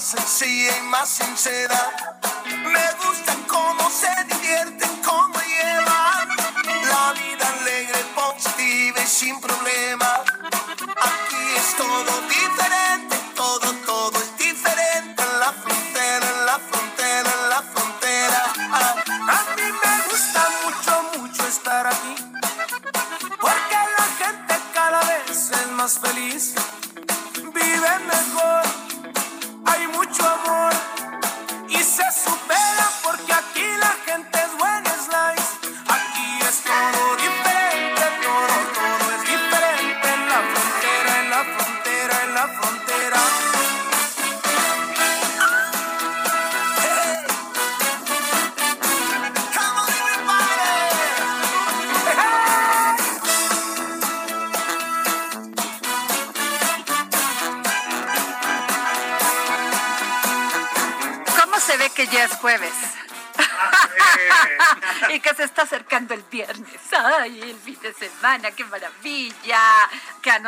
Más 0.00 0.08
sencilla 0.08 0.78
y 0.78 0.82
más 0.84 1.08
sincera. 1.10 1.92
Me 2.46 3.06
gusta 3.06 3.36
cómo 3.46 3.90
se 3.90 4.08
divierten, 4.34 4.90
cómo 5.04 5.38
llevan 5.38 6.28
la 6.88 7.12
vida 7.12 7.46
alegre, 7.60 7.98
positiva 8.14 8.98
y 8.98 9.06
sin 9.06 9.38
problema. 9.42 10.22
Aquí 10.96 11.42
es 11.54 11.76
todo 11.76 12.12
diferente, 12.28 12.89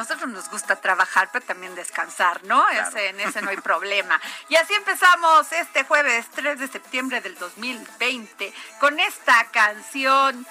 nosotros 0.03 0.31
nos 0.31 0.51
gusta 0.51 0.81
trabajar, 0.81 1.29
pero 1.33 1.45
también 1.45 1.77
descansar, 1.77 2.43
¿no? 2.43 2.69
Ese, 2.71 3.11
en 3.11 3.21
ese 3.21 3.41
no 3.41 3.51
hay 3.51 3.57
problema. 3.59 4.21
Y 4.49 4.57
así 4.57 4.75
empezamos 4.75 5.53
este 5.53 5.85
jueves 5.85 6.27
3 6.35 6.59
de 6.59 6.67
septiembre 6.67 7.21
del 7.21 7.37
2020 7.39 8.53
con 8.81 8.99
esta 8.99 9.45
canción 9.53 10.45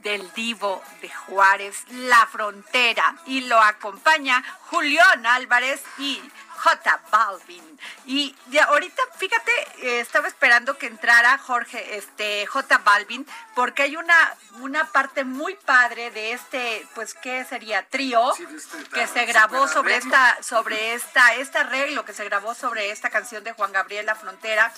del 0.00 0.32
divo 0.32 0.82
de 1.00 1.10
Juárez, 1.10 1.84
La 1.90 2.26
Frontera, 2.26 3.14
y 3.26 3.42
lo 3.42 3.60
acompaña 3.60 4.42
Julián 4.66 5.24
Álvarez 5.26 5.80
y 5.98 6.20
J 6.64 7.00
Balvin. 7.10 7.78
Y 8.06 8.34
de 8.46 8.58
ahorita, 8.60 9.02
fíjate, 9.18 9.52
eh, 9.82 10.00
estaba 10.00 10.28
esperando 10.28 10.78
que 10.78 10.86
entrara 10.86 11.36
Jorge, 11.36 11.98
este 11.98 12.46
J 12.46 12.78
Balvin, 12.78 13.26
porque 13.54 13.82
hay 13.82 13.96
una, 13.96 14.16
una 14.60 14.90
parte 14.90 15.24
muy 15.24 15.54
padre 15.56 16.10
de 16.10 16.32
este, 16.32 16.86
pues, 16.94 17.12
¿qué 17.12 17.44
sería? 17.44 17.86
Trío 17.88 18.32
Sí, 18.34 18.46
este 18.56 18.78
que 18.90 19.06
se 19.06 19.26
grabó 19.26 19.68
sobre 19.68 19.96
arreglo. 19.96 20.14
esta, 20.14 20.42
sobre 20.42 20.94
esta, 20.94 21.34
este 21.34 21.58
arreglo 21.58 22.06
que 22.06 22.14
se 22.14 22.24
grabó 22.24 22.54
sobre 22.54 22.90
esta 22.90 23.10
canción 23.10 23.44
de 23.44 23.52
Juan 23.52 23.72
Gabriel 23.72 24.06
La 24.06 24.14
Frontera. 24.14 24.72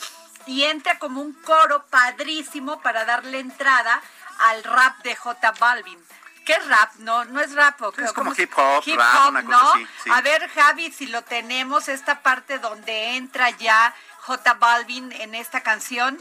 Y 0.47 0.65
entra 0.65 0.99
como 0.99 1.21
un 1.21 1.35
coro 1.35 1.87
padrísimo 1.87 2.81
para 2.81 3.05
darle 3.05 3.39
entrada 3.39 4.03
al 4.39 4.65
rap 4.65 4.99
de 5.05 5.15
J 5.15 5.53
Balvin. 5.53 5.99
¿Qué 6.47 6.53
es 6.55 6.67
rap? 6.69 6.95
No, 7.01 7.25
no 7.27 7.41
es 7.41 7.53
rap. 7.55 7.83
¿o 7.83 7.93
qué? 7.93 8.03
Es 8.05 8.13
como 8.13 8.27
¿Cómo 8.31 8.35
se- 8.37 8.43
hip 8.45 8.53
hop, 8.57 8.83
hip 8.87 8.97
rap, 8.99 9.15
hop, 9.25 9.29
una 9.31 9.45
cosa 9.45 9.57
¿no? 9.63 9.71
así, 9.73 9.87
sí. 10.05 10.11
A 10.13 10.21
ver, 10.23 10.49
Javi, 10.49 10.93
si 10.93 11.07
lo 11.09 11.23
tenemos, 11.23 11.89
esta 11.89 12.21
parte 12.23 12.59
donde 12.61 13.17
entra 13.17 13.51
ya 13.51 13.93
J 14.21 14.55
Balvin 14.55 15.13
en 15.13 15.35
esta 15.35 15.61
canción. 15.63 16.19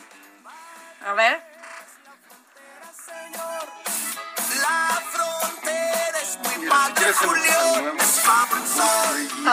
A 1.07 1.13
ver. 1.13 1.41
La 4.61 5.01
frontera 5.11 6.19
es 6.21 6.37
muy 6.39 6.67
padre, 6.69 7.13
Julio. 7.13 7.93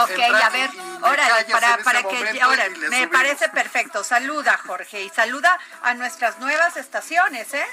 Ok, 0.03 0.19
a 0.43 0.49
ver, 0.51 0.71
órale, 1.03 1.45
para, 1.53 1.75
ese 1.75 1.85
para 1.85 2.03
que 2.03 2.41
ahora 2.41 2.65
me 2.71 2.87
subimos. 2.87 3.07
parece 3.13 3.49
perfecto. 3.51 4.03
Saluda, 4.05 4.59
Jorge, 4.67 5.03
y 5.03 5.11
saluda 5.11 5.59
a 5.83 5.95
nuestras 5.95 6.39
nuevas 6.39 6.77
estaciones, 6.77 7.53
¿eh? 7.55 7.67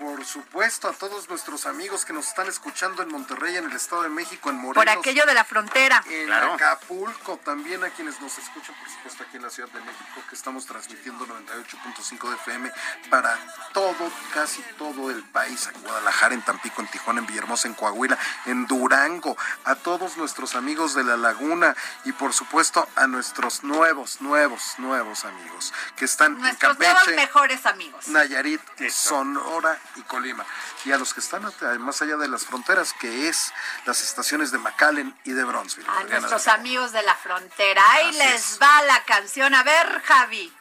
Por 0.00 0.24
supuesto, 0.24 0.88
a 0.88 0.92
todos 0.94 1.28
nuestros 1.28 1.66
amigos 1.66 2.06
que 2.06 2.14
nos 2.14 2.26
están 2.28 2.48
escuchando 2.48 3.02
en 3.02 3.10
Monterrey, 3.10 3.58
en 3.58 3.66
el 3.66 3.72
Estado 3.76 4.04
de 4.04 4.08
México, 4.08 4.48
en 4.48 4.56
Morelos. 4.56 4.82
Por 4.82 4.88
aquello 4.88 5.26
de 5.26 5.34
la 5.34 5.44
frontera. 5.44 6.02
En 6.08 6.24
Claro. 6.26 6.54
Acapulco, 6.54 7.36
también 7.44 7.84
a 7.84 7.90
quienes 7.90 8.18
nos 8.18 8.38
escuchan, 8.38 8.74
por 8.76 8.88
supuesto, 8.88 9.22
aquí 9.24 9.36
en 9.36 9.42
la 9.42 9.50
Ciudad 9.50 9.68
de 9.68 9.80
México, 9.80 10.22
que 10.26 10.34
estamos 10.34 10.64
transmitiendo 10.64 11.26
98.5 11.26 12.30
de 12.30 12.36
FM 12.36 12.72
para 13.10 13.36
todo, 13.74 14.10
casi 14.32 14.62
todo 14.78 15.10
el 15.10 15.22
país, 15.22 15.68
en 15.74 15.82
Guadalajara, 15.82 16.34
en 16.34 16.42
Tampico, 16.42 16.80
en 16.80 16.88
Tijuana, 16.88 17.20
en 17.20 17.26
Villahermosa, 17.26 17.68
en 17.68 17.74
Coahuila, 17.74 18.18
en 18.46 18.66
Durango, 18.66 19.36
a 19.64 19.74
todos 19.74 20.16
nuestros 20.16 20.54
amigos 20.54 20.94
de 20.94 21.04
la 21.04 21.18
Laguna 21.18 21.76
y, 22.06 22.12
por 22.12 22.32
supuesto, 22.32 22.88
a 22.96 23.06
nuestros 23.06 23.64
nuevos, 23.64 24.22
nuevos, 24.22 24.76
nuevos 24.78 25.26
amigos 25.26 25.74
que 25.96 26.06
están 26.06 26.38
Nuestros 26.38 26.72
en 26.72 26.78
nuevos 26.78 26.98
Campeche, 27.00 27.16
mejores 27.20 27.66
amigos. 27.66 28.08
Nayarit, 28.08 28.62
Eso. 28.78 29.10
Sonora 29.10 29.78
y 29.96 30.02
Colima. 30.02 30.44
Y 30.84 30.92
a 30.92 30.98
los 30.98 31.12
que 31.14 31.20
están 31.20 31.44
at- 31.44 31.78
más 31.78 32.00
allá 32.02 32.16
de 32.16 32.28
las 32.28 32.44
fronteras, 32.46 32.92
que 32.94 33.28
es 33.28 33.52
las 33.86 34.00
estaciones 34.02 34.50
de 34.52 34.58
McAllen 34.58 35.18
y 35.24 35.32
de 35.32 35.44
Bronzeville. 35.44 35.88
A 35.88 36.04
nuestros 36.04 36.48
amigos 36.48 36.92
de 36.92 37.02
la 37.02 37.14
frontera. 37.16 37.82
Ahí 37.90 38.08
Así 38.10 38.18
les 38.18 38.52
es. 38.52 38.58
va 38.62 38.82
la 38.82 39.02
canción. 39.04 39.54
A 39.54 39.62
ver, 39.62 40.02
Javi. 40.04 40.52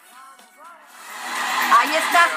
Ahí 1.79 1.95
está. 1.95 2.27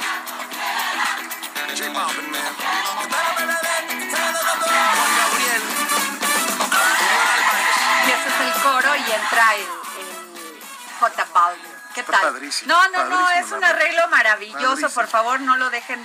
Y 8.06 8.10
ese 8.10 8.28
es 8.28 8.56
el 8.56 8.62
coro 8.62 8.96
y 8.96 9.10
entra 9.12 9.54
el, 9.54 9.62
el 9.62 10.62
J 10.98 11.26
Balvin. 11.32 11.72
¿Qué 11.94 12.02
tal? 12.04 12.20
padrísimo, 12.22 12.72
no, 12.72 12.88
no, 12.88 13.04
no, 13.04 13.30
es 13.32 13.52
un 13.52 13.62
arreglo 13.62 14.08
maravilloso. 14.08 14.62
Padrísimo. 14.66 14.90
Por 14.94 15.08
favor, 15.08 15.40
no 15.40 15.56
lo 15.56 15.68
dejen 15.68 16.02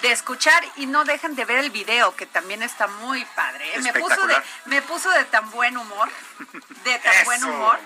de 0.00 0.12
escuchar 0.12 0.62
y 0.76 0.86
no 0.86 1.04
dejen 1.04 1.34
de 1.34 1.44
ver 1.44 1.58
el 1.58 1.70
video, 1.70 2.14
que 2.16 2.26
también 2.26 2.62
está 2.62 2.86
muy 2.86 3.24
padre. 3.34 3.64
¿eh? 3.74 3.80
Me 3.80 3.92
puso, 3.92 4.26
de, 4.26 4.36
me 4.66 4.82
puso 4.82 5.10
de 5.10 5.24
tan 5.24 5.50
buen 5.50 5.76
humor, 5.76 6.08
de 6.84 6.98
tan 6.98 7.24
buen 7.24 7.44
humor, 7.44 7.78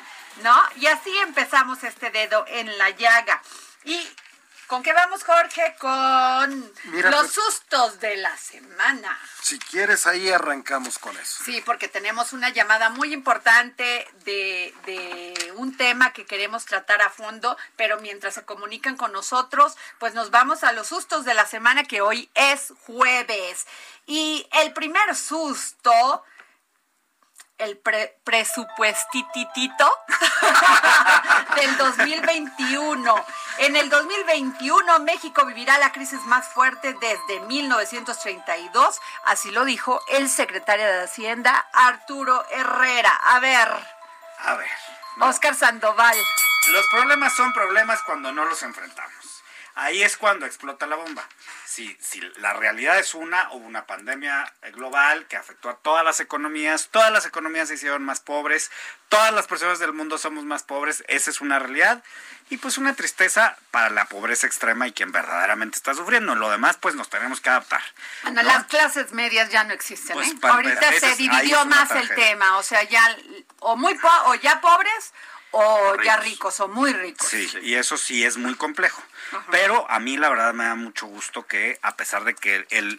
¿no? 0.42 0.62
Y 0.76 0.86
así 0.86 1.16
empezamos 1.18 1.82
este 1.84 2.10
dedo 2.10 2.44
en 2.48 2.76
la 2.78 2.90
llaga. 2.90 3.42
Y 3.84 4.08
¿Con 4.72 4.82
qué 4.82 4.94
vamos, 4.94 5.22
Jorge? 5.22 5.74
Con 5.78 6.72
los 6.92 7.14
pues, 7.14 7.30
sustos 7.30 8.00
de 8.00 8.16
la 8.16 8.34
semana. 8.38 9.20
Si 9.42 9.58
quieres, 9.58 10.06
ahí 10.06 10.30
arrancamos 10.30 10.98
con 10.98 11.14
eso. 11.18 11.44
Sí, 11.44 11.62
porque 11.66 11.88
tenemos 11.88 12.32
una 12.32 12.48
llamada 12.48 12.88
muy 12.88 13.12
importante 13.12 14.08
de, 14.24 14.72
de, 14.86 15.52
un 15.56 15.76
tema 15.76 16.14
que 16.14 16.24
queremos 16.24 16.64
tratar 16.64 17.02
a 17.02 17.10
fondo, 17.10 17.58
pero 17.76 18.00
mientras 18.00 18.32
se 18.32 18.46
comunican 18.46 18.96
con 18.96 19.12
nosotros, 19.12 19.76
pues 19.98 20.14
nos 20.14 20.30
vamos 20.30 20.64
a 20.64 20.72
los 20.72 20.86
sustos 20.86 21.26
de 21.26 21.34
la 21.34 21.44
semana, 21.44 21.84
que 21.84 22.00
hoy 22.00 22.30
es 22.34 22.72
jueves. 22.86 23.66
Y 24.06 24.48
el 24.52 24.72
primer 24.72 25.14
susto 25.14 26.24
el 27.58 27.80
presupuestitito 28.24 29.98
del 31.56 31.76
2021. 31.76 33.26
En 33.58 33.76
el 33.76 33.88
2021 33.88 34.98
México 35.00 35.44
vivirá 35.46 35.78
la 35.78 35.92
crisis 35.92 36.20
más 36.26 36.48
fuerte 36.48 36.94
desde 37.00 37.40
1932, 37.46 39.00
así 39.24 39.50
lo 39.50 39.64
dijo 39.64 40.00
el 40.08 40.28
secretario 40.28 40.86
de 40.86 41.04
Hacienda 41.04 41.66
Arturo 41.72 42.44
Herrera. 42.50 43.14
A 43.26 43.38
ver. 43.40 43.68
A 44.38 44.54
ver. 44.56 44.70
Oscar 45.20 45.54
Sandoval. 45.54 46.16
Los 46.72 46.86
problemas 46.88 47.34
son 47.34 47.52
problemas 47.52 48.00
cuando 48.02 48.32
no 48.32 48.44
los 48.44 48.62
enfrentamos. 48.62 49.21
Ahí 49.74 50.02
es 50.02 50.16
cuando 50.16 50.46
explota 50.46 50.86
la 50.86 50.96
bomba 50.96 51.26
si, 51.72 51.96
si 52.00 52.20
la 52.36 52.52
realidad 52.52 52.98
es 52.98 53.14
una, 53.14 53.50
hubo 53.52 53.66
una 53.66 53.86
pandemia 53.86 54.52
global 54.74 55.26
que 55.26 55.36
afectó 55.36 55.70
a 55.70 55.76
todas 55.76 56.04
las 56.04 56.20
economías, 56.20 56.88
todas 56.90 57.10
las 57.10 57.24
economías 57.24 57.68
se 57.68 57.74
hicieron 57.74 58.04
más 58.04 58.20
pobres, 58.20 58.70
todas 59.08 59.32
las 59.32 59.46
personas 59.46 59.78
del 59.78 59.94
mundo 59.94 60.18
somos 60.18 60.44
más 60.44 60.64
pobres, 60.64 61.02
esa 61.08 61.30
es 61.30 61.40
una 61.40 61.58
realidad 61.58 62.02
y 62.50 62.58
pues 62.58 62.76
una 62.76 62.94
tristeza 62.94 63.56
para 63.70 63.88
la 63.88 64.04
pobreza 64.04 64.46
extrema 64.46 64.86
y 64.86 64.92
quien 64.92 65.12
verdaderamente 65.12 65.78
está 65.78 65.94
sufriendo. 65.94 66.34
Lo 66.34 66.50
demás 66.50 66.76
pues 66.76 66.94
nos 66.94 67.08
tenemos 67.08 67.40
que 67.40 67.48
adaptar. 67.48 67.80
Bueno, 68.22 68.42
las 68.42 68.64
clases 68.64 69.12
medias 69.12 69.48
ya 69.48 69.64
no 69.64 69.72
existen. 69.72 70.14
Pues, 70.14 70.28
¿eh? 70.28 70.36
Ahorita 70.42 70.92
se 71.00 71.16
dividió 71.16 71.64
más 71.64 71.90
el 71.92 72.14
tema, 72.14 72.58
o 72.58 72.62
sea, 72.62 72.82
ya 72.82 73.16
o 73.60 73.76
muy 73.76 73.98
o 74.26 74.34
ya 74.34 74.60
pobres 74.60 75.14
o 75.52 76.02
ya 76.02 76.16
ricos 76.16 76.60
o 76.60 76.68
muy 76.68 76.92
ricos. 76.92 77.28
Sí, 77.28 77.48
y 77.62 77.74
eso 77.74 77.96
sí 77.96 78.24
es 78.24 78.36
muy 78.36 78.54
complejo. 78.54 79.02
Pero 79.50 79.88
a 79.90 79.98
mí 79.98 80.16
la 80.16 80.28
verdad 80.28 80.52
me 80.52 80.64
da 80.64 80.74
mucho 80.74 81.06
gusto 81.06 81.46
que 81.46 81.78
a 81.82 81.96
pesar 81.96 82.24
de 82.24 82.34
que 82.34 82.66
el, 82.70 82.98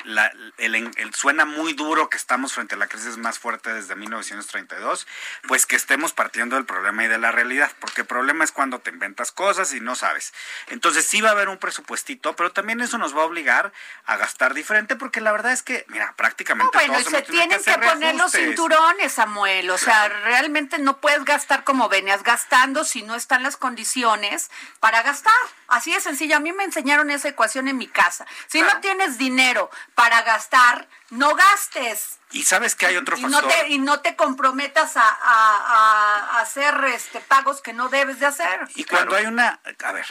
el, 0.58 1.14
suena 1.14 1.46
muy 1.46 1.74
duro 1.74 2.10
que 2.10 2.18
estamos 2.18 2.54
frente 2.54 2.76
a 2.76 2.78
la 2.78 2.88
crisis 2.88 3.18
más 3.18 3.40
fuerte 3.40 3.74
desde 3.74 3.96
1932, 3.96 5.08
pues 5.48 5.66
que 5.66 5.76
estemos 5.76 6.14
partiendo 6.14 6.56
del 6.56 6.66
problema 6.66 7.04
y 7.04 7.08
de 7.08 7.18
la 7.18 7.32
realidad, 7.32 7.72
porque 7.80 8.02
el 8.02 8.08
problema 8.08 8.44
es 8.44 8.52
cuando 8.52 8.80
te 8.80 8.90
inventas 8.90 9.32
cosas 9.32 9.74
y 9.74 9.80
no 9.80 9.96
sabes. 9.96 10.34
Entonces 10.68 11.06
sí 11.06 11.22
va 11.22 11.30
a 11.30 11.34
haber 11.34 11.50
un 11.50 11.58
presupuestito, 11.58 12.36
pero 12.36 12.52
también 12.52 12.82
eso 12.82 12.98
nos 12.98 13.16
va 13.16 13.22
a 13.22 13.26
obligar 13.26 13.74
a 14.06 14.18
gastar 14.18 14.54
diferente, 14.54 14.96
porque 14.96 15.22
la 15.22 15.32
verdad 15.32 15.52
es 15.52 15.64
que, 15.64 15.86
mira, 15.88 16.14
prácticamente... 16.16 16.72
bueno, 16.74 17.00
se 17.04 17.22
tienen 17.24 17.62
que, 17.62 17.78
poner 17.78 18.16
los 18.16 18.32
cinturones, 18.32 19.12
Samuel, 19.14 19.70
o 19.70 19.78
sea, 19.78 20.10
realmente 20.10 20.78
no 20.80 21.00
puedes 21.00 21.26
gastar 21.26 21.64
como 21.64 21.90
venías 21.90 22.24
gastando 22.24 22.43
si 22.84 23.02
no 23.02 23.16
están 23.16 23.44
las 23.44 23.58
condiciones 23.58 24.52
para 24.80 25.02
gastar. 25.02 25.34
Así 25.68 25.94
es 25.94 26.04
sencillo. 26.04 26.38
A 26.38 26.40
mí 26.40 26.52
me 26.54 26.64
enseñaron 26.64 27.10
esa 27.10 27.30
ecuación 27.30 27.68
en 27.68 27.78
mi 27.78 27.88
casa. 27.88 28.26
Si 28.48 28.62
no 28.62 28.80
tienes 28.80 29.18
dinero 29.18 29.70
para 29.96 30.22
gastar, 30.22 30.88
no 31.10 31.36
gastes. 31.36 32.20
Y 32.34 32.44
sabes 32.44 32.74
que 32.74 32.88
hay 32.88 32.98
otro 32.98 33.16
factor. 33.16 33.44
Y 33.44 33.48
no 33.48 33.48
te, 33.48 33.70
y 33.70 33.80
no 33.80 34.00
te 34.02 34.16
comprometas 34.16 34.94
a, 34.98 36.40
hacer 36.42 36.74
este 36.86 37.20
pagos 37.20 37.62
que 37.62 37.74
no 37.74 37.90
debes 37.90 38.20
de 38.20 38.26
hacer. 38.26 38.68
Y 38.76 38.86
cuando 38.86 39.16
hay 39.16 39.28
una, 39.28 39.60
a 39.84 39.92
ver, 39.92 40.06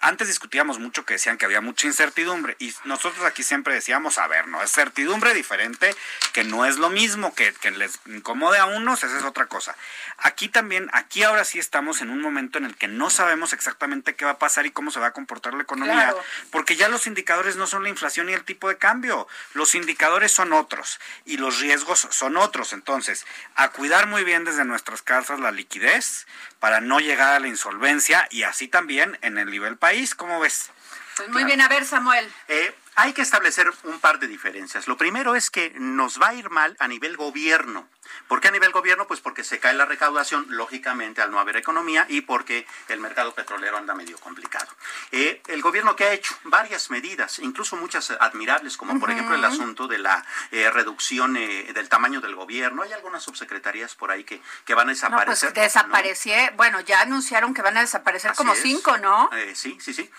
antes 0.00 0.26
discutíamos 0.26 0.80
mucho 0.80 1.04
que 1.04 1.14
decían 1.14 1.38
que 1.38 1.44
había 1.44 1.60
mucha 1.60 1.86
incertidumbre 1.86 2.56
y 2.58 2.74
nosotros 2.84 3.24
aquí 3.24 3.44
siempre 3.44 3.74
decíamos, 3.74 4.18
a 4.18 4.26
ver, 4.26 4.48
no, 4.48 4.60
es 4.60 4.72
certidumbre 4.72 5.34
diferente, 5.34 5.94
que 6.32 6.42
no 6.42 6.66
es 6.66 6.78
lo 6.78 6.90
mismo, 6.90 7.32
que, 7.34 7.54
que 7.54 7.70
les 7.70 8.00
incomode 8.06 8.58
a 8.58 8.66
unos, 8.66 9.04
esa 9.04 9.16
es 9.16 9.24
otra 9.24 9.46
cosa. 9.46 9.76
Aquí 10.18 10.48
también, 10.48 10.90
aquí 10.92 11.22
ahora 11.22 11.44
sí 11.44 11.60
estamos 11.60 12.02
en 12.02 12.10
un 12.10 12.20
momento 12.20 12.58
en 12.58 12.64
el 12.64 12.76
que 12.76 12.88
no 12.88 13.08
sabemos 13.08 13.52
exactamente 13.52 14.16
qué 14.16 14.24
va 14.24 14.32
a 14.32 14.38
pasar 14.38 14.66
y 14.66 14.72
cómo 14.72 14.90
se 14.90 14.98
va 14.98 15.06
a 15.06 15.12
comportar 15.12 15.54
la 15.54 15.62
economía, 15.62 16.12
porque 16.50 16.74
ya 16.74 16.88
los 16.88 17.06
indicadores 17.06 17.54
no 17.54 17.68
son 17.68 17.84
la 17.84 17.88
inflación 17.88 18.28
y 18.28 18.32
el 18.32 18.44
tipo 18.44 18.68
de 18.68 18.78
cambio, 18.78 19.28
los 19.54 19.76
indicadores 19.76 20.32
son 20.32 20.52
otros 20.52 20.98
y 21.24 21.36
los 21.36 21.60
riesgos 21.60 21.67
son 22.10 22.36
otros. 22.36 22.72
Entonces, 22.72 23.26
a 23.54 23.70
cuidar 23.70 24.06
muy 24.06 24.24
bien 24.24 24.44
desde 24.44 24.64
nuestras 24.64 25.02
casas 25.02 25.40
la 25.40 25.50
liquidez 25.50 26.26
para 26.60 26.80
no 26.80 27.00
llegar 27.00 27.34
a 27.34 27.40
la 27.40 27.48
insolvencia 27.48 28.26
y 28.30 28.42
así 28.42 28.68
también 28.68 29.18
en 29.22 29.38
el 29.38 29.50
nivel 29.50 29.76
país. 29.76 30.14
¿Cómo 30.14 30.40
ves? 30.40 30.70
Pues 31.16 31.28
muy 31.30 31.44
bien, 31.44 31.60
a 31.60 31.68
ver, 31.68 31.84
Samuel. 31.84 32.32
Eh, 32.46 32.74
hay 32.94 33.12
que 33.12 33.22
establecer 33.22 33.70
un 33.84 34.00
par 34.00 34.18
de 34.18 34.28
diferencias. 34.28 34.86
Lo 34.86 34.96
primero 34.96 35.34
es 35.34 35.50
que 35.50 35.72
nos 35.76 36.20
va 36.20 36.28
a 36.28 36.34
ir 36.34 36.50
mal 36.50 36.76
a 36.78 36.88
nivel 36.88 37.16
gobierno. 37.16 37.88
¿Por 38.26 38.40
qué 38.40 38.48
a 38.48 38.50
nivel 38.50 38.72
gobierno? 38.72 39.06
Pues 39.06 39.20
porque 39.20 39.44
se 39.44 39.58
cae 39.58 39.74
la 39.74 39.86
recaudación, 39.86 40.46
lógicamente, 40.48 41.22
al 41.22 41.30
no 41.30 41.40
haber 41.40 41.56
economía 41.56 42.06
y 42.08 42.22
porque 42.22 42.66
el 42.88 43.00
mercado 43.00 43.34
petrolero 43.34 43.76
anda 43.76 43.94
medio 43.94 44.18
complicado. 44.18 44.68
Eh, 45.12 45.42
el 45.48 45.62
gobierno 45.62 45.96
que 45.96 46.04
ha 46.04 46.12
hecho 46.12 46.34
varias 46.44 46.90
medidas, 46.90 47.38
incluso 47.38 47.76
muchas 47.76 48.10
admirables, 48.10 48.76
como 48.76 48.98
por 49.00 49.10
ejemplo 49.10 49.34
el 49.34 49.44
asunto 49.44 49.86
de 49.88 49.98
la 49.98 50.24
eh, 50.50 50.70
reducción 50.70 51.36
eh, 51.36 51.72
del 51.72 51.88
tamaño 51.88 52.20
del 52.20 52.34
gobierno. 52.34 52.82
Hay 52.82 52.92
algunas 52.92 53.22
subsecretarías 53.22 53.94
por 53.94 54.10
ahí 54.10 54.24
que, 54.24 54.40
que 54.64 54.74
van 54.74 54.88
a 54.88 54.92
desaparecer. 54.92 55.50
No, 55.50 55.90
pues 55.90 56.56
bueno, 56.56 56.80
ya 56.80 57.00
anunciaron 57.00 57.54
que 57.54 57.62
van 57.62 57.76
a 57.76 57.80
desaparecer 57.80 58.34
como 58.34 58.54
cinco, 58.54 58.98
¿no? 58.98 59.30
sí, 59.54 59.78
sí, 59.80 59.94
sí. 59.94 60.10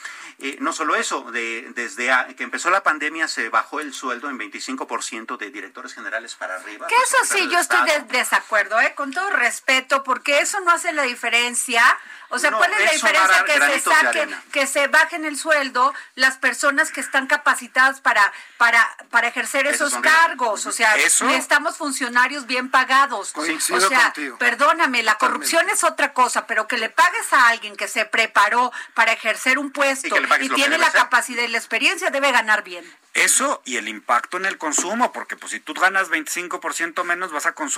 no 0.59 0.74
solo 0.74 0.95
eso, 0.95 1.31
de, 1.31 1.71
desde 1.75 2.09
que 2.35 2.44
empezó 2.44 2.69
la 2.69 2.83
pandemia 2.83 3.27
se 3.27 3.50
bajó 3.50 3.80
el 3.80 3.94
sueldo 3.94 4.30
en 4.30 4.39
25% 4.39 5.38
de 5.38 5.51
directores 5.51 5.94
generales 5.94 6.35
para 6.35 6.56
arriba. 6.56 6.88
Que 6.88 6.95
eso 6.95 7.18
sí, 7.24 7.47
yo 7.50 7.59
estoy 7.59 7.78
de 7.85 8.17
desacuerdo, 8.17 8.79
¿eh? 8.79 8.93
con 8.95 9.11
todo 9.13 9.29
respeto, 9.31 10.03
porque 10.03 10.39
eso 10.39 10.59
no 10.61 10.71
hace 10.71 10.91
la 10.93 11.03
diferencia 11.03 11.83
o 12.31 12.37
sea, 12.37 12.51
¿cuál 12.51 12.71
es 12.73 12.85
la 12.85 12.91
diferencia 12.91 13.43
que 13.43 13.53
se 13.53 13.79
saque, 13.79 14.29
que 14.51 14.67
se 14.67 14.87
bajen 14.87 15.25
el 15.25 15.35
sueldo 15.35 15.93
las 16.13 16.37
personas 16.37 16.91
que 16.91 17.01
están 17.01 17.25
capacitadas 17.25 18.01
para, 18.01 18.31
para, 18.57 18.87
para 19.09 19.27
ejercer 19.27 19.65
esos 19.65 19.95
cargos? 19.95 20.67
O 20.67 20.71
sea, 20.71 20.95
estamos 20.95 21.77
funcionarios 21.77 22.45
bien 22.45 22.69
pagados. 22.69 23.33
o 23.35 23.79
sea, 23.79 24.13
perdóname, 24.37 25.01
la 25.01 25.15
corrupción 25.15 25.67
es 25.69 25.83
otra 25.83 26.13
cosa, 26.13 26.45
pero 26.45 26.68
que 26.68 26.77
le 26.77 26.89
pagues 26.89 27.33
a 27.33 27.47
alguien 27.47 27.75
que 27.75 27.87
se 27.87 28.06
preparó 28.06 28.71
para 28.94 29.11
ejercer 29.11 29.57
un 29.57 29.71
puesto 29.71 30.15
y, 30.39 30.49
tiene 30.49 30.77
la 30.77 30.92
capacidad 30.92 31.44
y 31.44 31.47
la 31.47 31.57
experiencia, 31.57 32.11
debe 32.11 32.31
ganar 32.31 32.63
bien. 32.63 32.85
Eso 33.15 33.61
y 33.65 33.77
el 33.77 33.87
impacto 33.87 34.37
en 34.37 34.45
el 34.45 34.59
consumo, 34.59 35.11
porque 35.11 35.35
pues 35.35 35.51
si 35.51 35.59
tú 35.59 35.73
ganas 35.73 36.09
25% 36.09 37.04
menos, 37.04 37.31
vas 37.31 37.47
a 37.47 37.54
consumir 37.54 37.69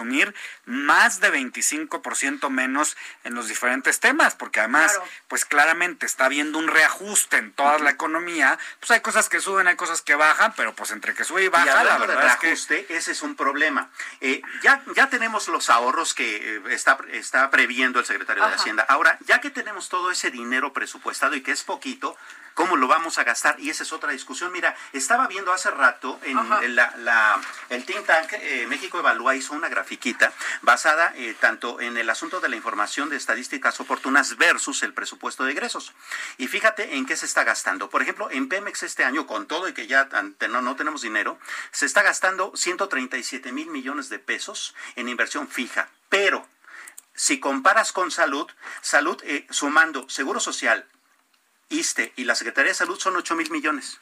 más 0.65 1.19
de 1.19 1.31
25% 1.31 2.49
menos 2.49 2.97
en 3.23 3.35
los 3.35 3.47
diferentes 3.47 3.99
temas 3.99 4.35
porque 4.35 4.59
además, 4.59 4.99
pues 5.27 5.45
claramente 5.45 6.05
está 6.05 6.25
habiendo 6.25 6.59
un 6.59 6.67
reajuste 6.67 7.37
en 7.37 7.51
toda 7.53 7.79
la 7.79 7.91
economía, 7.91 8.57
pues 8.79 8.91
hay 8.91 9.01
cosas 9.01 9.29
que 9.29 9.39
suben, 9.39 9.67
hay 9.67 9.75
cosas 9.75 10.01
que 10.01 10.15
bajan, 10.15 10.53
pero 10.55 10.75
pues 10.75 10.91
entre 10.91 11.13
que 11.13 11.23
sube 11.23 11.43
y 11.43 11.47
baja, 11.47 11.83
la 11.83 11.97
verdad 11.97 12.17
reajuste, 12.17 12.79
es 12.79 12.85
que... 12.87 12.97
ese 12.97 13.11
es 13.11 13.21
un 13.21 13.35
problema. 13.35 13.89
Eh, 14.19 14.41
ya, 14.61 14.83
ya 14.95 15.09
tenemos 15.09 15.47
los 15.47 15.69
ahorros 15.69 16.13
que 16.13 16.57
eh, 16.57 16.61
está, 16.69 16.97
está 17.11 17.49
previendo 17.49 17.99
el 17.99 18.05
secretario 18.05 18.45
de 18.47 18.55
Hacienda. 18.55 18.85
Ahora, 18.87 19.17
ya 19.25 19.41
que 19.41 19.49
tenemos 19.49 19.89
todo 19.89 20.11
ese 20.11 20.31
dinero 20.31 20.73
presupuestado 20.73 21.35
y 21.35 21.41
que 21.41 21.51
es 21.51 21.63
poquito, 21.63 22.17
¿Cómo 22.53 22.75
lo 22.75 22.87
vamos 22.87 23.17
a 23.17 23.23
gastar? 23.23 23.59
Y 23.59 23.69
esa 23.69 23.83
es 23.83 23.93
otra 23.93 24.11
discusión. 24.11 24.51
Mira, 24.51 24.75
estaba 24.93 25.27
viendo 25.27 25.53
hace 25.53 25.71
rato 25.71 26.19
en, 26.23 26.75
la, 26.75 27.41
el 27.69 27.85
think 27.85 28.05
tank 28.05 28.33
eh, 28.33 28.65
México 28.67 28.99
Evalúa 28.99 29.35
hizo 29.35 29.53
una 29.53 29.69
grafiquita 29.69 30.33
basada 30.61 31.13
eh, 31.15 31.35
tanto 31.39 31.79
en 31.79 31.97
el 31.97 32.09
asunto 32.09 32.39
de 32.39 32.49
la 32.49 32.55
información 32.55 33.09
de 33.09 33.17
estadísticas 33.17 33.79
oportunas 33.79 34.37
versus 34.37 34.83
el 34.83 34.93
presupuesto 34.93 35.43
de 35.45 35.51
egresos. 35.51 35.93
Y 36.37 36.47
fíjate 36.47 36.95
en 36.95 37.05
qué 37.05 37.15
se 37.15 37.25
está 37.25 37.43
gastando. 37.43 37.89
Por 37.89 38.01
ejemplo, 38.01 38.29
en 38.31 38.49
Pemex 38.49 38.83
este 38.83 39.03
año, 39.03 39.27
con 39.27 39.47
todo 39.47 39.67
y 39.67 39.73
que 39.73 39.87
ya 39.87 40.09
no, 40.49 40.61
no 40.61 40.75
tenemos 40.75 41.01
dinero, 41.01 41.39
se 41.71 41.85
está 41.85 42.01
gastando 42.03 42.51
137 42.55 43.51
mil 43.51 43.69
millones 43.69 44.09
de 44.09 44.19
pesos 44.19 44.75
en 44.95 45.09
inversión 45.09 45.47
fija. 45.47 45.89
Pero 46.09 46.47
si 47.13 47.39
comparas 47.39 47.91
con 47.91 48.11
salud, 48.11 48.49
salud 48.81 49.21
eh, 49.23 49.45
sumando 49.49 50.09
seguro 50.09 50.39
social, 50.39 50.87
ISTE 51.71 52.13
y 52.15 52.25
la 52.25 52.35
Secretaría 52.35 52.69
de 52.69 52.75
Salud 52.75 52.99
son 52.99 53.15
8 53.15 53.35
mil 53.35 53.49
millones. 53.51 53.99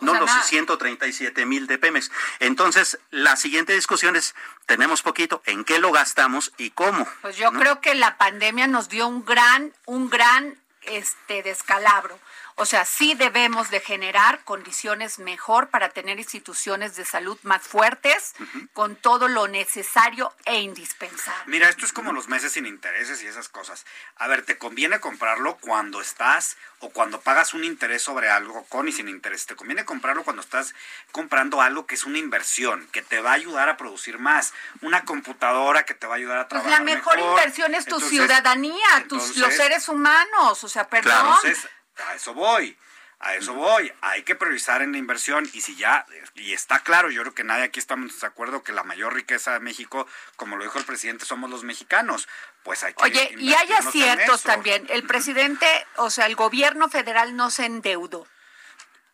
No 0.00 0.14
los 0.14 0.30
137 0.30 1.46
mil 1.46 1.66
de 1.66 1.78
Pemex. 1.78 2.10
Entonces, 2.40 2.98
la 3.10 3.36
siguiente 3.36 3.72
discusión 3.72 4.16
es, 4.16 4.34
tenemos 4.66 5.02
poquito, 5.02 5.42
¿en 5.46 5.64
qué 5.64 5.78
lo 5.78 5.92
gastamos 5.92 6.52
y 6.58 6.70
cómo? 6.70 7.08
Pues 7.22 7.36
yo 7.36 7.52
creo 7.52 7.80
que 7.80 7.94
la 7.94 8.18
pandemia 8.18 8.66
nos 8.66 8.88
dio 8.88 9.06
un 9.06 9.24
gran, 9.24 9.72
un 9.86 10.10
gran 10.10 10.58
este 10.82 11.42
descalabro. 11.42 12.18
O 12.56 12.66
sea, 12.66 12.84
sí 12.84 13.14
debemos 13.14 13.70
de 13.70 13.80
generar 13.80 14.44
condiciones 14.44 15.18
mejor 15.18 15.70
para 15.70 15.88
tener 15.88 16.18
instituciones 16.20 16.94
de 16.94 17.04
salud 17.04 17.36
más 17.42 17.62
fuertes, 17.62 18.34
con 18.72 18.94
todo 18.94 19.26
lo 19.26 19.48
necesario 19.48 20.32
e 20.44 20.60
indispensable. 20.60 21.42
Mira, 21.46 21.68
esto 21.68 21.84
es 21.84 21.92
como 21.92 22.12
los 22.12 22.28
meses 22.28 22.52
sin 22.52 22.66
intereses 22.66 23.22
y 23.22 23.26
esas 23.26 23.48
cosas. 23.48 23.84
A 24.16 24.28
ver, 24.28 24.44
te 24.44 24.56
conviene 24.56 25.00
comprarlo 25.00 25.56
cuando 25.56 26.00
estás 26.00 26.56
o 26.78 26.90
cuando 26.90 27.20
pagas 27.20 27.54
un 27.54 27.64
interés 27.64 28.02
sobre 28.02 28.30
algo 28.30 28.64
con 28.66 28.86
y 28.86 28.92
sin 28.92 29.08
interés. 29.08 29.46
Te 29.46 29.56
conviene 29.56 29.84
comprarlo 29.84 30.22
cuando 30.22 30.42
estás 30.42 30.74
comprando 31.10 31.60
algo 31.60 31.86
que 31.86 31.96
es 31.96 32.04
una 32.04 32.18
inversión, 32.18 32.86
que 32.92 33.02
te 33.02 33.20
va 33.20 33.30
a 33.32 33.34
ayudar 33.34 33.68
a 33.68 33.76
producir 33.76 34.18
más. 34.20 34.52
Una 34.80 35.04
computadora 35.04 35.84
que 35.84 35.94
te 35.94 36.06
va 36.06 36.14
a 36.14 36.16
ayudar 36.18 36.38
a 36.38 36.48
Pues 36.48 36.62
trabajar 36.62 36.78
la 36.80 36.84
mejor 36.84 37.16
mejor. 37.16 37.30
inversión 37.30 37.74
es 37.74 37.84
tu 37.84 37.96
Entonces, 37.96 38.10
ciudadanía, 38.10 39.06
tus, 39.08 39.36
los 39.38 39.54
seres 39.54 39.88
humanos. 39.88 40.62
O 40.62 40.68
sea, 40.68 40.88
perdón. 40.88 41.12
Entonces, 41.16 41.68
a 42.08 42.14
eso 42.14 42.34
voy. 42.34 42.76
A 43.20 43.36
eso 43.36 43.54
voy. 43.54 43.90
Hay 44.02 44.22
que 44.22 44.34
priorizar 44.34 44.82
en 44.82 44.92
la 44.92 44.98
inversión 44.98 45.48
y 45.52 45.60
si 45.62 45.76
ya, 45.76 46.04
y 46.34 46.52
está 46.52 46.80
claro, 46.80 47.10
yo 47.10 47.22
creo 47.22 47.34
que 47.34 47.44
nadie 47.44 47.64
aquí 47.64 47.78
estamos 47.78 48.20
de 48.20 48.26
acuerdo 48.26 48.62
que 48.62 48.72
la 48.72 48.82
mayor 48.82 49.14
riqueza 49.14 49.52
de 49.52 49.60
México, 49.60 50.06
como 50.36 50.56
lo 50.56 50.64
dijo 50.64 50.78
el 50.78 50.84
presidente, 50.84 51.24
somos 51.24 51.48
los 51.48 51.64
mexicanos. 51.64 52.28
Pues 52.62 52.82
hay 52.82 52.92
que 52.94 53.04
Oye, 53.04 53.34
y 53.38 53.54
hay 53.54 53.72
aciertos 53.72 54.42
también. 54.42 54.86
El 54.90 55.04
presidente, 55.04 55.66
o 55.96 56.10
sea, 56.10 56.26
el 56.26 56.36
gobierno 56.36 56.88
federal 56.88 57.36
no 57.36 57.50
se 57.50 57.66
endeudó. 57.66 58.26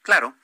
Claro, 0.02 0.34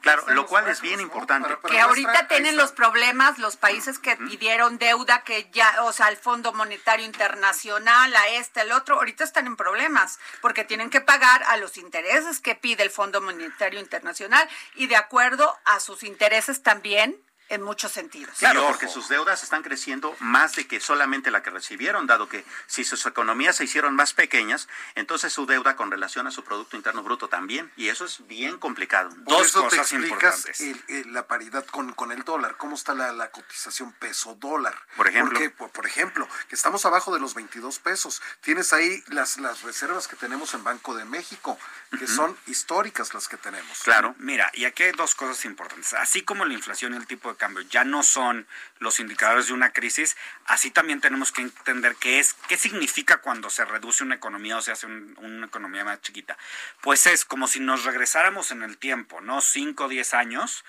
claro, 0.00 0.24
lo 0.28 0.46
cual 0.46 0.68
es 0.68 0.80
bien 0.80 1.00
importante. 1.00 1.48
Para- 1.48 1.60
para 1.60 1.74
que 1.74 1.80
ahorita 1.80 2.28
tienen 2.28 2.56
los 2.56 2.72
problemas 2.72 3.38
los 3.38 3.56
países 3.56 3.98
que 3.98 4.16
pidieron 4.16 4.78
deuda, 4.78 5.22
que 5.24 5.48
ya, 5.52 5.82
o 5.82 5.92
sea, 5.92 6.06
al 6.06 6.16
Fondo 6.16 6.52
Monetario 6.52 7.04
Internacional, 7.06 8.14
a 8.14 8.28
este, 8.28 8.60
al 8.60 8.72
otro, 8.72 8.96
ahorita 8.96 9.24
están 9.24 9.46
en 9.46 9.56
problemas 9.56 10.18
porque 10.40 10.64
tienen 10.64 10.90
que 10.90 11.00
pagar 11.00 11.42
a 11.44 11.56
los 11.56 11.76
intereses 11.76 12.40
que 12.40 12.54
pide 12.54 12.82
el 12.82 12.90
Fondo 12.90 13.20
Monetario 13.20 13.80
Internacional 13.80 14.48
y 14.74 14.86
de 14.86 14.96
acuerdo 14.96 15.56
a 15.64 15.80
sus 15.80 16.02
intereses 16.02 16.62
también 16.62 17.16
en 17.48 17.62
muchos 17.62 17.92
sentidos. 17.92 18.36
Claro, 18.38 18.66
porque 18.66 18.88
sus 18.88 19.08
deudas 19.08 19.42
están 19.42 19.62
creciendo 19.62 20.14
más 20.20 20.54
de 20.56 20.66
que 20.66 20.80
solamente 20.80 21.30
la 21.30 21.42
que 21.42 21.50
recibieron, 21.50 22.06
dado 22.06 22.28
que 22.28 22.44
si 22.66 22.84
sus 22.84 23.04
economías 23.06 23.56
se 23.56 23.64
hicieron 23.64 23.94
más 23.96 24.12
pequeñas, 24.12 24.68
entonces 24.94 25.32
su 25.32 25.46
deuda 25.46 25.76
con 25.76 25.90
relación 25.90 26.26
a 26.26 26.30
su 26.30 26.44
Producto 26.44 26.76
Interno 26.76 27.02
Bruto 27.02 27.28
también, 27.28 27.72
y 27.76 27.88
eso 27.88 28.04
es 28.04 28.26
bien 28.26 28.58
complicado. 28.58 29.10
Por 29.24 29.38
Dos 29.38 29.46
eso 29.48 29.62
cosas 29.64 29.88
te 29.88 29.96
explicas 29.96 30.60
el- 30.60 30.84
el- 30.88 31.12
la 31.12 31.26
paridad 31.26 31.64
con, 31.66 31.92
con 31.94 32.12
el 32.12 32.22
dólar, 32.24 32.56
cómo 32.56 32.74
está 32.74 32.94
la, 32.94 33.12
la 33.12 33.30
cotización 33.30 33.92
peso-dólar. 33.92 34.78
Por 34.96 35.08
ejemplo. 35.08 35.38
Porque, 35.38 35.50
por, 35.50 35.70
por 35.70 35.86
ejemplo, 35.86 36.28
que 36.48 36.54
estamos 36.54 36.84
abajo 36.86 37.12
de 37.14 37.20
los 37.20 37.34
22 37.34 37.78
pesos. 37.78 38.20
Tienes 38.40 38.72
ahí 38.72 39.02
las, 39.08 39.38
las 39.38 39.62
reservas 39.62 40.08
que 40.08 40.16
tenemos 40.16 40.54
en 40.54 40.64
Banco 40.64 40.94
de 40.94 41.04
México, 41.04 41.58
que 41.98 42.06
son 42.06 42.36
históricas 42.46 43.14
las 43.14 43.28
que 43.28 43.36
tenemos. 43.36 43.78
Claro. 43.82 44.14
Mira, 44.18 44.50
y 44.54 44.64
aquí 44.64 44.82
hay 44.82 44.92
dos 44.92 45.14
cosas 45.14 45.44
importantes. 45.44 45.94
Así 45.94 46.22
como 46.22 46.44
la 46.44 46.54
inflación 46.54 46.94
y 46.94 46.96
el 46.96 47.06
tipo 47.06 47.30
de 47.30 47.36
cambio 47.38 47.62
ya 47.70 47.84
no 47.84 48.02
son 48.02 48.46
los 48.78 49.00
indicadores 49.00 49.46
de 49.46 49.54
una 49.54 49.72
crisis, 49.72 50.16
así 50.44 50.70
también 50.70 51.00
tenemos 51.00 51.32
que 51.32 51.40
entender 51.42 51.96
qué 51.96 52.18
es, 52.18 52.34
qué 52.48 52.58
significa 52.58 53.22
cuando 53.22 53.48
se 53.48 53.64
reduce 53.64 54.04
una 54.04 54.16
economía 54.16 54.58
o 54.58 54.62
se 54.62 54.72
hace 54.72 54.84
un- 54.86 55.16
una 55.18 55.46
economía 55.46 55.84
más 55.84 56.02
chiquita. 56.02 56.36
Pues 56.82 57.06
es 57.06 57.24
como 57.24 57.48
si 57.48 57.60
nos 57.60 57.84
regresáramos 57.84 58.50
en 58.50 58.62
el 58.62 58.76
tiempo, 58.76 59.22
¿no? 59.22 59.40
5 59.40 59.86
o 59.86 59.88
10 59.88 60.12
años, 60.12 60.64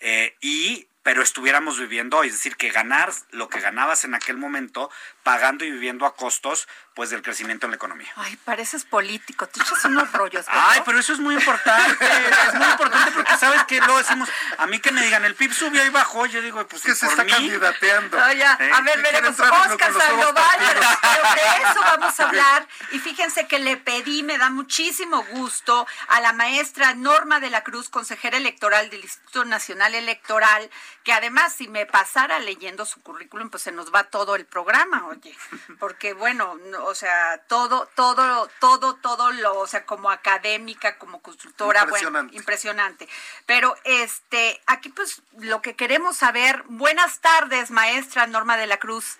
eh, 0.00 0.36
y 0.40 0.88
pero 1.04 1.22
estuviéramos 1.22 1.78
viviendo 1.78 2.24
es 2.24 2.32
decir, 2.32 2.56
que 2.56 2.70
ganar 2.70 3.12
lo 3.30 3.50
que 3.50 3.60
ganabas 3.60 4.04
en 4.04 4.14
aquel 4.14 4.38
momento, 4.38 4.90
pagando 5.22 5.64
y 5.66 5.70
viviendo 5.70 6.06
a 6.06 6.16
costos, 6.16 6.66
pues 6.94 7.10
del 7.10 7.22
crecimiento 7.22 7.66
en 7.66 7.72
la 7.72 7.76
economía. 7.76 8.08
Ay, 8.16 8.36
pareces 8.44 8.84
político, 8.84 9.48
te 9.48 9.60
echas 9.60 9.84
unos 9.84 10.12
rollos. 10.12 10.46
¿verdad? 10.46 10.64
Ay, 10.68 10.82
pero 10.84 10.98
eso 10.98 11.12
es 11.12 11.18
muy 11.18 11.34
importante. 11.34 12.04
es 12.48 12.54
muy 12.54 12.68
importante 12.68 13.10
porque 13.12 13.36
sabes 13.36 13.64
que 13.64 13.78
luego 13.80 13.98
decimos, 13.98 14.28
a 14.58 14.66
mí 14.66 14.78
que 14.78 14.92
me 14.92 15.02
digan, 15.02 15.24
el 15.24 15.34
PIB 15.34 15.52
subió 15.52 15.84
y 15.84 15.88
bajó, 15.90 16.26
yo 16.26 16.40
digo, 16.40 16.64
pues 16.68 16.84
Es 16.84 16.92
que 16.92 16.94
se 16.94 17.06
está 17.06 17.24
mí. 17.24 17.32
candidateando. 17.32 18.16
No, 18.16 18.32
ya, 18.32 18.56
¿Eh? 18.60 18.70
a 18.72 18.80
ver, 18.82 19.02
veremos. 19.02 19.38
Oscar 19.40 19.92
Sandoval, 19.92 20.58
pero 20.58 20.80
de 20.80 21.70
eso 21.70 21.80
vamos 21.80 22.20
a 22.20 22.24
hablar. 22.28 22.68
Y 22.92 22.98
fíjense 23.00 23.48
que 23.48 23.58
le 23.58 23.76
pedí, 23.76 24.22
me 24.22 24.38
da 24.38 24.50
muchísimo 24.50 25.24
gusto, 25.32 25.86
a 26.08 26.20
la 26.20 26.32
maestra 26.32 26.94
Norma 26.94 27.40
de 27.40 27.50
la 27.50 27.64
Cruz, 27.64 27.88
consejera 27.88 28.36
electoral 28.36 28.88
del 28.90 29.00
Instituto 29.00 29.44
Nacional 29.44 29.94
Electoral, 29.96 30.70
que 31.02 31.12
además, 31.12 31.52
si 31.54 31.66
me 31.68 31.86
pasara 31.86 32.38
leyendo 32.38 32.86
su 32.86 33.02
currículum, 33.02 33.50
pues 33.50 33.62
se 33.64 33.72
nos 33.72 33.92
va 33.92 34.04
todo 34.04 34.36
el 34.36 34.46
programa, 34.46 35.06
oye. 35.08 35.36
Porque, 35.78 36.14
bueno, 36.14 36.56
no, 36.70 36.83
o 36.84 36.94
sea, 36.94 37.38
todo, 37.48 37.88
todo, 37.94 38.48
todo, 38.60 38.94
todo 38.96 39.32
lo, 39.32 39.58
o 39.58 39.66
sea, 39.66 39.84
como 39.86 40.10
académica, 40.10 40.98
como 40.98 41.20
consultora, 41.20 41.84
bueno, 41.84 41.96
Impresionante. 41.96 42.36
impresionante. 42.36 43.08
Pero 43.46 43.76
este, 43.84 44.60
aquí 44.66 44.88
pues 44.90 45.22
lo 45.38 45.62
que 45.62 45.74
queremos 45.76 46.16
saber, 46.16 46.62
buenas 46.68 47.20
tardes, 47.20 47.70
maestra 47.70 48.26
Norma 48.26 48.56
de 48.56 48.66
la 48.66 48.78
Cruz. 48.78 49.18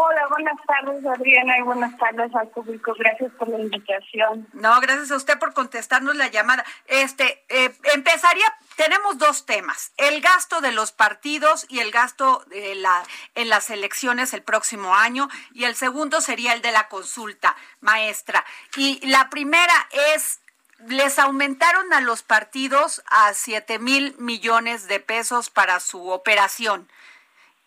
Hola, 0.00 0.28
buenas 0.28 0.56
tardes 0.64 1.04
Adriana 1.04 1.58
y 1.58 1.62
buenas 1.62 1.98
tardes 1.98 2.32
al 2.32 2.46
público. 2.50 2.94
Gracias 2.96 3.32
por 3.32 3.48
la 3.48 3.58
invitación. 3.58 4.46
No, 4.52 4.80
gracias 4.80 5.10
a 5.10 5.16
usted 5.16 5.40
por 5.40 5.54
contestarnos 5.54 6.14
la 6.14 6.28
llamada. 6.28 6.64
Este, 6.86 7.44
eh, 7.48 7.74
empezaría, 7.94 8.46
tenemos 8.76 9.18
dos 9.18 9.44
temas, 9.44 9.90
el 9.96 10.20
gasto 10.20 10.60
de 10.60 10.70
los 10.70 10.92
partidos 10.92 11.66
y 11.68 11.80
el 11.80 11.90
gasto 11.90 12.44
de 12.46 12.76
la, 12.76 13.02
en 13.34 13.48
las 13.48 13.70
elecciones 13.70 14.34
el 14.34 14.42
próximo 14.44 14.94
año, 14.94 15.28
y 15.52 15.64
el 15.64 15.74
segundo 15.74 16.20
sería 16.20 16.52
el 16.52 16.62
de 16.62 16.70
la 16.70 16.86
consulta, 16.86 17.56
maestra. 17.80 18.44
Y 18.76 19.04
la 19.04 19.28
primera 19.30 19.74
es, 20.14 20.38
les 20.86 21.18
aumentaron 21.18 21.92
a 21.92 22.00
los 22.00 22.22
partidos 22.22 23.02
a 23.08 23.34
7 23.34 23.80
mil 23.80 24.14
millones 24.20 24.86
de 24.86 25.00
pesos 25.00 25.50
para 25.50 25.80
su 25.80 26.10
operación. 26.10 26.88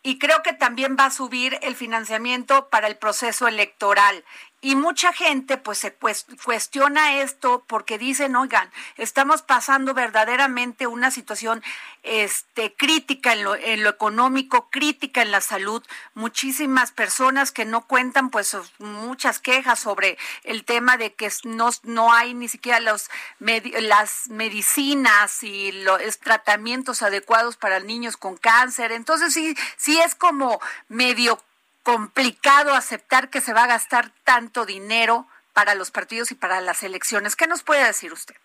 Y 0.03 0.17
creo 0.19 0.41
que 0.43 0.53
también 0.53 0.95
va 0.99 1.05
a 1.05 1.11
subir 1.11 1.59
el 1.61 1.75
financiamiento 1.75 2.69
para 2.69 2.87
el 2.87 2.97
proceso 2.97 3.47
electoral. 3.47 4.23
Y 4.63 4.75
mucha 4.75 5.11
gente 5.11 5.57
pues 5.57 5.79
se 5.79 5.97
cues- 5.97 6.25
cuestiona 6.45 7.21
esto 7.21 7.63
porque 7.67 7.97
dicen, 7.97 8.35
oigan, 8.35 8.69
estamos 8.97 9.41
pasando 9.41 9.95
verdaderamente 9.95 10.85
una 10.85 11.09
situación 11.09 11.63
este, 12.03 12.73
crítica 12.75 13.33
en 13.33 13.43
lo, 13.43 13.55
en 13.55 13.83
lo 13.83 13.89
económico, 13.89 14.69
crítica 14.69 15.23
en 15.23 15.31
la 15.31 15.41
salud. 15.41 15.83
Muchísimas 16.13 16.91
personas 16.91 17.51
que 17.51 17.65
no 17.65 17.87
cuentan 17.87 18.29
pues 18.29 18.55
muchas 18.77 19.39
quejas 19.39 19.79
sobre 19.79 20.19
el 20.43 20.63
tema 20.63 20.97
de 20.97 21.13
que 21.15 21.31
no, 21.43 21.71
no 21.83 22.13
hay 22.13 22.35
ni 22.35 22.47
siquiera 22.47 22.79
los 22.79 23.09
las 23.39 24.29
medicinas 24.29 25.41
y 25.43 25.71
los 25.71 26.19
tratamientos 26.19 27.01
adecuados 27.01 27.57
para 27.57 27.79
niños 27.79 28.15
con 28.15 28.37
cáncer. 28.37 28.91
Entonces 28.91 29.33
sí, 29.33 29.55
sí 29.77 29.99
es 29.99 30.13
como 30.13 30.59
medio 30.87 31.41
complicado 31.83 32.73
aceptar 32.73 33.29
que 33.29 33.41
se 33.41 33.53
va 33.53 33.63
a 33.63 33.67
gastar 33.67 34.11
tanto 34.23 34.65
dinero 34.65 35.27
para 35.53 35.75
los 35.75 35.91
partidos 35.91 36.31
y 36.31 36.35
para 36.35 36.61
las 36.61 36.83
elecciones. 36.83 37.35
¿Qué 37.35 37.47
nos 37.47 37.63
puede 37.63 37.85
decir 37.85 38.13
usted? 38.13 38.35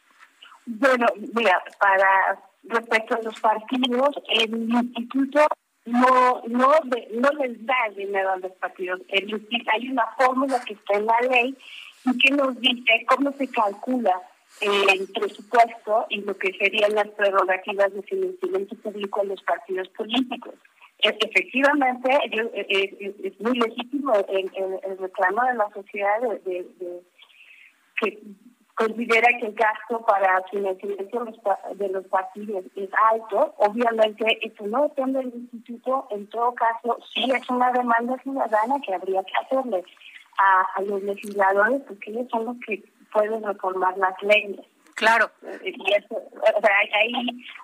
Bueno, 0.66 1.06
mira, 1.34 1.62
para 1.78 2.38
respecto 2.64 3.14
a 3.14 3.22
los 3.22 3.38
partidos, 3.40 4.10
el 4.28 4.50
instituto 4.72 5.46
no 5.84 6.42
no 6.48 6.72
no 7.12 7.30
les 7.40 7.64
da 7.64 7.74
el 7.88 7.94
dinero 7.94 8.32
a 8.32 8.36
los 8.38 8.52
partidos. 8.52 9.00
El 9.08 9.46
hay 9.72 9.88
una 9.88 10.06
fórmula 10.18 10.60
que 10.64 10.74
está 10.74 10.94
en 10.94 11.06
la 11.06 11.20
ley 11.20 11.56
y 12.04 12.18
que 12.18 12.30
nos 12.34 12.58
dice 12.60 13.06
cómo 13.08 13.32
se 13.32 13.48
calcula 13.48 14.20
el 14.60 15.06
presupuesto 15.12 16.06
y 16.08 16.22
lo 16.22 16.36
que 16.36 16.52
serían 16.58 16.94
las 16.94 17.08
prerrogativas 17.08 17.92
de 17.92 18.02
financiamiento 18.02 18.74
público 18.76 19.20
a 19.20 19.24
los 19.24 19.42
partidos 19.42 19.88
políticos. 19.90 20.54
Efectivamente, 21.08 22.10
eh, 22.10 22.66
eh, 22.68 23.14
es 23.24 23.40
muy 23.40 23.58
legítimo 23.58 24.12
el, 24.28 24.50
reclamo 24.98 25.42
de 25.44 25.54
la 25.54 25.68
sociedad 25.72 26.20
de- 26.44 26.66
que 28.00 28.18
considera 28.74 29.28
que 29.40 29.46
el 29.46 29.54
gasto 29.54 30.04
para 30.04 30.42
financiamiento 30.50 31.18
de 31.18 31.24
los, 31.30 31.38
pa- 31.38 31.60
de 31.74 31.88
los 31.88 32.04
partidos 32.06 32.64
es 32.76 32.90
alto. 33.12 33.54
Obviamente, 33.58 34.38
esto 34.46 34.66
no 34.66 34.82
depende 34.82 35.20
del 35.20 35.34
instituto. 35.34 36.06
En 36.10 36.26
todo 36.26 36.54
caso, 36.54 36.98
sí 37.14 37.24
es 37.30 37.48
una 37.48 37.72
demanda 37.72 38.18
ciudadana 38.22 38.76
que 38.84 38.94
habría 38.94 39.22
que 39.24 39.32
hacerle 39.42 39.82
a 40.38 40.82
los 40.82 41.02
legisladores, 41.02 41.80
porque 41.88 42.10
ellos 42.10 42.26
son 42.30 42.44
los 42.44 42.56
que 42.66 42.82
pueden 43.12 43.42
reformar 43.42 43.96
las 43.96 44.20
leyes. 44.22 44.60
Claro. 44.96 45.30
Eh, 45.42 45.72
Y 45.76 45.92
eso, 45.94 46.14
o 46.16 46.60
sea, 46.60 46.76
ahí, 47.00 47.12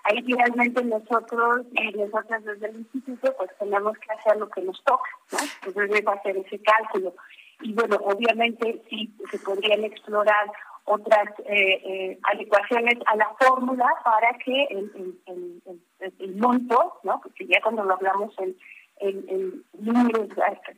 ahí 0.03 0.23
finalmente 0.23 0.83
nosotros 0.83 1.65
y 1.73 1.91
nosotras 1.97 2.43
desde 2.45 2.67
el 2.67 2.77
instituto 2.77 3.35
pues 3.37 3.49
tenemos 3.59 3.97
que 3.97 4.11
hacer 4.13 4.37
lo 4.37 4.47
que 4.49 4.61
nos 4.61 4.81
toca, 4.83 5.09
¿no? 5.31 5.39
Entonces 5.65 6.07
hacer 6.07 6.37
ese 6.37 6.59
cálculo. 6.61 7.13
Y 7.61 7.73
bueno, 7.73 7.95
obviamente 8.03 8.81
sí 8.89 9.11
se 9.31 9.39
podrían 9.39 9.83
explorar 9.83 10.51
otras 10.85 11.29
eh, 11.45 11.81
eh, 11.85 12.19
adecuaciones 12.23 12.95
a 13.07 13.15
la 13.15 13.29
fórmula 13.39 13.87
para 14.03 14.33
que 14.37 14.65
el, 14.65 14.91
el, 14.95 15.61
el, 16.01 16.13
el- 16.19 16.35
monto, 16.35 16.99
¿no? 17.03 17.19
Porque 17.21 17.45
ya 17.47 17.61
cuando 17.61 17.83
lo 17.83 17.93
hablamos 17.93 18.33
en, 18.39 18.55
en, 18.99 19.63
números 19.79 20.27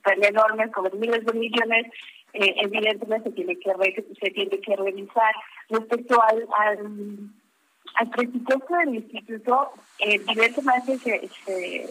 tan 0.04 0.24
enormes 0.24 0.72
como 0.72 0.90
miles 0.92 1.26
de 1.26 1.34
millones, 1.34 1.88
eh, 2.36 2.56
evidentemente 2.63 3.30
se 3.30 3.36
tiene 3.36 3.58
que 3.58 3.72
se 4.20 4.32
tiene 4.32 4.60
que 4.60 4.75
revisar. 4.75 5.34
Respecto 5.70 6.22
al, 6.22 6.48
al 6.58 7.30
al 7.96 8.10
presupuesto 8.10 8.75
del 8.75 8.96
instituto, 8.96 9.72
evidentemente 10.00 10.98
se, 10.98 11.30
se, 11.46 11.90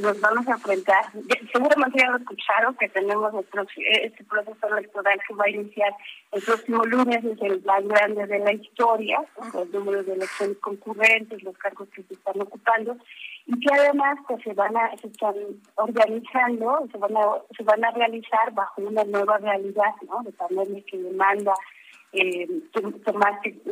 nos 0.00 0.20
vamos 0.20 0.46
a 0.46 0.52
enfrentar, 0.52 1.04
seguramente 1.52 1.98
ya 1.98 2.10
lo 2.10 2.18
escucharon, 2.18 2.74
que 2.76 2.88
tenemos 2.88 3.32
este 3.76 4.24
proceso 4.24 4.68
electoral 4.68 5.20
que 5.26 5.34
va 5.34 5.44
a 5.44 5.50
iniciar 5.50 5.92
el 6.32 6.42
próximo 6.42 6.84
lunes, 6.84 7.24
es 7.24 7.40
el 7.40 7.62
más 7.64 7.86
grande 7.86 8.26
de 8.26 8.38
la 8.40 8.52
historia, 8.52 9.24
los 9.54 9.70
números 9.70 10.06
de 10.06 10.12
elecciones 10.14 10.58
concurrentes, 10.58 11.42
los 11.42 11.56
cargos 11.56 11.88
que 11.88 12.02
se 12.02 12.14
están 12.14 12.40
ocupando, 12.40 12.96
y 13.46 13.58
que 13.60 13.74
además 13.74 14.18
pues, 14.28 14.42
se 14.42 14.52
van 14.52 14.76
a 14.76 14.90
se 14.98 15.06
están 15.06 15.34
organizando, 15.76 16.86
se 16.92 16.98
van 16.98 17.16
a, 17.16 17.22
se 17.56 17.62
van 17.62 17.84
a 17.84 17.90
realizar 17.92 18.52
bajo 18.52 18.82
una 18.82 19.04
nueva 19.04 19.38
realidad, 19.38 19.94
¿no? 20.06 20.22
De 20.22 20.32
pandemia 20.32 20.82
que 20.82 20.98
demanda 20.98 21.54
eh, 22.12 22.48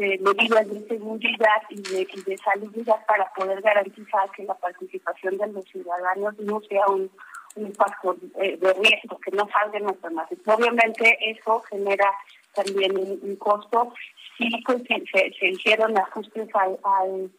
eh, 0.01 0.19
medidas 0.21 0.69
de 0.69 0.87
seguridad 0.87 1.63
y 1.71 1.83
de, 1.83 2.07
y 2.13 2.23
de 2.23 2.39
salubridad 2.39 3.05
para 3.07 3.33
poder 3.35 3.61
garantizar 3.63 4.31
que 4.31 4.45
la 4.45 4.55
participación 4.55 5.39
de 5.39 5.49
los 5.49 5.65
ciudadanos 5.65 6.39
no 6.39 6.61
sea 6.61 6.87
un, 6.87 7.11
un 7.57 7.75
factor 7.75 8.17
eh, 8.41 8.57
de 8.57 8.73
riesgo, 8.75 9.19
que 9.19 9.33
no 9.33 9.49
salgan 9.49 9.89
enfermedades. 9.89 10.39
Obviamente 10.47 11.19
eso 11.31 11.61
genera 11.69 12.11
también 12.55 12.97
un, 12.97 13.37
costo. 13.37 13.93
Sí, 14.37 14.49
pues, 14.65 14.83
se, 14.85 15.33
se, 15.33 15.49
hicieron 15.49 15.99
ajustes 15.99 16.49
al, 16.55 16.79
al, 16.85 17.31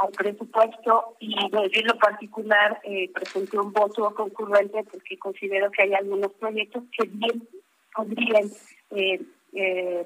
al 0.00 0.10
presupuesto 0.10 1.16
y 1.20 1.34
yo 1.50 1.60
en 1.62 1.86
lo 1.86 1.96
particular 1.98 2.80
eh, 2.84 3.08
presenté 3.12 3.58
un 3.58 3.72
voto 3.72 4.12
concurrente 4.14 4.82
porque 4.90 5.18
considero 5.18 5.70
que 5.70 5.82
hay 5.82 5.94
algunos 5.94 6.32
proyectos 6.34 6.84
que 6.96 7.06
bien 7.06 7.46
podrían 7.94 8.50
eh, 8.90 9.20
eh, 9.52 10.04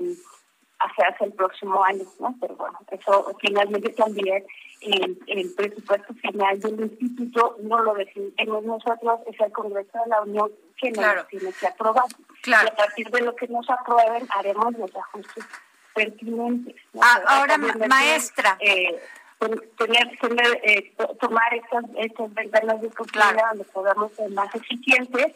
hacia, 0.79 1.27
el 1.27 1.33
próximo 1.33 1.83
año, 1.85 2.05
¿no? 2.21 2.35
Pero 2.41 2.57
bueno, 2.57 2.79
eso 2.91 3.37
finalmente 3.41 3.91
también 3.91 4.45
el, 4.81 5.19
el 5.27 5.55
presupuesto 5.55 6.15
final 6.15 6.61
del 6.61 6.81
instituto 6.81 7.57
no 7.63 7.83
lo 7.83 7.95
decidimos 7.95 8.65
nosotros, 8.65 9.21
es 9.27 9.41
el 9.41 9.53
Congreso 9.53 9.99
de 10.05 10.11
la 10.11 10.23
Unión 10.23 10.51
que 10.77 10.91
nos 10.91 11.29
tiene 11.29 11.53
que 11.53 11.67
aprobar. 11.67 12.05
Y 12.45 12.53
a 12.53 12.75
partir 12.77 13.09
de 13.11 13.21
lo 13.23 13.35
que 13.35 13.49
nos 13.49 13.69
aprueben 13.71 14.27
haremos 14.37 14.77
los 14.77 14.95
ajustes 14.95 15.45
pertinentes. 15.95 16.75
Ah, 17.01 17.23
ahora, 17.27 17.57
maestra. 17.59 18.57
Eh, 18.61 19.01
tener, 19.77 20.19
tener 20.21 20.61
eh, 20.63 20.95
tomar 21.21 21.55
estas, 21.55 21.85
estas 21.99 22.35
ventanas 22.35 22.81
de 22.81 22.87
oportunidad 22.89 23.49
donde 23.51 23.65
podamos 23.65 24.13
ser 24.13 24.31
más 24.31 24.55
eficientes 24.55 25.27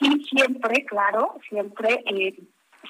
y 0.00 0.24
siempre, 0.24 0.84
claro, 0.84 1.38
siempre 1.48 2.02
eh, 2.06 2.34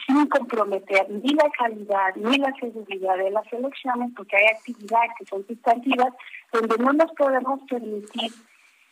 sin 0.07 0.27
comprometer 0.27 1.09
ni 1.11 1.35
la 1.35 1.49
calidad 1.57 2.15
ni 2.17 2.39
la 2.39 2.53
seguridad 2.61 3.17
de 3.17 3.31
las 3.31 3.53
elecciones, 3.53 4.11
porque 4.17 4.37
hay 4.37 4.47
actividades 4.57 5.11
que 5.19 5.27
son 5.27 5.47
sustantivas 5.47 6.13
donde 6.53 6.77
no 6.79 6.93
nos 6.93 7.13
podemos 7.13 7.61
permitir 7.69 8.33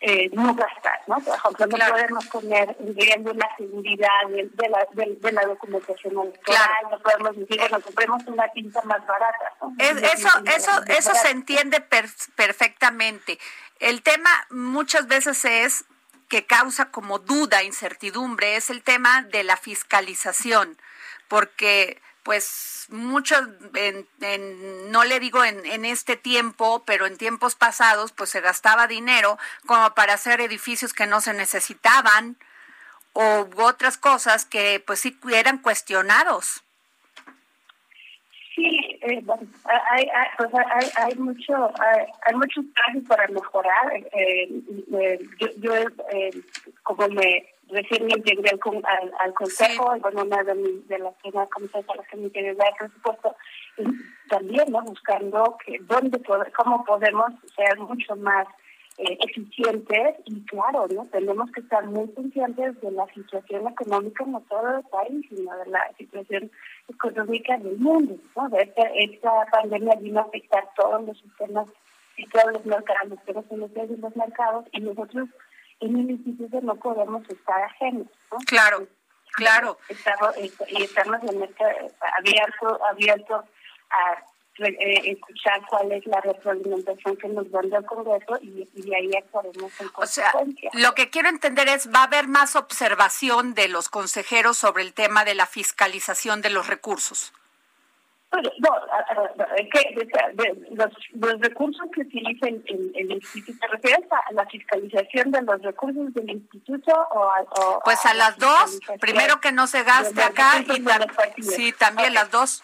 eh, 0.03 0.31
no 0.33 0.55
gastar, 0.55 0.99
¿no? 1.09 1.19
Por 1.21 1.37
ejemplo, 1.37 1.67
no 1.67 1.93
podemos 1.93 2.27
poner 2.29 2.75
en 2.81 3.39
la 3.39 3.57
seguridad 3.59 4.09
de, 4.31 4.69
la, 4.71 4.87
de, 4.95 5.33
la 5.33 5.43
documentación 5.43 6.19
electoral, 6.19 6.87
no 6.91 6.99
podemos 7.01 7.37
decir, 7.37 7.59
bueno, 7.59 7.81
compremos 7.83 8.23
una 8.27 8.49
tinta 8.49 8.81
más 8.85 9.07
barata. 9.07 9.53
eso, 9.79 10.29
eso, 10.57 10.71
eso 10.87 11.15
se 11.15 11.31
entiende 11.31 11.83
perfectamente. 12.35 13.39
El 13.79 14.03
tema 14.03 14.31
muchas 14.49 15.07
veces 15.07 15.45
es 15.45 15.85
que 16.31 16.47
causa 16.47 16.91
como 16.91 17.19
duda, 17.19 17.63
incertidumbre, 17.63 18.57
es 18.57 18.71
el 18.71 18.83
tema 18.83 19.23
de 19.25 19.45
la 19.45 19.59
fiscalización 19.59 20.79
porque 21.31 22.03
pues 22.25 22.87
muchos, 22.91 23.41
en, 23.75 24.91
no 24.91 25.05
le 25.05 25.21
digo 25.21 25.45
en, 25.45 25.65
en, 25.65 25.85
este 25.85 26.17
tiempo, 26.17 26.83
pero 26.85 27.07
en 27.07 27.17
tiempos 27.17 27.55
pasados, 27.55 28.13
pues 28.13 28.31
se 28.31 28.41
gastaba 28.41 28.89
dinero 28.89 29.39
como 29.65 29.95
para 29.95 30.15
hacer 30.15 30.41
edificios 30.41 30.93
que 30.93 31.07
no 31.07 31.21
se 31.21 31.33
necesitaban 31.33 32.37
o 33.13 33.49
otras 33.57 33.97
cosas 33.97 34.45
que 34.45 34.83
pues 34.85 35.01
sí 35.01 35.17
eran 35.33 35.59
cuestionados. 35.59 36.63
Sí, 38.55 38.99
eh, 39.03 39.23
hay, 39.93 40.09
hay, 40.09 40.29
hay, 40.69 40.91
hay, 40.97 41.15
mucho, 41.15 41.73
hay, 41.81 42.07
hay 42.27 42.35
muchos 42.35 42.65
casos 42.75 43.03
para 43.09 43.29
mejorar. 43.29 43.95
Eh, 43.95 44.51
eh, 45.01 45.19
yo, 45.39 45.49
yo 45.59 45.73
como 46.83 47.09
me 47.09 47.47
recién 47.71 48.07
me 48.07 48.13
integré 48.15 48.51
al, 48.51 49.13
al, 49.19 49.35
consejo, 49.35 49.93
sí. 49.95 50.01
bueno, 50.01 50.23
una 50.23 50.43
de, 50.43 50.55
de 50.87 50.99
las 50.99 51.15
primeras 51.17 51.49
comisiones 51.51 51.89
a 51.89 51.95
las 51.97 52.09
que 52.09 52.17
me 52.17 52.25
integré 52.25 52.51
al 52.51 52.75
presupuesto, 52.79 53.37
y 53.79 54.29
también 54.29 54.71
¿no? 54.71 54.83
buscando 54.83 55.57
que 55.65 55.79
dónde 55.81 56.21
cómo 56.57 56.85
podemos 56.85 57.33
ser 57.57 57.79
mucho 57.79 58.17
más 58.17 58.47
eh, 58.99 59.17
eficientes 59.27 60.17
y 60.27 60.45
claro, 60.45 60.87
¿no? 60.93 61.07
tenemos 61.07 61.51
que 61.53 61.61
estar 61.61 61.85
muy 61.87 62.07
conscientes 62.13 62.79
de 62.83 62.91
la 62.91 63.07
situación 63.15 63.67
económica 63.69 64.25
no 64.27 64.43
solo 64.49 64.73
del 64.73 64.85
país, 64.85 65.27
sino 65.29 65.57
de 65.57 65.71
la 65.71 65.91
situación 65.97 66.51
económica 66.89 67.57
del 67.57 67.79
mundo. 67.79 68.17
¿no? 68.37 68.49
De 68.51 68.63
esta, 68.63 68.83
esta 68.95 69.47
pandemia 69.51 69.95
vino 69.97 70.21
a 70.21 70.25
afectar 70.25 70.69
todos 70.77 71.03
los 71.07 71.19
sistemas 71.19 71.67
y 72.19 72.27
todos 72.27 72.53
los 72.53 72.67
mercados, 72.67 73.19
los 73.27 73.71
en 73.77 74.01
los 74.01 74.17
mercados 74.17 74.67
y 74.73 74.81
nosotros 74.81 75.29
en 75.81 75.97
el 75.99 76.11
instituto 76.11 76.61
no 76.61 76.75
podemos 76.77 77.29
estar 77.29 77.63
ajenos. 77.63 78.07
¿no? 78.31 78.39
Claro, 78.47 78.87
claro. 79.33 79.79
Estamos, 79.89 80.37
y 80.37 80.83
estamos 80.83 81.23
en 81.25 81.43
este 81.43 81.65
abierto, 82.19 82.81
abierto 82.91 83.45
a 83.91 84.25
eh, 84.59 85.13
escuchar 85.13 85.63
cuál 85.69 85.91
es 85.93 86.05
la 86.07 86.21
retroalimentación 86.21 87.17
que 87.17 87.29
nos 87.29 87.51
dan 87.51 87.71
del 87.71 87.85
Congreso 87.87 88.39
y, 88.43 88.69
y 88.75 88.95
ahí 88.95 89.11
actuaremos 89.17 89.81
en 89.81 89.89
O 89.95 90.07
sea, 90.07 90.33
lo 90.75 90.95
que 90.95 91.09
quiero 91.09 91.31
entender 91.31 91.69
es, 91.69 91.91
¿va 91.91 92.01
a 92.01 92.05
haber 92.05 92.29
más 92.29 92.57
observación 92.57 93.55
de 93.55 93.69
los 93.69 93.89
consejeros 93.89 94.59
sobre 94.59 94.83
el 94.83 94.93
tema 94.93 95.25
de 95.25 95.35
la 95.35 95.47
fiscalización 95.47 96.43
de 96.43 96.51
los 96.51 96.67
recursos? 96.67 97.33
No, 98.33 98.71
que, 99.73 100.09
los, 100.71 100.91
los, 101.15 101.41
recursos 101.41 101.85
que 101.93 102.03
utiliza 102.03 102.47
el, 102.47 102.63
el, 102.95 103.11
instituto, 103.13 103.59
¿te 103.61 103.67
refieres 103.67 104.07
a 104.13 104.33
la 104.33 104.47
fiscalización 104.47 105.33
de 105.33 105.43
los 105.43 105.61
recursos 105.63 106.15
del 106.15 106.31
instituto 106.31 106.93
o 107.11 107.25
a, 107.25 107.81
Pues 107.85 108.07
a, 108.07 108.15
las 108.15 108.39
dos, 108.39 108.79
primero 109.01 109.41
que 109.41 109.51
no 109.51 109.67
se 109.67 109.83
gaste 109.83 110.23
acá 110.23 110.53
y 111.37 111.43
sí, 111.43 111.73
también 111.73 112.15
las 112.15 112.31
dos. 112.31 112.63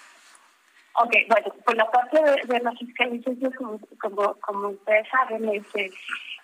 Ok, 0.99 1.13
bueno, 1.29 1.55
pues 1.65 1.77
la 1.77 1.91
parte 1.91 2.19
de, 2.47 2.61
la 2.61 2.73
fiscalización, 2.73 3.53
como, 3.53 3.79
como, 4.01 4.35
como 4.41 4.69
ustedes 4.69 5.07
saben, 5.09 5.49
es, 5.49 5.93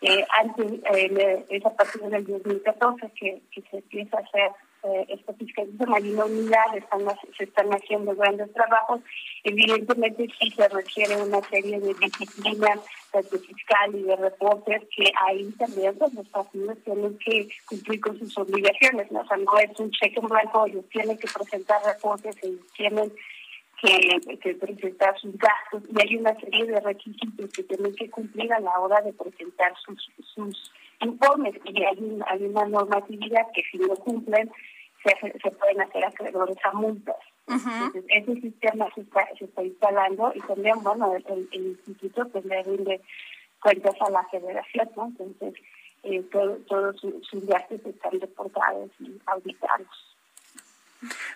eh, 0.03 0.27
antes, 0.41 0.73
eh, 0.95 1.47
es 1.49 1.65
a 1.65 1.71
partir 1.71 2.03
del 2.03 2.27
2014 2.27 3.11
que, 3.19 3.41
que 3.51 3.63
se 3.71 3.77
empieza 3.79 4.19
a 4.19 4.21
hacer 4.21 4.51
eh, 4.85 5.07
esta 5.09 5.33
fiscalización, 5.35 5.95
hay 5.95 6.13
una 6.13 6.25
unidad, 6.25 6.77
están, 6.77 7.01
se 7.37 7.45
están 7.45 7.71
haciendo 7.71 8.15
grandes 8.17 8.53
trabajos. 8.53 9.01
Evidentemente 9.45 10.27
sí 10.41 10.51
se 10.51 10.69
requiere 10.69 11.23
una 11.23 11.41
serie 11.49 11.79
de 11.79 11.95
disciplinas, 11.95 12.81
tanto 13.13 13.39
fiscal 13.39 13.95
y 13.95 14.03
de 14.03 14.17
reportes, 14.17 14.83
que 14.97 15.13
ahí 15.27 15.51
también 15.59 15.97
pues, 15.97 16.13
los 16.15 16.29
partidos 16.29 16.79
tienen 16.85 17.17
que 17.19 17.49
cumplir 17.67 18.01
con 18.01 18.19
sus 18.19 18.37
obligaciones. 18.39 19.11
¿no? 19.13 19.23
Es 19.23 19.81
un 19.81 19.91
cheque 19.93 20.19
en 20.21 20.27
blanco, 20.27 20.67
ellos 20.67 20.85
tienen 20.91 21.17
que 21.17 21.29
presentar 21.29 21.81
reportes, 21.85 22.37
ellos 22.43 22.67
tienen 22.77 23.13
que, 23.83 24.39
que, 24.39 24.55
presentar 24.55 25.19
sus 25.19 25.37
gastos 25.37 25.83
y 25.91 26.01
hay 26.01 26.17
una 26.17 26.35
serie 26.39 26.67
de 26.67 26.81
requisitos 26.81 27.51
que 27.53 27.65
tienen 27.65 27.95
que 27.97 28.09
cumplir 28.11 28.53
a 28.53 28.61
la 28.61 28.79
hora 28.79 29.01
de 29.01 29.13
presentar 29.13 29.73
sus, 29.85 30.09
sus 30.35 30.73
informes 31.01 31.55
y 31.65 31.83
hay, 31.83 32.21
hay 32.29 32.45
una 32.45 32.65
normatividad 32.67 33.49
que 33.53 33.63
si 33.71 33.79
no 33.79 33.97
cumplen 33.97 34.51
se, 35.03 35.33
se 35.33 35.51
pueden 35.51 35.81
hacer 35.81 36.05
acreedores 36.05 36.57
a 36.65 36.73
multas. 36.73 37.17
Entonces, 37.49 38.05
ese 38.09 38.41
sistema 38.41 38.89
se 38.95 39.01
está, 39.01 39.27
se 39.37 39.47
está 39.47 39.65
instalando 39.65 40.33
y 40.33 40.41
también, 40.43 40.81
bueno, 40.85 41.17
el, 41.17 41.49
el 41.51 41.67
instituto 41.67 42.29
pues 42.29 42.45
le 42.45 42.63
rinde 42.63 43.01
cuentas 43.61 43.97
a 44.01 44.11
la 44.11 44.23
federación, 44.29 44.91
¿no? 44.97 45.07
Entonces, 45.07 45.55
eh, 46.05 46.23
todos 46.31 47.01
sus 47.01 47.47
gastos 47.47 47.81
están 47.85 48.21
reportados 48.21 48.91
y 49.01 49.21
auditados. 49.27 50.12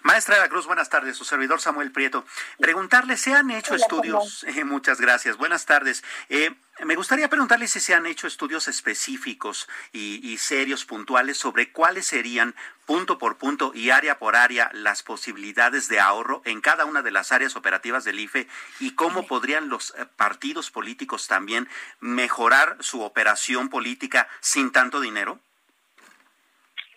Maestra 0.02 0.36
de 0.36 0.42
la 0.42 0.48
Cruz, 0.48 0.66
buenas 0.66 0.88
tardes. 0.88 1.16
Su 1.16 1.24
servidor 1.24 1.60
Samuel 1.60 1.92
Prieto. 1.92 2.24
Preguntarle, 2.58 3.16
¿se 3.16 3.34
han 3.34 3.50
hecho 3.50 3.74
estudios? 3.74 4.44
Eh, 4.56 4.64
muchas 4.64 5.00
gracias. 5.00 5.36
Buenas 5.36 5.66
tardes. 5.66 6.04
Eh, 6.28 6.54
me 6.84 6.94
gustaría 6.94 7.28
preguntarle 7.28 7.68
si 7.68 7.80
se 7.80 7.94
han 7.94 8.06
hecho 8.06 8.26
estudios 8.26 8.68
específicos 8.68 9.68
y, 9.92 10.36
serios, 10.38 10.84
puntuales, 10.84 11.36
sobre 11.36 11.72
cuáles 11.72 12.06
serían, 12.06 12.54
punto 12.84 13.18
por 13.18 13.38
punto 13.38 13.72
y 13.74 13.90
área 13.90 14.18
por 14.18 14.36
área, 14.36 14.70
las 14.72 15.02
posibilidades 15.02 15.88
de 15.88 16.00
ahorro 16.00 16.42
en 16.44 16.60
cada 16.60 16.84
una 16.84 17.02
de 17.02 17.10
las 17.10 17.32
áreas 17.32 17.56
operativas 17.56 18.04
del 18.04 18.20
IFE 18.20 18.46
y 18.78 18.92
cómo 18.92 19.26
podrían 19.26 19.68
los 19.68 19.94
eh, 19.96 20.06
partidos 20.16 20.70
políticos 20.70 21.26
también 21.26 21.68
mejorar 22.00 22.76
su 22.80 23.02
operación 23.02 23.68
política 23.68 24.28
sin 24.40 24.70
tanto 24.70 25.00
dinero. 25.00 25.40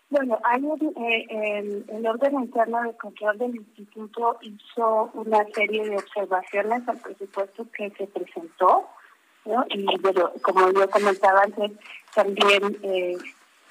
Bueno, 0.09 0.39
hay 0.43 0.63
eh, 0.63 1.85
el, 1.87 2.07
órgano 2.07 2.41
interno 2.41 2.81
de 2.81 2.97
control 2.97 3.37
del 3.37 3.55
instituto 3.57 4.39
hizo 4.41 5.11
una 5.13 5.45
serie 5.53 5.87
de 5.87 5.97
observaciones 5.97 6.87
al 6.87 6.97
presupuesto 6.97 7.67
que 7.71 7.91
se 7.91 8.07
presentó, 8.07 8.89
y 9.69 9.85
como 10.41 10.71
yo 10.71 10.89
comentaba 10.89 11.43
antes, 11.43 11.71
también 12.15 12.77
eh, 12.81 13.17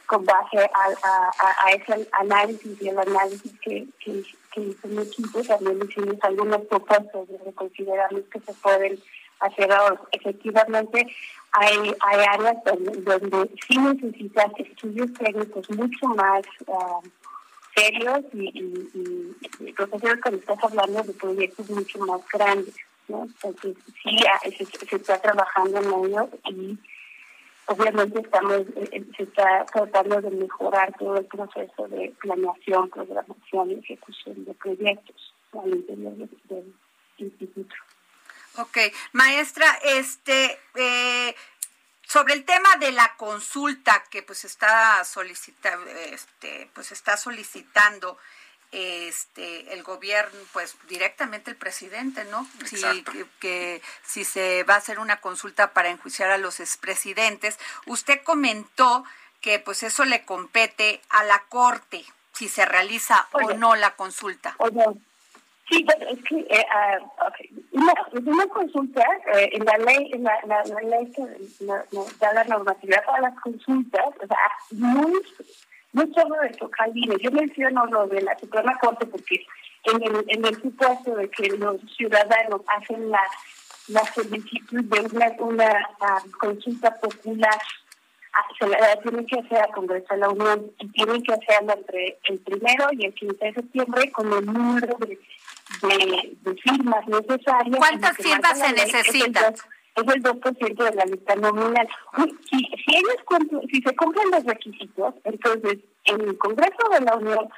con 0.07 0.25
base 0.25 0.59
a, 0.59 1.71
ese 1.73 2.09
análisis 2.13 2.81
y 2.83 2.89
el 2.89 2.99
análisis 2.99 3.53
que, 3.61 3.87
que, 3.99 4.23
hizo 4.61 4.89
mi 4.89 5.03
equipo, 5.03 5.43
también 5.43 5.79
hicimos 5.89 6.17
algunas 6.23 6.61
propuestas 6.63 7.13
donde 7.13 7.53
consideramos 7.53 8.23
que 8.33 8.41
se 8.41 8.53
pueden 8.55 8.99
hacer 9.41 9.71
ahora. 9.73 10.01
Efectivamente, 10.13 11.07
hay, 11.53 11.95
hay 12.01 12.25
áreas 12.27 12.57
donde, 12.65 13.51
sí 13.67 13.79
necesitan 13.79 14.53
estudios 14.59 15.13
técnicos 15.15 15.71
mucho 15.71 16.07
más 16.09 16.43
ah, 16.69 17.01
serios 17.75 18.21
y, 18.33 18.49
y, 18.49 19.37
y, 19.61 19.73
cuando 19.73 20.39
estás 20.39 20.63
hablando 20.63 21.03
de 21.03 21.13
proyectos 21.15 21.71
mucho 21.71 21.99
más 22.01 22.21
grandes, 22.33 22.75
¿no? 23.09 23.25
Entonces 23.25 23.77
sí 24.03 24.17
ah, 24.31 24.41
se, 24.51 24.97
está 24.97 25.21
trabajando 25.21 25.79
en 25.79 26.05
ello 26.05 26.29
y 26.51 26.79
obviamente 27.67 28.21
estamos 28.21 28.61
eh, 28.77 28.89
eh, 28.93 29.05
se 29.17 29.23
está 29.23 29.65
tratando 29.73 30.21
de 30.21 30.31
mejorar 30.31 30.95
todo 30.99 31.17
el 31.17 31.25
proceso 31.27 31.89
de 31.89 32.15
planeación, 32.21 32.91
programación 32.91 33.71
y 33.71 33.75
ejecución 33.75 34.45
de 34.45 34.55
proyectos 34.55 35.35
al 35.53 35.71
interior 35.71 36.15
del 36.45 36.75
instituto. 37.17 37.75
Ok, 38.59 38.77
maestra, 39.13 39.79
este, 39.85 40.61
eh, 40.75 41.37
sobre 42.09 42.35
el 42.35 42.45
tema 42.45 42.75
de 42.77 42.91
la 42.91 43.15
consulta 43.17 44.03
que 44.11 44.25
pues 44.25 44.45
está 44.45 45.05
solicitando, 45.05 45.89
este, 45.89 46.69
pues 46.75 46.91
está 46.91 47.17
solicitando 47.17 48.19
este 48.73 49.73
el 49.73 49.83
gobierno 49.83 50.39
pues 50.53 50.77
directamente 50.89 51.51
el 51.51 51.57
presidente 51.57 52.25
no 52.27 52.47
si 52.67 53.03
que, 53.41 53.81
si 54.05 54.27
se 54.27 54.63
va 54.65 54.75
a 54.75 54.79
hacer 54.79 54.99
una 54.99 55.23
consulta 55.23 55.73
para 55.73 55.89
enjuiciar 55.89 56.31
a 56.31 56.39
los 56.39 56.59
expresidentes. 56.59 57.59
Usted 57.87 58.23
comentó 58.25 59.05
que 59.41 59.61
pues 59.61 59.85
eso 59.85 60.05
le 60.05 60.25
compete 60.25 61.01
a 61.11 61.23
la 61.25 61.45
corte 61.45 62.05
si 62.33 62.49
se 62.49 62.67
realiza 62.67 63.29
o 63.33 63.53
no 63.53 63.77
la 63.77 63.95
consulta 63.95 64.57
Sí, 65.71 65.85
es 66.01 66.19
que 66.25 66.37
eh, 66.37 66.67
uh, 67.73 68.31
una, 68.31 68.47
consulta, 68.47 69.05
eh, 69.35 69.51
en 69.53 69.65
la 69.67 69.77
ley, 69.79 70.11
en 70.13 70.25
la, 70.25 70.41
ley 70.83 71.13
que 71.13 71.23
da 72.21 72.33
la 72.33 72.45
normatividad 72.45 73.05
para 73.05 73.21
las 73.21 73.41
consultas, 73.41 74.07
o 74.23 74.27
sea, 74.27 74.39
no, 74.71 75.13
no 75.93 76.15
solo 76.15 76.37
de 76.43 76.51
tocar 76.51 76.89
Yo 76.95 77.31
menciono 77.31 77.87
lo 77.87 78.07
de 78.07 78.23
la 78.23 78.39
Suprema 78.39 78.79
Corte 78.79 79.07
porque 79.07 79.45
en 79.85 80.03
el, 80.03 80.25
en 80.29 80.45
el 80.45 80.61
supuesto 80.61 81.15
de 81.15 81.29
que 81.31 81.49
los 81.57 81.81
ciudadanos 81.97 82.63
hacen 82.67 83.11
la, 83.11 83.23
la 83.89 84.05
solicitud 84.13 84.85
de 84.85 85.01
una, 85.01 85.33
una 85.39 85.89
ah, 86.01 86.23
consulta 86.41 86.95
popular 86.95 87.59
ah, 88.33 88.47
se 88.59 89.03
tienen 89.03 89.27
que 89.27 89.39
hacer 89.41 89.59
al 89.59 89.73
Congreso 89.73 90.07
de 90.11 90.17
la 90.17 90.29
Unión 90.31 90.71
y 90.79 90.89
tienen 90.89 91.23
que 91.23 91.33
hacerlo 91.33 91.75
entre 91.75 92.19
el 92.25 92.39
primero 92.39 92.89
y 92.93 93.07
el 93.07 93.15
15 93.15 93.45
de 93.45 93.55
septiembre 93.55 94.13
con 94.13 94.33
el 94.33 94.47
número 94.47 94.97
de 94.99 95.19
de, 95.83 96.55
firmas 96.63 97.07
necesarias. 97.09 97.77
¿Cuántas 97.77 98.17
firmas 98.17 98.59
se 98.59 98.73
necesitan? 98.73 99.55
Es 99.55 100.15
el 100.15 100.23
2% 100.23 100.85
de 100.85 100.95
la 100.95 101.05
lista 101.05 101.35
nominal. 101.37 101.89
Si, 102.17 102.59
si, 102.61 102.97
ellos 102.97 103.67
si 103.71 103.83
se 103.83 103.97
cumplen 103.97 104.31
los 104.31 104.45
requisitos, 104.45 105.15
entonces 105.25 105.79
el 106.05 106.39
Congreso 106.39 106.89
de 106.93 107.01
la 107.01 107.17
Unión 107.17 107.49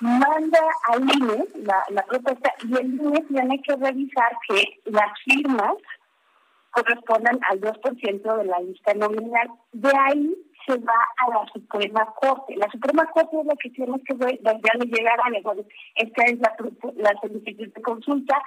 manda 0.00 0.60
al 0.88 1.02
INE 1.02 1.44
la, 1.56 1.84
la 1.90 2.02
propuesta 2.06 2.54
y 2.66 2.74
el 2.74 2.94
INE 2.94 3.20
tiene 3.28 3.60
que 3.62 3.76
revisar 3.76 4.32
que 4.48 4.80
las 4.86 5.12
firmas 5.24 5.74
correspondan 6.70 7.38
al 7.50 7.60
2% 7.60 8.36
de 8.36 8.44
la 8.44 8.60
lista 8.60 8.94
nominal. 8.94 9.50
De 9.72 9.92
ahí 9.94 10.34
se 10.66 10.76
va 10.78 11.08
a 11.18 11.30
la 11.30 11.52
Suprema 11.52 12.06
Corte. 12.20 12.56
La 12.56 12.70
Suprema 12.70 13.06
Corte 13.06 13.40
es 13.40 13.46
la 13.46 13.54
que 13.56 13.70
tiene 13.70 14.00
que 14.02 14.14
ver, 14.14 14.38
ya 14.42 14.78
le 14.78 14.86
llegará, 14.86 15.24
esta 15.94 16.24
es 16.24 16.38
la, 16.40 16.56
la 16.96 17.20
solicitud 17.20 17.68
de 17.72 17.82
consulta, 17.82 18.42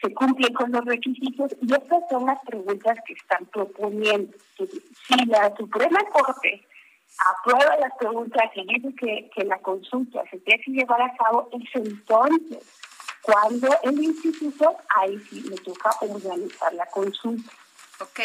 se 0.00 0.12
cumple 0.14 0.52
con 0.52 0.72
los 0.72 0.84
requisitos 0.84 1.56
y 1.62 1.72
estas 1.72 2.02
son 2.10 2.26
las 2.26 2.38
preguntas 2.44 2.98
que 3.06 3.14
están 3.14 3.46
proponiendo. 3.46 4.36
Si 4.56 5.24
la 5.26 5.54
Suprema 5.56 6.00
Corte 6.12 6.62
aprueba 7.18 7.76
las 7.76 7.92
preguntas 7.98 8.50
y 8.54 8.66
dice 8.66 8.94
que, 8.96 9.30
que 9.34 9.44
la 9.44 9.58
consulta 9.58 10.22
se 10.30 10.38
tiene 10.40 10.62
que 10.62 10.72
llevar 10.72 11.00
a 11.00 11.14
cabo, 11.16 11.48
es 11.52 11.68
entonces 11.74 12.84
cuando 13.22 13.68
el 13.84 14.02
instituto 14.02 14.76
ahí 14.96 15.18
sí 15.30 15.42
le 15.48 15.56
toca 15.56 15.90
organizar 16.00 16.74
la 16.74 16.86
consulta. 16.86 17.50
Ok, 18.00 18.20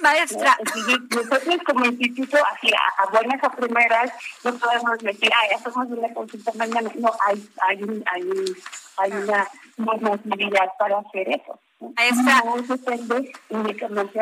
maestra. 0.00 0.56
Nosotros 1.10 1.60
como 1.66 1.84
instituto, 1.86 2.36
así 2.52 2.68
a, 2.72 3.10
buenas 3.10 3.42
a 3.44 3.50
primeras, 3.50 4.12
no 4.42 4.54
podemos 4.56 4.98
decir, 4.98 5.30
ah, 5.32 5.46
ya 5.50 5.58
somos 5.58 5.88
una 5.88 6.12
consulta 6.12 6.52
mañana. 6.56 6.90
No, 6.96 7.12
hay, 7.26 7.48
hay, 7.68 8.04
hay, 8.12 8.54
hay 8.96 9.12
una 9.12 9.48
normatividad 9.76 10.72
para 10.78 10.98
hacer 10.98 11.28
eso. 11.28 11.58
Maestra. 11.96 12.42
No 12.44 12.56
depende 12.62 13.32
únicamente 13.50 14.20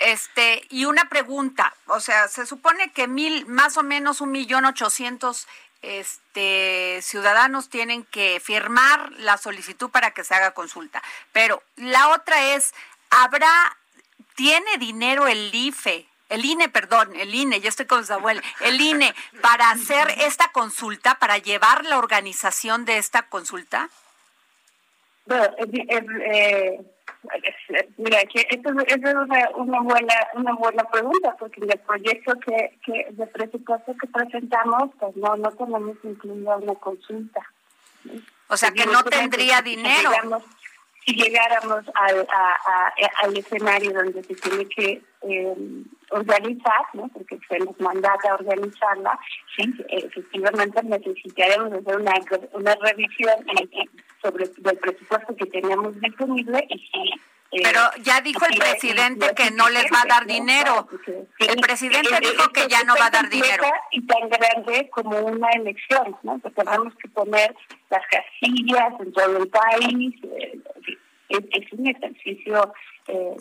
este, 0.00 0.62
y 0.70 0.86
una 0.86 1.10
pregunta, 1.10 1.74
o 1.86 2.00
sea, 2.00 2.26
se 2.28 2.46
supone 2.46 2.90
que 2.90 3.06
mil, 3.06 3.44
más 3.46 3.76
o 3.76 3.82
menos 3.82 4.22
un 4.22 4.30
millón 4.30 4.64
ochocientos 4.64 5.46
este, 5.82 7.00
ciudadanos 7.02 7.68
tienen 7.68 8.04
que 8.04 8.40
firmar 8.40 9.12
la 9.18 9.36
solicitud 9.36 9.90
para 9.90 10.12
que 10.12 10.24
se 10.24 10.34
haga 10.34 10.52
consulta. 10.52 11.02
Pero 11.32 11.62
la 11.76 12.08
otra 12.08 12.54
es, 12.54 12.72
¿habrá, 13.10 13.76
tiene 14.34 14.78
dinero 14.78 15.26
el 15.26 15.54
IFE, 15.54 16.06
el 16.30 16.44
INE, 16.44 16.68
perdón, 16.68 17.14
el 17.16 17.34
INE, 17.34 17.60
yo 17.60 17.68
estoy 17.68 17.86
con 17.86 18.06
Samuel, 18.06 18.40
el 18.60 18.80
INE, 18.80 19.12
para 19.42 19.70
hacer 19.70 20.08
esta 20.18 20.50
consulta, 20.52 21.16
para 21.16 21.38
llevar 21.38 21.84
la 21.84 21.98
organización 21.98 22.84
de 22.84 22.98
esta 22.98 23.22
consulta? 23.22 23.90
Bueno, 25.26 25.48
eh, 25.58 26.80
mira, 27.98 28.24
que 28.26 28.46
esto, 28.48 28.70
es 28.86 28.96
una, 28.96 29.50
una, 29.56 29.80
buena 29.80 30.14
una 30.34 30.52
buena 30.54 30.84
pregunta, 30.84 31.36
porque 31.38 31.60
en 31.62 31.72
el 31.72 31.78
proyecto 31.80 32.32
que, 32.46 32.78
que 32.84 33.08
de 33.10 33.26
presupuesto 33.26 33.94
que 34.00 34.06
presentamos, 34.06 34.90
pues 34.98 35.14
no, 35.16 35.36
no 35.36 35.50
tenemos 35.50 35.96
incluida 36.04 36.56
una 36.56 36.74
consulta. 36.76 37.40
O 38.48 38.56
sea, 38.56 38.70
que 38.70 38.86
no 38.86 39.02
tendría 39.04 39.62
dinero 39.62 40.10
llegáramos 41.12 41.84
al, 41.94 42.26
al 43.22 43.36
escenario 43.36 43.92
donde 43.92 44.22
se 44.22 44.34
tiene 44.34 44.66
que 44.66 45.02
eh, 45.22 45.84
organizar, 46.10 46.86
¿no? 46.94 47.08
porque 47.08 47.38
se 47.48 47.58
nos 47.58 47.78
mandata 47.80 48.34
organizarla, 48.34 49.18
sí, 49.56 49.72
efectivamente 49.88 50.82
necesitaríamos 50.82 51.72
hacer 51.72 51.96
una, 51.96 52.14
una 52.52 52.74
revisión 52.76 53.34
sobre 54.22 54.44
el 54.44 54.78
presupuesto 54.78 55.36
que 55.36 55.46
tenemos 55.46 56.00
disponible 56.00 56.66
y 56.68 56.78
si 56.78 57.20
pero 57.50 57.80
ya 58.02 58.20
dijo 58.20 58.44
el 58.48 58.56
presidente 58.56 59.34
que 59.34 59.50
no 59.50 59.68
les 59.70 59.84
va 59.86 60.02
a 60.02 60.08
dar 60.08 60.26
dinero. 60.26 60.88
El 61.38 61.56
presidente 61.60 62.20
dijo 62.20 62.48
que 62.52 62.68
ya 62.68 62.84
no 62.84 62.94
va 62.96 63.06
a 63.06 63.10
dar 63.10 63.28
dinero. 63.28 63.64
Y 63.90 64.06
tan 64.06 64.28
grande 64.28 64.88
como 64.90 65.18
una 65.18 65.50
elección, 65.50 66.16
¿no? 66.22 66.38
Porque 66.38 66.62
tenemos 66.62 66.94
que 66.96 67.08
poner 67.08 67.54
las 67.90 68.02
casillas 68.06 68.92
en 69.00 69.12
todo 69.12 69.36
el 69.38 69.48
país. 69.48 70.14
Eh, 70.22 70.60
es, 71.28 71.72
un 71.72 71.86
ejercicio, 71.86 72.72
eh, 73.08 73.36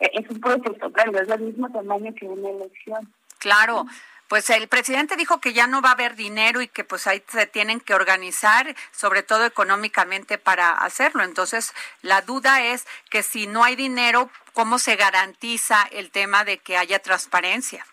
es 0.00 0.30
un 0.30 0.40
proceso 0.40 0.90
grande, 0.90 1.20
es 1.20 1.28
del 1.28 1.40
mismo 1.40 1.70
tamaño 1.70 2.14
que 2.14 2.26
una 2.26 2.50
elección. 2.50 3.12
Claro 3.38 3.86
pues 4.32 4.48
el 4.48 4.66
presidente 4.66 5.14
dijo 5.16 5.42
que 5.42 5.52
ya 5.52 5.66
no 5.66 5.82
va 5.82 5.90
a 5.90 5.92
haber 5.92 6.16
dinero 6.16 6.62
y 6.62 6.66
que 6.66 6.84
pues 6.84 7.06
ahí 7.06 7.22
se 7.28 7.46
tienen 7.46 7.80
que 7.80 7.92
organizar, 7.92 8.74
sobre 8.90 9.22
todo 9.22 9.44
económicamente 9.44 10.38
para 10.38 10.70
hacerlo. 10.70 11.22
Entonces, 11.22 11.74
la 12.00 12.22
duda 12.22 12.64
es 12.64 12.86
que 13.10 13.22
si 13.22 13.46
no 13.46 13.62
hay 13.62 13.76
dinero, 13.76 14.30
¿cómo 14.54 14.78
se 14.78 14.96
garantiza 14.96 15.82
el 15.92 16.10
tema 16.10 16.46
de 16.46 16.56
que 16.56 16.78
haya 16.78 16.98
transparencia? 17.00 17.84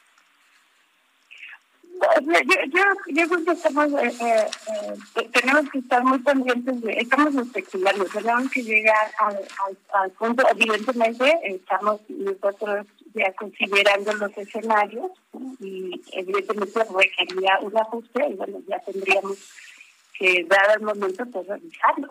Yo, 2.21 2.39
yo, 3.07 3.27
creo 3.27 3.43
que 3.43 3.51
estamos, 3.51 3.91
eh, 4.01 4.13
eh, 4.21 4.47
eh, 5.15 5.29
tenemos 5.33 5.69
que 5.69 5.79
estar 5.79 6.01
muy 6.05 6.19
pendientes, 6.19 6.79
de, 6.79 6.93
estamos 6.93 7.35
especulando, 7.35 8.05
tenemos 8.05 8.49
que 8.49 8.63
llegar 8.63 9.11
al, 9.19 9.39
al 9.91 10.11
punto, 10.11 10.47
evidentemente 10.49 11.37
estamos 11.43 11.99
nosotros 12.07 12.87
ya 13.13 13.33
considerando 13.33 14.13
los 14.13 14.37
escenarios 14.37 15.11
y 15.59 16.01
evidentemente 16.13 16.83
requería 16.83 17.59
un 17.61 17.77
ajuste 17.77 18.27
y 18.29 18.33
bueno, 18.35 18.59
ya 18.67 18.79
tendríamos 18.79 19.37
que, 20.17 20.45
dar 20.45 20.77
el 20.77 20.81
momento, 20.81 21.25
pues 21.25 21.47
revisarlo. 21.47 22.09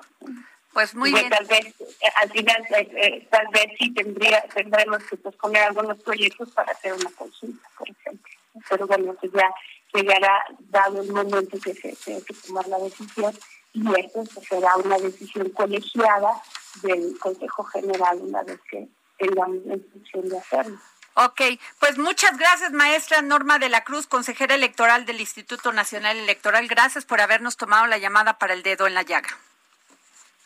Pues 0.72 0.94
muy 0.94 1.12
bien. 1.12 1.28
Tal 1.28 1.46
vez, 1.46 1.66
eh, 1.66 2.10
al 2.16 2.30
final, 2.30 2.62
eh, 2.76 2.88
eh, 2.96 3.28
tal 3.30 3.48
vez 3.48 3.66
sí 3.78 3.92
tendría, 3.92 4.42
tendremos 4.54 5.02
que 5.04 5.16
posponer 5.16 5.62
algunos 5.62 6.00
proyectos 6.02 6.50
para 6.50 6.72
hacer 6.72 6.92
una 6.92 7.10
consulta, 7.10 7.68
por 7.76 7.88
ejemplo. 7.88 8.32
Pero 8.68 8.86
bueno, 8.86 9.14
pues 9.20 9.32
ya 9.32 9.50
llegará 9.94 10.44
dado 10.70 11.02
el 11.02 11.12
momento 11.12 11.58
que 11.58 11.74
se 11.74 11.96
tiene 11.96 12.22
que 12.22 12.34
tomar 12.34 12.66
la 12.68 12.78
decisión 12.78 13.34
y 13.72 14.00
esto 14.00 14.24
será 14.48 14.76
una 14.76 14.98
decisión 14.98 15.50
colegiada 15.50 16.42
del 16.82 17.18
Consejo 17.18 17.64
General 17.64 18.18
una 18.20 18.42
vez 18.42 18.60
que 18.70 18.88
tengamos 19.18 19.64
la 19.66 19.74
instrucción 19.74 20.28
de 20.28 20.38
hacerlo. 20.38 20.78
Ok, 21.14 21.40
pues 21.80 21.98
muchas 21.98 22.38
gracias, 22.38 22.70
maestra 22.72 23.22
Norma 23.22 23.58
de 23.58 23.68
la 23.68 23.82
Cruz, 23.82 24.06
consejera 24.06 24.54
electoral 24.54 25.04
del 25.04 25.20
Instituto 25.20 25.72
Nacional 25.72 26.16
Electoral. 26.16 26.68
Gracias 26.68 27.04
por 27.04 27.20
habernos 27.20 27.56
tomado 27.56 27.86
la 27.86 27.98
llamada 27.98 28.38
para 28.38 28.54
el 28.54 28.62
dedo 28.62 28.86
en 28.86 28.94
la 28.94 29.02
llaga. 29.02 29.28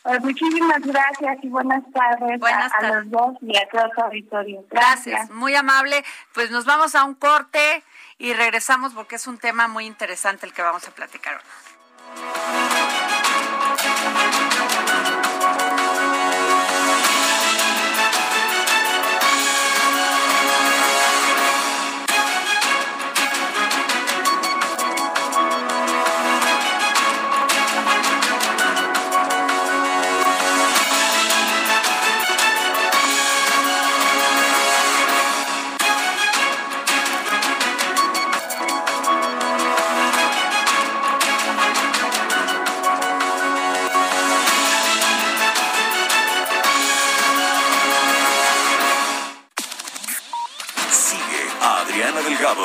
Pues 0.01 0.19
muchísimas 0.21 0.81
gracias 0.81 1.37
y 1.43 1.47
buenas 1.47 1.83
tardes 1.93 2.41
a, 2.43 2.87
los 2.87 3.09
dos 3.09 3.37
y 3.41 3.55
a 3.55 3.69
todos 3.69 3.85
los 3.95 4.05
auditorios. 4.05 4.65
Gracias, 4.69 5.29
muy 5.29 5.55
amable. 5.55 6.03
Pues 6.33 6.51
nos 6.51 6.65
vamos 6.65 6.95
a 6.95 7.03
un 7.05 7.13
corte 7.13 7.83
y 8.17 8.33
regresamos 8.33 8.93
porque 8.93 9.15
es 9.15 9.27
un 9.27 9.37
tema 9.37 9.67
muy 9.67 9.85
interesante 9.85 10.45
el 10.45 10.53
que 10.53 10.61
vamos 10.61 10.87
a 10.87 10.91
platicar 10.91 11.39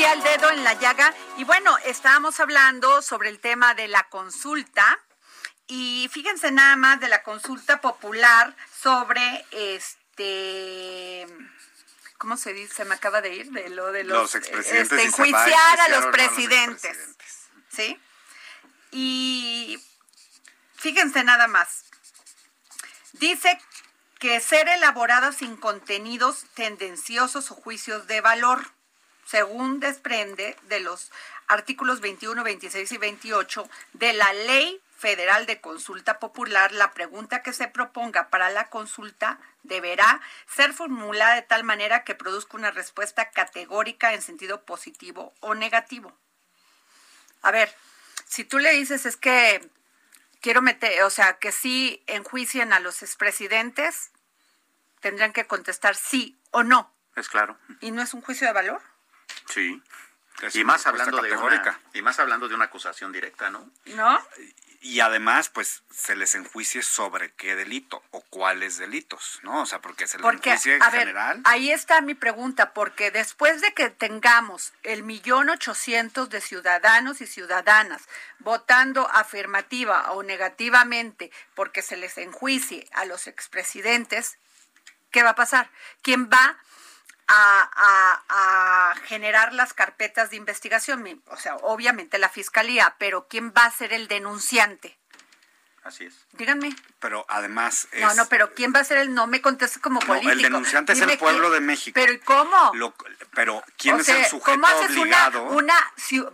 Aquí 0.00 0.04
al 0.06 0.22
dedo 0.22 0.50
en 0.50 0.64
la 0.64 0.72
llaga 0.74 1.12
y 1.36 1.44
bueno, 1.44 1.76
estábamos 1.84 2.40
hablando 2.40 3.02
sobre 3.02 3.28
el 3.28 3.38
tema 3.38 3.74
de 3.74 3.86
la 3.86 4.08
consulta 4.08 4.98
y 5.66 6.08
fíjense 6.10 6.50
nada 6.50 6.76
más 6.76 7.00
de 7.00 7.08
la 7.08 7.22
consulta 7.22 7.82
popular 7.82 8.56
sobre 8.80 9.44
este 9.50 11.26
¿cómo 12.16 12.38
se 12.38 12.54
dice? 12.54 12.76
Se 12.76 12.84
me 12.86 12.94
acaba 12.94 13.20
de 13.20 13.34
ir 13.34 13.50
de 13.50 13.68
lo 13.68 13.92
de 13.92 14.04
los, 14.04 14.34
expresidentes 14.34 14.92
este, 14.92 15.04
enjuiciar 15.04 15.80
a 15.80 15.88
los 15.88 16.06
presidentes. 16.06 16.96
¿Sí? 17.70 18.00
Y 18.92 19.78
fíjense 20.76 21.24
nada 21.24 21.46
más. 21.46 21.84
Dice 23.12 23.58
que 24.18 24.40
ser 24.40 24.66
elaborada 24.68 25.32
sin 25.32 25.56
contenidos 25.56 26.46
tendenciosos 26.54 27.50
o 27.50 27.54
juicios 27.54 28.06
de 28.06 28.22
valor 28.22 28.79
según 29.30 29.78
desprende 29.78 30.56
de 30.62 30.80
los 30.80 31.12
artículos 31.46 32.00
21, 32.00 32.42
26 32.42 32.90
y 32.90 32.98
28 32.98 33.70
de 33.92 34.12
la 34.12 34.32
Ley 34.32 34.80
Federal 34.98 35.46
de 35.46 35.60
Consulta 35.60 36.18
Popular, 36.18 36.72
la 36.72 36.90
pregunta 36.90 37.40
que 37.40 37.52
se 37.52 37.68
proponga 37.68 38.28
para 38.28 38.50
la 38.50 38.70
consulta 38.70 39.38
deberá 39.62 40.20
ser 40.48 40.72
formulada 40.72 41.36
de 41.36 41.42
tal 41.42 41.62
manera 41.62 42.02
que 42.02 42.16
produzca 42.16 42.56
una 42.56 42.72
respuesta 42.72 43.30
categórica 43.30 44.14
en 44.14 44.22
sentido 44.22 44.64
positivo 44.64 45.32
o 45.38 45.54
negativo. 45.54 46.12
A 47.42 47.52
ver, 47.52 47.72
si 48.26 48.42
tú 48.42 48.58
le 48.58 48.72
dices 48.72 49.06
es 49.06 49.16
que 49.16 49.70
quiero 50.40 50.60
meter, 50.60 51.04
o 51.04 51.10
sea, 51.10 51.38
que 51.38 51.52
sí 51.52 52.02
enjuicien 52.08 52.72
a 52.72 52.80
los 52.80 53.04
expresidentes, 53.04 54.10
tendrán 54.98 55.32
que 55.32 55.46
contestar 55.46 55.94
sí 55.94 56.36
o 56.50 56.64
no. 56.64 56.92
Es 57.14 57.28
claro. 57.28 57.56
¿Y 57.80 57.92
no 57.92 58.02
es 58.02 58.12
un 58.12 58.22
juicio 58.22 58.48
de 58.48 58.52
valor? 58.52 58.82
Sí. 59.50 59.82
y 60.54 60.64
más 60.64 60.86
hablando 60.86 61.20
de 61.20 61.36
una, 61.36 61.80
y 61.92 62.02
más 62.02 62.18
hablando 62.18 62.48
de 62.48 62.54
una 62.54 62.66
acusación 62.66 63.12
directa, 63.12 63.50
¿no? 63.50 63.70
¿No? 63.86 64.18
Y 64.82 65.00
además, 65.00 65.50
pues, 65.50 65.82
se 65.90 66.16
les 66.16 66.34
enjuicie 66.34 66.82
sobre 66.82 67.34
qué 67.34 67.54
delito 67.54 68.02
o 68.12 68.22
cuáles 68.22 68.78
delitos, 68.78 69.38
¿no? 69.42 69.60
O 69.60 69.66
sea, 69.66 69.82
porque 69.82 70.06
se 70.06 70.16
les 70.16 70.26
enjuicie 70.26 70.76
en 70.76 70.82
general. 70.82 71.42
Ahí 71.44 71.70
está 71.70 72.00
mi 72.00 72.14
pregunta, 72.14 72.72
porque 72.72 73.10
después 73.10 73.60
de 73.60 73.74
que 73.74 73.90
tengamos 73.90 74.72
el 74.82 75.02
millón 75.02 75.50
ochocientos 75.50 76.30
de 76.30 76.40
ciudadanos 76.40 77.20
y 77.20 77.26
ciudadanas 77.26 78.08
votando 78.38 79.06
afirmativa 79.10 80.12
o 80.12 80.22
negativamente 80.22 81.30
porque 81.54 81.82
se 81.82 81.98
les 81.98 82.16
enjuicie 82.16 82.88
a 82.92 83.04
los 83.04 83.26
expresidentes, 83.26 84.38
¿qué 85.10 85.22
va 85.22 85.30
a 85.30 85.34
pasar? 85.34 85.70
¿Quién 86.00 86.30
va 86.30 86.38
a, 86.42 86.64
generar 89.04 89.52
las 89.52 89.72
carpetas 89.74 90.30
de 90.30 90.36
investigación. 90.36 91.22
O 91.26 91.36
sea, 91.36 91.56
obviamente 91.56 92.18
la 92.18 92.28
fiscalía, 92.28 92.94
pero 92.98 93.26
¿quién 93.28 93.52
va 93.56 93.64
a 93.64 93.70
ser 93.70 93.92
el 93.92 94.08
denunciante? 94.08 94.96
Así 95.82 96.04
es. 96.04 96.14
Díganme. 96.32 96.76
Pero 96.98 97.24
además 97.28 97.88
es... 97.92 98.02
No, 98.02 98.12
no, 98.14 98.28
pero 98.28 98.52
¿quién 98.54 98.72
va 98.74 98.80
a 98.80 98.84
ser 98.84 98.98
el...? 98.98 99.14
No 99.14 99.26
me 99.26 99.40
conteste 99.40 99.80
como 99.80 99.98
político. 100.00 100.32
el 100.32 100.42
denunciante 100.42 100.92
es 100.92 101.00
el 101.00 101.16
pueblo 101.18 101.50
de 101.50 101.60
México. 101.60 101.94
¿Pero 101.94 102.12
y 102.12 102.18
cómo? 102.18 102.72
pero 103.32 103.64
¿quién 103.78 103.98
es 103.98 104.08
el 104.08 104.24
sujeto 104.26 104.60
¿cómo 104.60 104.66
haces 104.66 104.96
obligado? 104.96 105.42
Una, 105.44 105.74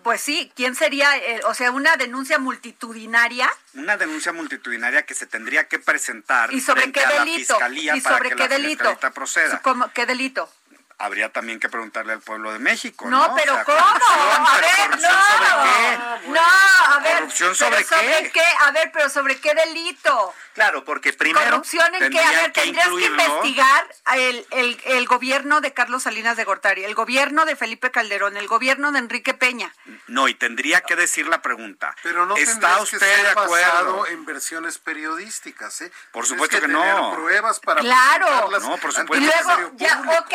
pues 0.02 0.20
sí, 0.20 0.50
¿quién 0.56 0.74
sería, 0.74 1.16
eh, 1.16 1.40
o 1.44 1.54
sea, 1.54 1.70
una 1.70 1.96
denuncia 1.96 2.38
multitudinaria? 2.40 3.48
Una 3.74 3.96
denuncia 3.96 4.32
multitudinaria 4.32 5.04
que 5.06 5.14
se 5.14 5.26
tendría 5.26 5.68
que 5.68 5.78
presentar 5.78 6.52
¿Y 6.52 6.60
sobre 6.60 6.90
qué 6.90 7.06
delito? 7.06 7.18
la 7.18 7.24
fiscalía 7.24 7.96
¿Y 7.96 8.00
sobre 8.00 8.30
para 8.30 8.48
qué 8.48 8.48
delito? 8.48 8.98
proceda. 9.14 9.62
¿Cómo, 9.62 9.92
¿Qué 9.92 10.06
delito? 10.06 10.50
Habría 10.98 11.30
también 11.30 11.60
que 11.60 11.68
preguntarle 11.68 12.14
al 12.14 12.20
pueblo 12.20 12.52
de 12.52 12.58
México. 12.58 13.08
No, 13.08 13.34
pero 13.34 13.58
¿cómo? 13.64 13.78
A 13.78 14.58
ver, 14.60 15.00
no. 15.00 15.08
¿Sobre 15.08 15.60
qué? 15.64 16.28
No, 16.28 16.40
a 16.40 17.00
ver. 17.02 17.14
¿Corrupción 17.14 17.54
sobre, 17.54 17.84
qué? 17.84 18.42
A 18.60 18.70
ver, 18.70 18.90
pero 18.92 19.10
¿sobre 19.10 19.38
qué 19.38 19.54
delito? 19.54 20.34
Claro, 20.54 20.84
porque 20.84 21.12
primero. 21.12 21.50
¿Corrupción 21.50 21.94
en 21.94 22.10
qué? 22.10 22.18
A 22.18 22.30
ver, 22.30 22.52
tendrías 22.52 22.88
que 22.88 23.04
investigar 23.04 23.88
el, 24.14 24.46
el, 24.52 24.80
el, 24.84 25.06
gobierno 25.06 25.60
de 25.60 25.74
Carlos 25.74 26.04
Salinas 26.04 26.36
de 26.36 26.44
Gortari, 26.44 26.84
el 26.84 26.94
gobierno 26.94 27.44
de 27.44 27.56
Felipe 27.56 27.90
Calderón, 27.90 28.36
el 28.36 28.46
gobierno 28.46 28.90
de 28.92 28.98
Enrique 28.98 29.34
Peña. 29.34 29.74
No, 30.06 30.28
y 30.28 30.34
tendría 30.34 30.80
que 30.80 30.96
decir 30.96 31.26
la 31.28 31.42
pregunta. 31.42 31.94
Pero 32.02 32.24
no 32.24 32.36
¿Está 32.36 32.80
usted 32.80 33.22
de 33.22 33.28
acuerdo? 33.28 34.06
en 34.06 34.24
versiones 34.24 34.78
periodísticas, 34.78 35.82
¿eh? 35.82 35.92
Por 36.12 36.26
supuesto 36.26 36.60
que, 36.60 36.68
no. 36.68 37.12
pruebas 37.14 37.60
para 37.60 37.80
Claro. 37.80 38.50
No, 38.60 38.76
por 38.78 38.92
supuesto. 38.92 39.16
Y 39.16 39.26
luego, 39.26 39.72
ya, 39.76 40.00
ok, 40.20 40.34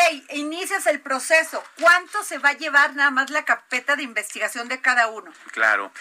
inicias 0.51 0.85
el 0.87 0.99
proceso. 0.99 1.63
¿Cuánto 1.79 2.23
se 2.23 2.37
va 2.37 2.49
a 2.49 2.53
llevar 2.53 2.93
nada 2.95 3.09
más 3.09 3.29
la 3.29 3.45
carpeta 3.45 3.95
de 3.95 4.03
investigación 4.03 4.67
de 4.67 4.81
cada 4.81 5.07
uno? 5.07 5.31
Claro. 5.51 5.91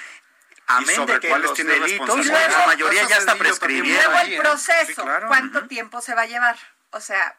Amén 0.67 0.95
sobre 0.95 1.15
de 1.15 1.21
que 1.21 1.29
cuáles 1.29 1.53
tiene 1.55 1.73
delitos, 1.73 2.27
la 2.27 2.67
mayoría 2.67 3.09
ya 3.09 3.17
está 3.17 3.35
prescribiendo. 3.37 4.03
luego 4.09 4.19
el 4.21 4.39
proceso, 4.39 5.05
¿cuánto 5.27 5.67
tiempo 5.67 6.01
se 6.01 6.15
va 6.15 6.23
a 6.23 6.27
llevar? 6.27 6.57
O 6.91 7.01
sea, 7.01 7.35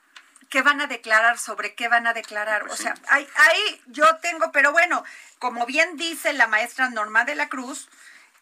¿qué 0.49 0.61
van 0.61 0.81
a 0.81 0.87
declarar? 0.87 1.37
¿Sobre 1.37 1.73
qué 1.73 1.87
van 1.87 2.07
a 2.07 2.13
declarar? 2.13 2.65
Pues 2.65 2.79
o 2.79 2.83
sea, 2.83 2.93
ahí, 3.07 3.27
ahí 3.35 3.81
yo 3.87 4.17
tengo, 4.17 4.51
pero 4.51 4.73
bueno, 4.73 5.05
como 5.39 5.65
bien 5.65 5.95
dice 5.95 6.33
la 6.33 6.47
maestra 6.47 6.89
Norma 6.89 7.23
de 7.23 7.35
la 7.35 7.47
Cruz, 7.47 7.87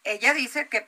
ella 0.02 0.34
dice 0.34 0.68
que 0.68 0.86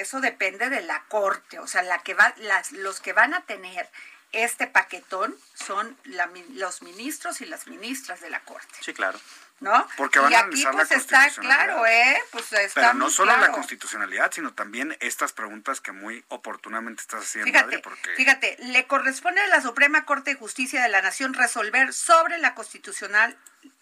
eso 0.00 0.20
depende 0.20 0.68
de 0.70 0.80
la 0.80 1.04
corte, 1.04 1.60
o 1.60 1.68
sea, 1.68 1.82
la 1.82 1.98
que 1.98 2.14
va, 2.14 2.34
las, 2.38 2.72
los 2.72 3.00
que 3.00 3.12
van 3.12 3.34
a 3.34 3.42
tener 3.42 3.88
este 4.32 4.66
paquetón 4.66 5.36
son 5.54 5.96
los 6.04 6.82
ministros 6.82 7.40
y 7.40 7.46
las 7.46 7.66
ministras 7.66 8.20
de 8.20 8.30
la 8.30 8.40
corte. 8.40 8.74
Sí, 8.80 8.92
claro. 8.92 9.18
¿no? 9.60 9.88
Porque 9.96 10.20
van 10.20 10.30
y 10.30 10.34
aquí 10.36 10.64
pues 10.70 10.90
está 10.92 11.28
claro, 11.30 11.84
¿eh? 11.86 12.16
Pues 12.30 12.52
está 12.52 12.80
Pero 12.80 12.94
no 12.94 13.10
solo 13.10 13.36
la 13.36 13.50
constitucionalidad, 13.50 14.30
sino 14.32 14.54
también 14.54 14.96
estas 15.00 15.32
preguntas 15.32 15.80
que 15.80 15.92
muy 15.92 16.24
oportunamente 16.28 17.02
estás 17.02 17.24
haciendo. 17.24 17.50
Fíjate, 17.50 17.78
porque... 17.80 18.14
fíjate, 18.14 18.56
le 18.60 18.86
corresponde 18.86 19.40
a 19.40 19.48
la 19.48 19.60
Suprema 19.60 20.04
Corte 20.04 20.32
de 20.32 20.36
Justicia 20.36 20.82
de 20.82 20.88
la 20.88 21.02
Nación 21.02 21.34
resolver 21.34 21.92
sobre 21.92 22.38
la 22.38 22.54
constitucional 22.54 23.36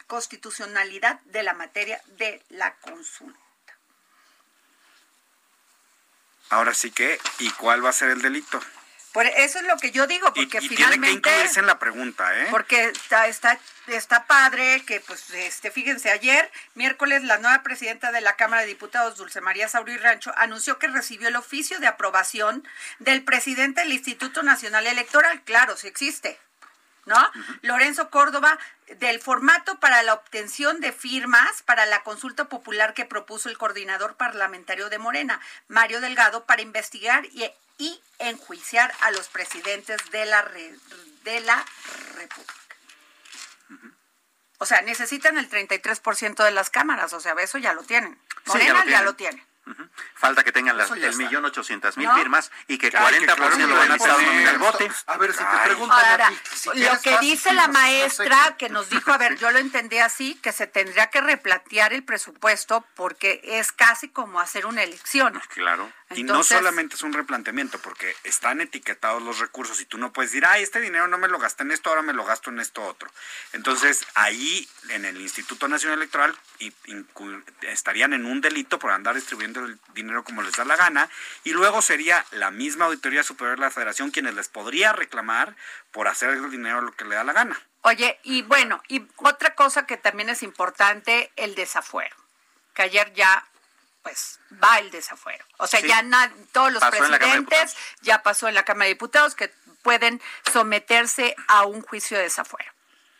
constitucionalidad 0.06 1.20
de 1.22 1.42
la 1.42 1.52
materia 1.52 2.00
de 2.16 2.40
la 2.50 2.74
consulta. 2.76 3.38
Ahora 6.48 6.74
sí 6.74 6.92
que, 6.92 7.18
¿y 7.40 7.50
cuál 7.50 7.84
va 7.84 7.90
a 7.90 7.92
ser 7.92 8.10
el 8.10 8.22
delito? 8.22 8.60
Eso 9.24 9.58
es 9.58 9.64
lo 9.64 9.76
que 9.78 9.92
yo 9.92 10.06
digo, 10.06 10.32
porque 10.34 10.58
y, 10.58 10.68
finalmente... 10.68 11.06
Tiene 11.06 11.22
que 11.22 11.30
incluirse 11.30 11.60
en 11.60 11.66
la 11.66 11.78
pregunta, 11.78 12.38
¿eh? 12.38 12.48
Porque 12.50 12.84
está, 12.84 13.28
está, 13.28 13.58
está 13.86 14.26
padre 14.26 14.82
que, 14.84 15.00
pues, 15.00 15.30
este, 15.30 15.70
fíjense, 15.70 16.10
ayer, 16.10 16.50
miércoles, 16.74 17.22
la 17.24 17.38
nueva 17.38 17.62
presidenta 17.62 18.12
de 18.12 18.20
la 18.20 18.36
Cámara 18.36 18.62
de 18.62 18.68
Diputados, 18.68 19.16
Dulce 19.16 19.40
María 19.40 19.68
Sauri 19.68 19.96
Rancho, 19.96 20.34
anunció 20.36 20.78
que 20.78 20.88
recibió 20.88 21.28
el 21.28 21.36
oficio 21.36 21.78
de 21.78 21.86
aprobación 21.86 22.66
del 22.98 23.24
presidente 23.24 23.80
del 23.80 23.92
Instituto 23.92 24.42
Nacional 24.42 24.86
Electoral. 24.86 25.42
Claro, 25.42 25.76
sí 25.76 25.86
existe. 25.86 26.38
¿no? 27.06 27.16
Lorenzo 27.62 28.10
Córdoba, 28.10 28.58
del 28.98 29.20
formato 29.20 29.78
para 29.80 30.02
la 30.02 30.14
obtención 30.14 30.80
de 30.80 30.92
firmas 30.92 31.62
para 31.62 31.86
la 31.86 32.02
consulta 32.02 32.46
popular 32.46 32.94
que 32.94 33.04
propuso 33.04 33.48
el 33.48 33.56
coordinador 33.56 34.16
parlamentario 34.16 34.90
de 34.90 34.98
Morena, 34.98 35.40
Mario 35.68 36.00
Delgado, 36.00 36.44
para 36.44 36.62
investigar 36.62 37.24
y, 37.26 37.48
y 37.78 38.00
enjuiciar 38.18 38.92
a 39.02 39.10
los 39.10 39.28
presidentes 39.28 40.10
de 40.10 40.26
la, 40.26 40.42
de 41.24 41.40
la 41.40 41.64
República. 42.14 42.54
O 44.58 44.64
sea, 44.64 44.80
necesitan 44.80 45.36
el 45.36 45.50
33% 45.50 46.44
de 46.44 46.50
las 46.50 46.70
cámaras, 46.70 47.12
o 47.12 47.20
sea, 47.20 47.34
eso 47.34 47.58
ya 47.58 47.74
lo 47.74 47.82
tienen. 47.82 48.18
Morena 48.46 48.84
ya 48.86 49.02
lo 49.02 49.14
tiene. 49.14 49.44
Falta 50.14 50.44
que 50.44 50.52
tengan 50.52 50.76
las, 50.76 50.92
el 50.92 51.16
millón 51.16 51.44
ochocientas 51.44 51.96
mil 51.96 52.08
firmas 52.12 52.52
y 52.68 52.78
que 52.78 52.92
40% 52.92 53.66
lo 53.66 53.74
van 53.74 53.90
a 53.90 53.96
en 53.96 54.48
el 54.48 54.58
bote. 54.58 54.88
A 55.06 55.16
ver, 55.16 55.32
si 55.32 55.38
te 55.38 55.64
pregunto 55.64 55.96
lo 56.74 57.00
que 57.00 57.18
dice 57.18 57.52
la 57.52 57.66
maestra 57.66 58.54
que 58.56 58.68
nos 58.68 58.88
dijo, 58.88 59.12
a 59.12 59.18
ver, 59.18 59.36
yo 59.36 59.50
lo 59.50 59.58
entendí 59.58 59.98
así, 59.98 60.36
que 60.36 60.52
se 60.52 60.68
tendría 60.68 61.08
que 61.08 61.20
replantear 61.20 61.92
el 61.92 62.04
presupuesto 62.04 62.86
porque 62.94 63.40
es 63.42 63.72
casi 63.72 64.08
como 64.08 64.38
hacer 64.40 64.66
una 64.66 64.84
elección. 64.84 65.40
Claro. 65.48 65.90
Y 66.10 66.22
no 66.22 66.44
solamente 66.44 66.94
es 66.94 67.02
un 67.02 67.12
replanteamiento, 67.12 67.78
porque 67.80 68.14
están 68.22 68.60
etiquetados 68.60 69.22
los 69.22 69.40
recursos 69.40 69.80
y 69.80 69.86
tú 69.86 69.98
no 69.98 70.12
puedes 70.12 70.30
decir, 70.30 70.46
ay, 70.46 70.62
este 70.62 70.80
dinero 70.80 71.08
no 71.08 71.18
me 71.18 71.26
lo 71.26 71.38
gasté 71.38 71.64
en 71.64 71.72
esto, 71.72 71.90
ahora 71.90 72.02
me 72.02 72.12
lo 72.12 72.24
gasto 72.24 72.50
en 72.50 72.60
esto 72.60 72.84
otro. 72.84 73.10
Entonces, 73.52 74.06
ahí 74.14 74.68
en 74.90 75.04
el 75.04 75.20
Instituto 75.20 75.66
Nacional 75.66 75.98
Electoral 75.98 76.36
estarían 77.62 78.12
en 78.12 78.24
un 78.24 78.40
delito 78.40 78.78
por 78.78 78.92
andar 78.92 79.16
distribuyendo 79.16 79.64
el 79.64 79.78
dinero 79.94 80.22
como 80.22 80.42
les 80.42 80.54
da 80.54 80.64
la 80.64 80.76
gana, 80.76 81.10
y 81.42 81.50
luego 81.50 81.82
sería 81.82 82.24
la 82.30 82.50
misma 82.52 82.84
Auditoría 82.84 83.24
Superior 83.24 83.56
de 83.56 83.62
la 83.62 83.70
Federación 83.70 84.10
quienes 84.12 84.34
les 84.34 84.48
podría 84.48 84.92
reclamar 84.92 85.56
por 85.90 86.06
hacer 86.06 86.30
el 86.30 86.50
dinero 86.50 86.82
lo 86.82 86.92
que 86.92 87.04
le 87.04 87.16
da 87.16 87.24
la 87.24 87.32
gana. 87.32 87.60
Oye, 87.82 88.18
y 88.22 88.42
bueno, 88.42 88.82
y 88.88 89.06
otra 89.16 89.54
cosa 89.54 89.86
que 89.86 89.96
también 89.96 90.28
es 90.28 90.42
importante, 90.42 91.32
el 91.36 91.54
desafuero, 91.54 92.16
que 92.74 92.82
ayer 92.82 93.12
ya 93.14 93.44
pues 94.06 94.38
va 94.62 94.78
el 94.78 94.92
desafuero. 94.92 95.44
O 95.56 95.66
sea, 95.66 95.80
ya 95.80 96.00
todos 96.52 96.72
los 96.72 96.80
presidentes 96.84 97.76
ya 98.02 98.22
pasó 98.22 98.46
en 98.46 98.54
la 98.54 98.64
Cámara 98.64 98.84
de 98.84 98.94
Diputados 98.94 99.34
que 99.34 99.52
pueden 99.82 100.22
someterse 100.52 101.34
a 101.48 101.64
un 101.64 101.82
juicio 101.82 102.16
de 102.16 102.22
desafuero. 102.22 102.70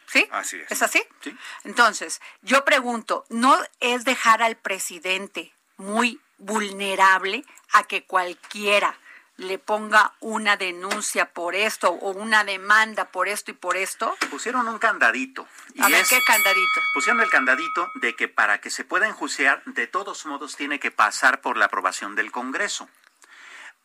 ¿Sí? 0.07 0.29
Así 0.31 0.61
es. 0.61 0.71
¿Es 0.71 0.83
así? 0.83 1.03
Sí. 1.23 1.37
Entonces, 1.65 2.21
yo 2.43 2.65
pregunto, 2.65 3.25
¿no 3.31 3.59
es 3.81 4.05
dejar 4.05 4.45
al 4.45 4.55
presidente 4.55 5.53
muy 5.77 6.21
vulnerable 6.39 7.45
a 7.73 7.83
que 7.83 8.05
cualquiera 8.05 8.97
le 9.37 9.59
ponga 9.59 10.15
una 10.21 10.57
denuncia 10.57 11.33
por 11.33 11.55
esto 11.55 11.91
o 11.91 12.13
una 12.13 12.45
demanda 12.45 13.07
por 13.07 13.29
esto 13.29 13.51
y 13.51 13.55
por 13.55 13.77
esto? 13.77 14.17
Pusieron 14.31 14.69
un 14.69 14.79
candadito. 14.79 15.47
Y 15.75 15.83
a 15.83 15.89
ver, 15.89 16.05
¿qué 16.09 16.19
candadito? 16.27 16.81
Pusieron 16.95 17.21
el 17.21 17.31
candadito 17.31 17.91
de 17.97 18.15
que 18.15 18.29
para 18.29 18.61
que 18.61 18.71
se 18.71 18.85
pueda 18.85 19.07
enjuiciar, 19.07 19.63
de 19.65 19.87
todos 19.87 20.25
modos 20.27 20.57
tiene 20.57 20.81
que 20.81 20.91
pasar 20.91 21.41
por 21.41 21.57
la 21.57 21.67
aprobación 21.67 22.15
del 22.15 22.33
Congreso. 22.33 22.89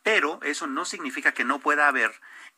Pero 0.02 0.40
eso 0.42 0.66
no 0.66 0.84
significa 0.84 1.32
que 1.32 1.44
no 1.44 1.60
pueda 1.60 1.86
haber 1.86 2.12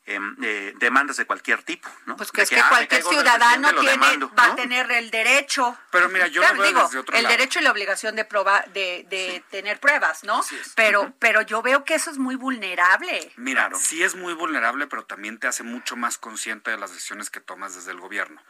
Eh, 0.07 0.75
demandas 0.81 1.17
de 1.17 1.25
cualquier 1.25 1.62
tipo, 1.62 1.88
¿no? 2.05 2.14
Pues 2.19 2.31
que 2.31 2.43
es 2.43 2.51
que, 2.51 2.61
ah, 2.61 2.69
cualquier 2.69 3.03
ciudadano 3.03 3.71
tiene, 3.81 4.19
va 4.38 4.45
a 4.53 4.55
tener 4.55 4.90
el 4.90 5.11
derecho. 5.11 5.79
Pero 5.90 6.11
mira, 6.11 6.27
yo 6.27 6.43
lo 6.43 6.53
veo 6.53 6.62
digo, 6.62 6.83
desde 6.83 6.99
otro 6.99 7.17
el 7.17 7.27
derecho 7.27 7.59
y 7.59 7.62
la 7.62 7.71
obligación 7.71 8.14
de 8.14 8.27
probar, 8.27 8.71
de, 8.75 9.07
de 9.09 9.43
tener 9.49 9.81
pruebas, 9.81 10.23
¿no? 10.23 10.45
Pero, 10.75 11.14
pero 11.19 11.40
yo 11.40 11.62
veo 11.62 11.87
que 11.87 11.95
eso 11.95 12.11
es 12.11 12.19
muy 12.19 12.35
vulnerable. 12.35 13.33
Mira, 13.37 13.71
sí 13.77 14.03
es 14.03 14.14
muy 14.14 14.35
vulnerable, 14.35 14.87
pero 14.88 15.07
también 15.07 15.38
te 15.38 15.47
hace 15.47 15.62
mucho 15.62 15.97
más 15.97 16.19
consciente 16.19 16.71
de 16.71 16.77
las 16.77 16.93
decisiones 16.93 17.31
que 17.31 17.40
tomas 17.40 17.75
desde 17.75 17.93
el 17.93 17.99
gobierno. 17.99 18.43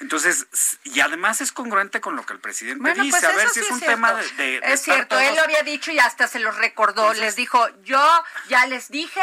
Entonces, 0.00 0.46
y 0.84 1.00
además 1.00 1.42
es 1.42 1.52
congruente 1.52 2.00
con 2.00 2.16
lo 2.16 2.24
que 2.24 2.32
el 2.32 2.40
presidente 2.40 2.94
dice. 2.94 3.10
Pues 3.10 3.24
a 3.24 3.36
ver 3.36 3.50
si 3.50 3.60
es 3.60 3.70
un 3.70 3.80
tema 3.80 4.14
de, 4.14 4.60
Es 4.64 4.80
cierto, 4.80 5.20
él 5.20 5.36
lo 5.36 5.42
había 5.42 5.62
dicho 5.62 5.90
y 5.90 5.98
hasta 5.98 6.26
se 6.26 6.38
los 6.38 6.56
recordó. 6.56 7.12
les 7.12 7.36
dijo, 7.36 7.68
yo 7.82 8.02
ya 8.48 8.64
les 8.64 8.88
dije 8.88 9.20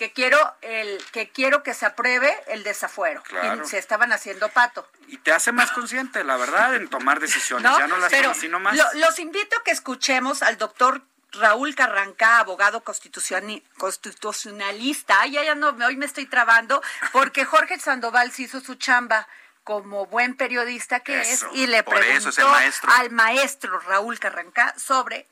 que 0.00 0.12
quiero 0.14 0.56
el 0.62 1.04
que 1.12 1.28
quiero 1.28 1.62
que 1.62 1.74
se 1.74 1.84
apruebe 1.84 2.34
el 2.46 2.62
desafuero. 2.62 3.22
Y 3.62 3.68
se 3.68 3.76
estaban 3.76 4.14
haciendo 4.14 4.48
pato. 4.48 4.88
Y 5.08 5.18
te 5.18 5.30
hace 5.30 5.52
más 5.52 5.72
consciente 5.72 6.24
la 6.24 6.38
verdad 6.38 6.74
en 6.74 6.88
tomar 6.88 7.20
decisiones. 7.20 7.70
Ya 7.70 7.86
no 7.86 7.98
las 7.98 8.10
Pero 8.10 8.32
más. 8.60 8.78
los 8.94 9.18
invito 9.18 9.58
a 9.58 9.62
que 9.62 9.72
escuchemos 9.72 10.42
al 10.42 10.56
doctor 10.56 11.02
Raúl 11.32 11.74
Carranca, 11.74 12.38
abogado 12.38 12.82
constitucionalista. 12.82 15.20
Ay, 15.20 15.32
ya, 15.32 15.54
no, 15.54 15.76
hoy 15.84 15.96
me 15.96 16.06
estoy 16.06 16.24
trabando 16.24 16.82
porque 17.12 17.44
Jorge 17.44 17.78
Sandoval 17.78 18.32
se 18.32 18.44
hizo 18.44 18.62
su 18.62 18.76
chamba 18.76 19.28
como 19.64 20.06
buen 20.06 20.34
periodista 20.34 21.00
que 21.00 21.20
es 21.20 21.44
y 21.52 21.66
le 21.66 21.82
preguntó 21.82 22.50
al 22.88 23.10
maestro 23.10 23.78
Raúl 23.80 24.18
Carranca 24.18 24.74
sobre 24.78 25.28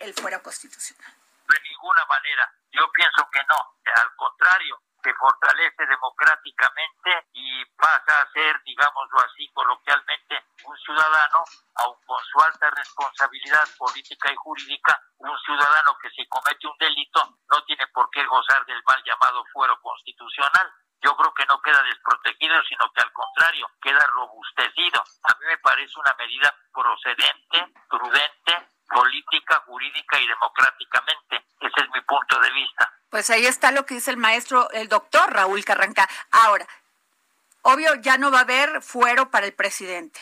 el 0.00 0.12
fuero 0.12 0.42
constitucional. 0.42 1.14
De 1.48 1.56
ninguna 1.70 2.04
manera 2.04 2.52
yo 2.74 2.90
pienso 2.92 3.28
que 3.30 3.40
no, 3.48 3.74
al 4.02 4.16
contrario, 4.16 4.80
se 5.04 5.12
fortalece 5.14 5.86
democráticamente 5.86 7.28
y 7.34 7.64
pasa 7.76 8.22
a 8.22 8.32
ser, 8.32 8.60
digámoslo 8.64 9.20
así 9.20 9.46
coloquialmente, 9.52 10.44
un 10.64 10.76
ciudadano, 10.78 11.44
aun 11.74 11.96
con 12.06 12.24
su 12.24 12.40
alta 12.40 12.70
responsabilidad 12.70 13.68
política 13.76 14.32
y 14.32 14.36
jurídica, 14.36 14.98
un 15.18 15.38
ciudadano 15.40 15.98
que 16.00 16.08
si 16.10 16.26
comete 16.26 16.66
un 16.66 16.78
delito 16.78 17.20
no 17.50 17.62
tiene 17.64 17.86
por 17.88 18.08
qué 18.10 18.24
gozar 18.24 18.64
del 18.64 18.82
mal 18.84 19.02
llamado 19.04 19.44
fuero 19.52 19.78
constitucional. 19.80 20.72
Yo 21.02 21.14
creo 21.16 21.34
que 21.34 21.44
no 21.44 21.60
queda 21.60 21.82
desprotegido, 21.82 22.62
sino 22.64 22.90
que 22.94 23.02
al 23.02 23.12
contrario, 23.12 23.68
queda 23.82 24.06
robustecido. 24.06 25.04
A 25.24 25.38
mí 25.38 25.46
me 25.46 25.58
parece 25.58 26.00
una 26.00 26.14
medida 26.14 26.54
procedente, 26.72 27.74
prudente, 27.90 28.73
política, 28.94 29.62
jurídica 29.66 30.20
y 30.20 30.26
democráticamente. 30.28 31.44
Ese 31.60 31.84
es 31.84 31.90
mi 31.92 32.00
punto 32.02 32.38
de 32.40 32.50
vista. 32.52 32.92
Pues 33.10 33.28
ahí 33.30 33.46
está 33.46 33.72
lo 33.72 33.84
que 33.84 33.94
dice 33.94 34.12
el 34.12 34.16
maestro, 34.16 34.70
el 34.70 34.88
doctor 34.88 35.32
Raúl 35.32 35.64
Carranca. 35.64 36.08
Ahora, 36.30 36.66
obvio, 37.62 37.94
ya 37.96 38.18
no 38.18 38.30
va 38.30 38.38
a 38.38 38.42
haber 38.42 38.82
fuero 38.82 39.30
para 39.30 39.46
el 39.46 39.52
presidente, 39.52 40.20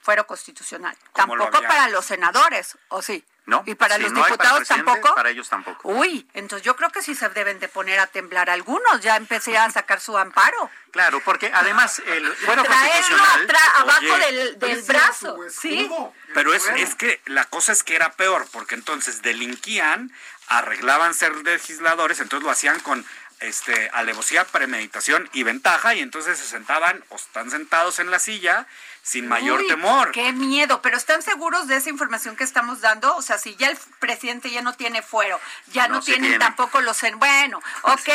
fuero 0.00 0.26
constitucional. 0.26 0.96
Tampoco 1.12 1.60
para 1.62 1.88
los 1.88 2.06
senadores, 2.06 2.78
¿o 2.88 3.02
sí? 3.02 3.24
No, 3.44 3.64
y 3.66 3.74
para 3.74 3.98
los 3.98 4.14
diputados 4.14 4.68
tampoco. 4.68 5.14
Para 5.16 5.30
ellos 5.30 5.48
tampoco. 5.48 5.88
Uy, 5.88 6.28
entonces 6.32 6.64
yo 6.64 6.76
creo 6.76 6.90
que 6.90 7.02
sí 7.02 7.14
se 7.16 7.28
deben 7.30 7.58
de 7.58 7.66
poner 7.66 7.98
a 7.98 8.06
temblar 8.06 8.48
algunos. 8.50 9.00
Ya 9.00 9.16
empecé 9.16 9.58
a 9.58 9.68
sacar 9.70 10.00
su 10.00 10.16
amparo. 10.16 10.70
Claro, 10.92 11.20
porque 11.24 11.50
además 11.52 12.00
el 12.06 12.22
bueno 12.46 12.64
constitucional 12.64 13.48
abajo 13.76 14.18
del, 14.18 14.58
del 14.58 14.82
brazo, 14.82 15.38
sí. 15.50 15.90
Pero 16.34 16.54
es, 16.54 16.68
es 16.76 16.94
que 16.94 17.20
la 17.26 17.44
cosa 17.46 17.72
es 17.72 17.82
que 17.82 17.96
era 17.96 18.12
peor, 18.12 18.46
porque 18.52 18.76
entonces 18.76 19.22
delinquían, 19.22 20.12
arreglaban 20.46 21.14
ser 21.14 21.34
legisladores, 21.36 22.20
entonces 22.20 22.44
lo 22.44 22.50
hacían 22.50 22.78
con 22.80 23.04
este, 23.40 23.90
alevosía, 23.92 24.44
premeditación 24.44 25.28
y 25.32 25.42
ventaja, 25.42 25.94
y 25.94 26.00
entonces 26.00 26.38
se 26.38 26.46
sentaban 26.46 27.04
o 27.08 27.16
están 27.16 27.50
sentados 27.50 27.98
en 27.98 28.10
la 28.10 28.18
silla 28.18 28.66
sin 29.02 29.26
mayor 29.28 29.60
temor. 29.66 30.12
Qué 30.12 30.32
miedo, 30.32 30.80
pero 30.80 30.96
¿están 30.96 31.22
seguros 31.22 31.66
de 31.66 31.76
esa 31.76 31.90
información 31.90 32.36
que 32.36 32.44
estamos 32.44 32.80
dando? 32.80 33.16
O 33.16 33.22
sea, 33.22 33.36
si 33.36 33.56
ya 33.56 33.68
el 33.68 33.76
presidente 33.98 34.50
ya 34.50 34.62
no 34.62 34.74
tiene 34.74 35.02
fuero, 35.02 35.40
ya 35.72 35.88
no, 35.88 36.00
tienen 36.00 36.38
tampoco 36.38 36.80
los... 36.80 37.00
Bueno, 37.16 37.60
ok, 37.82 38.08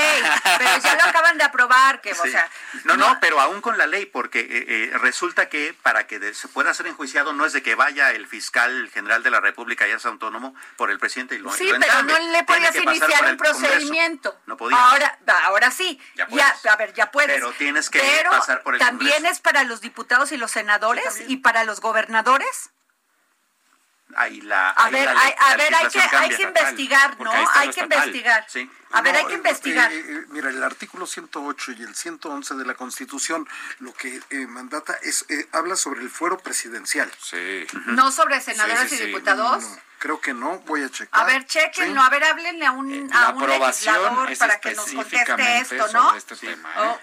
pero 0.58 0.78
ya 0.82 0.96
lo 0.96 1.04
acaban 1.04 1.38
de 1.38 1.44
aprobar 1.44 1.78
parque, 1.78 2.14
o 2.14 2.26
sea. 2.26 2.50
no, 2.86 2.96
no, 2.96 3.18
pero 3.20 3.40
aún 3.42 3.60
con 3.62 3.78
la 3.78 3.86
ley, 3.86 4.06
porque 4.06 4.40
eh, 4.40 4.66
eh, 4.94 4.98
resulta 5.00 5.50
que 5.50 5.76
para 5.84 6.08
que 6.08 6.34
se 6.34 6.48
pueda 6.48 6.74
ser 6.74 6.88
enjuiciado 6.88 7.34
no 7.34 7.46
es 7.46 7.52
de 7.54 7.62
que 7.62 7.76
vaya 7.76 8.12
el 8.12 8.26
fiscal 8.26 8.90
general 8.94 9.24
de 9.24 9.32
la 9.32 9.42
República, 9.42 9.86
ya 9.88 9.96
es 9.96 10.06
autónomo, 10.06 10.56
por 10.78 10.90
el 10.90 11.00
presidente 11.00 11.36
y 11.36 11.40
lo 11.40 11.52
Sí, 11.52 11.66
lo 11.70 11.80
pero 11.80 12.04
no 12.04 12.18
le 12.32 12.44
podías 12.46 12.72
que 12.72 12.84
iniciar 12.84 13.26
un 13.26 13.38
Congreso. 13.38 13.60
procedimiento. 13.60 14.40
No 14.46 14.56
podía. 14.56 14.78
Ahora, 14.78 15.20
ahora 15.46 15.72
sí. 15.72 16.00
Ya 16.16 16.24
Ya, 16.24 16.28
puedes. 16.30 16.66
a 16.66 16.76
ver, 16.78 16.94
ya 16.94 17.12
puedes. 17.12 17.36
Pero 17.36 17.52
tienes 17.54 17.90
que 17.90 18.00
Pero 18.00 18.32
pasar 18.32 18.64
por 18.64 18.76
el 18.76 18.80
también 18.80 19.12
Congreso. 19.12 19.34
es 19.34 19.40
para 19.42 19.64
los 19.66 19.82
diputados 19.82 20.32
y 20.32 20.38
los 20.38 20.52
senadores 20.52 20.77
y 21.28 21.38
para 21.38 21.64
los 21.64 21.80
gobernadores. 21.82 22.70
Ahí 24.16 24.40
la, 24.40 24.70
A 24.70 24.86
ahí 24.86 24.94
ver, 24.94 25.06
la 25.06 25.20
hay, 25.22 25.34
a 25.38 25.58
ver, 25.58 25.76
hay 25.76 25.88
que, 25.90 26.00
hay 26.00 26.30
que 26.30 26.44
investigar, 26.44 27.20
¿no? 27.20 27.30
Hay 27.30 27.70
que 27.72 27.82
estatal. 27.82 28.08
investigar. 28.08 28.46
Sí. 28.48 28.72
A 28.92 29.02
ver, 29.02 29.16
hay 29.18 29.26
que 29.26 29.34
eh, 29.34 29.36
investigar. 29.38 29.92
eh, 29.92 30.00
eh, 30.00 30.26
mira, 30.30 30.50
el 30.50 30.64
artículo 30.64 31.06
108 31.06 31.74
y 31.74 31.84
el 31.84 31.94
111 31.94 32.56
de 32.56 32.66
la 32.66 32.74
Constitución 32.76 33.46
lo 33.80 33.94
que 33.94 34.22
eh, 34.30 34.48
mandata 34.48 34.98
es, 35.04 35.26
eh, 35.28 35.50
habla 35.52 35.76
sobre 35.76 36.02
el 36.02 36.10
fuero 36.10 36.38
presidencial. 36.38 37.12
Sí. 37.22 37.68
No 37.88 38.10
sobre 38.12 38.40
senadores 38.40 38.80
Sí, 38.84 38.90
sí, 38.90 38.96
y 38.96 38.98
sí. 39.00 39.06
diputados. 39.08 39.62
No, 39.62 39.78
creo 40.00 40.22
que 40.22 40.34
no, 40.34 40.60
voy 40.60 40.84
a 40.84 40.90
checar. 40.90 41.22
A 41.22 41.26
ver, 41.26 41.46
chequenlo, 41.46 42.00
Sí. 42.00 42.08
a 42.08 42.10
ver, 42.10 42.24
háblenle 42.24 42.66
a 42.66 42.72
un, 42.72 42.90
Eh, 42.94 43.08
a 43.14 43.30
un 43.32 43.46
legislador 43.46 44.32
es 44.32 44.40
para 44.40 44.62
que 44.62 44.74
nos 44.74 44.90
conteste 44.90 45.58
esto, 45.60 45.88
¿no? 45.92 46.16
este 46.16 46.38
tema. 46.38 46.70
¿eh? 46.78 46.98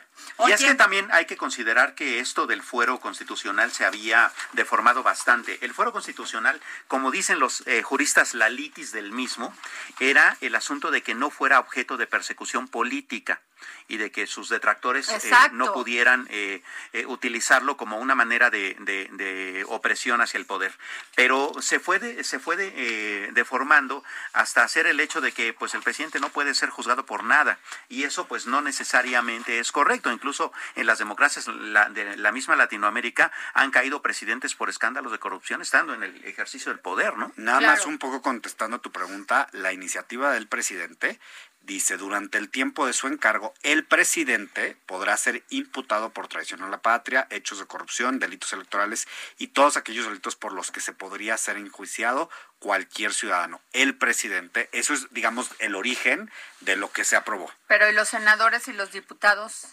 Y 0.46 0.52
es 0.52 0.62
que 0.62 0.74
también 0.74 1.08
hay 1.12 1.26
que 1.26 1.36
considerar 1.36 1.94
que 1.94 2.18
esto 2.18 2.46
del 2.46 2.62
fuero 2.62 2.98
constitucional 2.98 3.70
se 3.70 3.84
había 3.84 4.32
deformado 4.52 5.02
bastante. 5.02 5.58
El 5.64 5.72
fuero 5.72 5.92
constitucional, 5.92 6.60
como 6.88 7.12
dicen 7.12 7.38
los 7.38 7.64
eh, 7.66 7.82
juristas, 7.82 8.34
la 8.34 8.48
litis 8.48 8.90
del 8.90 9.12
mismo, 9.12 9.54
era 10.00 10.36
el 10.40 10.54
asunto 10.56 10.90
de 10.90 11.02
que 11.02 11.14
no 11.14 11.30
fuera 11.30 11.60
objeto 11.60 11.96
de 11.96 12.06
persecución 12.06 12.66
política 12.66 13.40
y 13.88 13.96
de 13.98 14.10
que 14.10 14.26
sus 14.26 14.48
detractores 14.48 15.08
eh, 15.08 15.20
no 15.52 15.72
pudieran 15.72 16.26
eh, 16.30 16.62
eh, 16.92 17.06
utilizarlo 17.06 17.76
como 17.76 17.98
una 17.98 18.14
manera 18.14 18.50
de, 18.50 18.76
de- 18.80 19.08
de 19.12 19.64
opresión 19.68 20.20
hacia 20.20 20.38
el 20.38 20.46
poder. 20.46 20.72
Pero 21.14 21.52
se 21.60 21.80
fue, 21.80 21.98
de- 21.98 22.24
se 22.24 22.38
fue 22.38 22.56
de, 22.56 22.72
eh, 22.76 23.28
deformando 23.32 24.02
hasta 24.32 24.62
hacer 24.64 24.86
el 24.86 25.00
hecho 25.00 25.20
de 25.20 25.32
que 25.32 25.52
pues 25.52 25.74
el 25.74 25.82
presidente 25.82 26.20
no 26.20 26.30
puede 26.30 26.54
ser 26.54 26.70
juzgado 26.70 27.04
por 27.06 27.24
nada 27.24 27.58
y 27.88 28.04
eso 28.04 28.26
pues 28.26 28.46
no 28.46 28.60
necesariamente 28.62 29.58
es 29.58 29.72
correcto. 29.72 30.10
Incluso 30.12 30.52
en 30.76 30.86
las 30.86 30.98
democracias 30.98 31.46
la- 31.48 31.88
de 31.88 32.16
la 32.16 32.32
misma 32.32 32.56
Latinoamérica 32.56 33.32
han 33.52 33.70
caído 33.70 34.02
presidentes 34.02 34.54
por 34.54 34.70
escándalos 34.70 35.12
de 35.12 35.18
corrupción 35.18 35.60
estando 35.62 35.94
en 35.94 36.02
el 36.02 36.24
ejercicio 36.24 36.70
del 36.72 36.80
poder, 36.80 37.16
¿no? 37.16 37.32
Nada 37.36 37.58
Claro. 37.58 37.76
más 37.76 37.86
un 37.86 37.98
poco 37.98 38.22
contestando 38.22 38.80
tu 38.80 38.90
pregunta, 38.92 39.48
la 39.52 39.72
iniciativa 39.72 40.32
del 40.32 40.46
presidente 40.48 41.18
dice, 41.64 41.96
durante 41.96 42.38
el 42.38 42.50
tiempo 42.50 42.86
de 42.86 42.92
su 42.92 43.06
encargo, 43.06 43.54
el 43.62 43.84
presidente 43.84 44.76
podrá 44.86 45.16
ser 45.16 45.44
imputado 45.48 46.10
por 46.10 46.28
traición 46.28 46.62
a 46.62 46.68
la 46.68 46.82
patria, 46.82 47.26
hechos 47.30 47.58
de 47.58 47.66
corrupción, 47.66 48.18
delitos 48.18 48.52
electorales 48.52 49.08
y 49.38 49.48
todos 49.48 49.76
aquellos 49.76 50.06
delitos 50.06 50.36
por 50.36 50.52
los 50.52 50.70
que 50.70 50.80
se 50.80 50.92
podría 50.92 51.36
ser 51.36 51.56
enjuiciado 51.56 52.30
cualquier 52.58 53.12
ciudadano. 53.12 53.60
El 53.72 53.96
presidente, 53.96 54.68
eso 54.72 54.94
es, 54.94 55.12
digamos, 55.12 55.50
el 55.58 55.74
origen 55.74 56.30
de 56.60 56.76
lo 56.76 56.92
que 56.92 57.04
se 57.04 57.16
aprobó. 57.16 57.50
pero 57.66 57.88
¿y 57.88 57.92
los 57.92 58.08
senadores 58.08 58.68
y 58.68 58.72
los 58.72 58.92
diputados? 58.92 59.66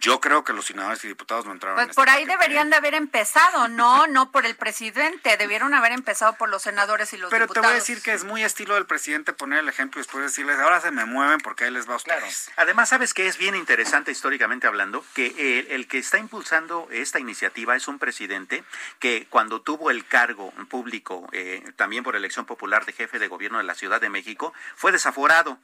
Yo 0.00 0.20
creo 0.20 0.44
que 0.44 0.52
los 0.52 0.66
senadores 0.66 1.04
y 1.04 1.08
diputados 1.08 1.46
no 1.46 1.52
entraron 1.52 1.78
en 1.78 1.86
Pues 1.86 1.90
este 1.90 2.00
por 2.00 2.08
ahí 2.08 2.24
paquete, 2.24 2.32
deberían 2.32 2.70
de 2.70 2.76
haber 2.76 2.94
empezado, 2.94 3.68
no, 3.68 4.06
no 4.06 4.30
por 4.30 4.44
el 4.46 4.54
presidente, 4.56 5.36
debieron 5.36 5.72
haber 5.74 5.92
empezado 5.92 6.34
por 6.34 6.48
los 6.48 6.62
senadores 6.62 7.12
y 7.12 7.16
los 7.16 7.30
Pero 7.30 7.46
te 7.46 7.48
diputados. 7.48 7.66
voy 7.68 7.76
a 7.76 7.80
decir 7.80 8.02
que 8.02 8.12
es 8.12 8.24
muy 8.24 8.42
estilo 8.44 8.74
del 8.74 8.86
presidente 8.86 9.32
poner 9.32 9.60
el 9.60 9.68
ejemplo 9.68 10.00
y 10.00 10.02
después 10.02 10.24
decirles, 10.24 10.58
ahora 10.58 10.80
se 10.80 10.90
me 10.90 11.04
mueven 11.04 11.38
porque 11.40 11.64
ahí 11.64 11.70
les 11.70 11.88
va 11.88 11.94
a 11.94 11.96
ustedes. 11.96 12.50
Además, 12.56 12.88
sabes 12.88 13.14
que 13.14 13.26
es 13.26 13.38
bien 13.38 13.54
interesante 13.54 14.10
históricamente 14.12 14.66
hablando 14.66 15.04
que 15.14 15.60
el, 15.60 15.72
el 15.72 15.88
que 15.88 15.98
está 15.98 16.18
impulsando 16.18 16.88
esta 16.90 17.18
iniciativa 17.18 17.76
es 17.76 17.88
un 17.88 17.98
presidente 17.98 18.64
que 18.98 19.26
cuando 19.30 19.60
tuvo 19.62 19.90
el 19.90 20.06
cargo 20.06 20.52
público, 20.68 21.28
eh, 21.32 21.62
también 21.76 22.04
por 22.04 22.16
elección 22.16 22.46
popular 22.46 22.84
de 22.84 22.92
jefe 22.92 23.18
de 23.18 23.28
gobierno 23.28 23.58
de 23.58 23.64
la 23.64 23.74
Ciudad 23.74 24.00
de 24.00 24.08
México, 24.08 24.52
fue 24.76 24.92
desaforado. 24.92 25.58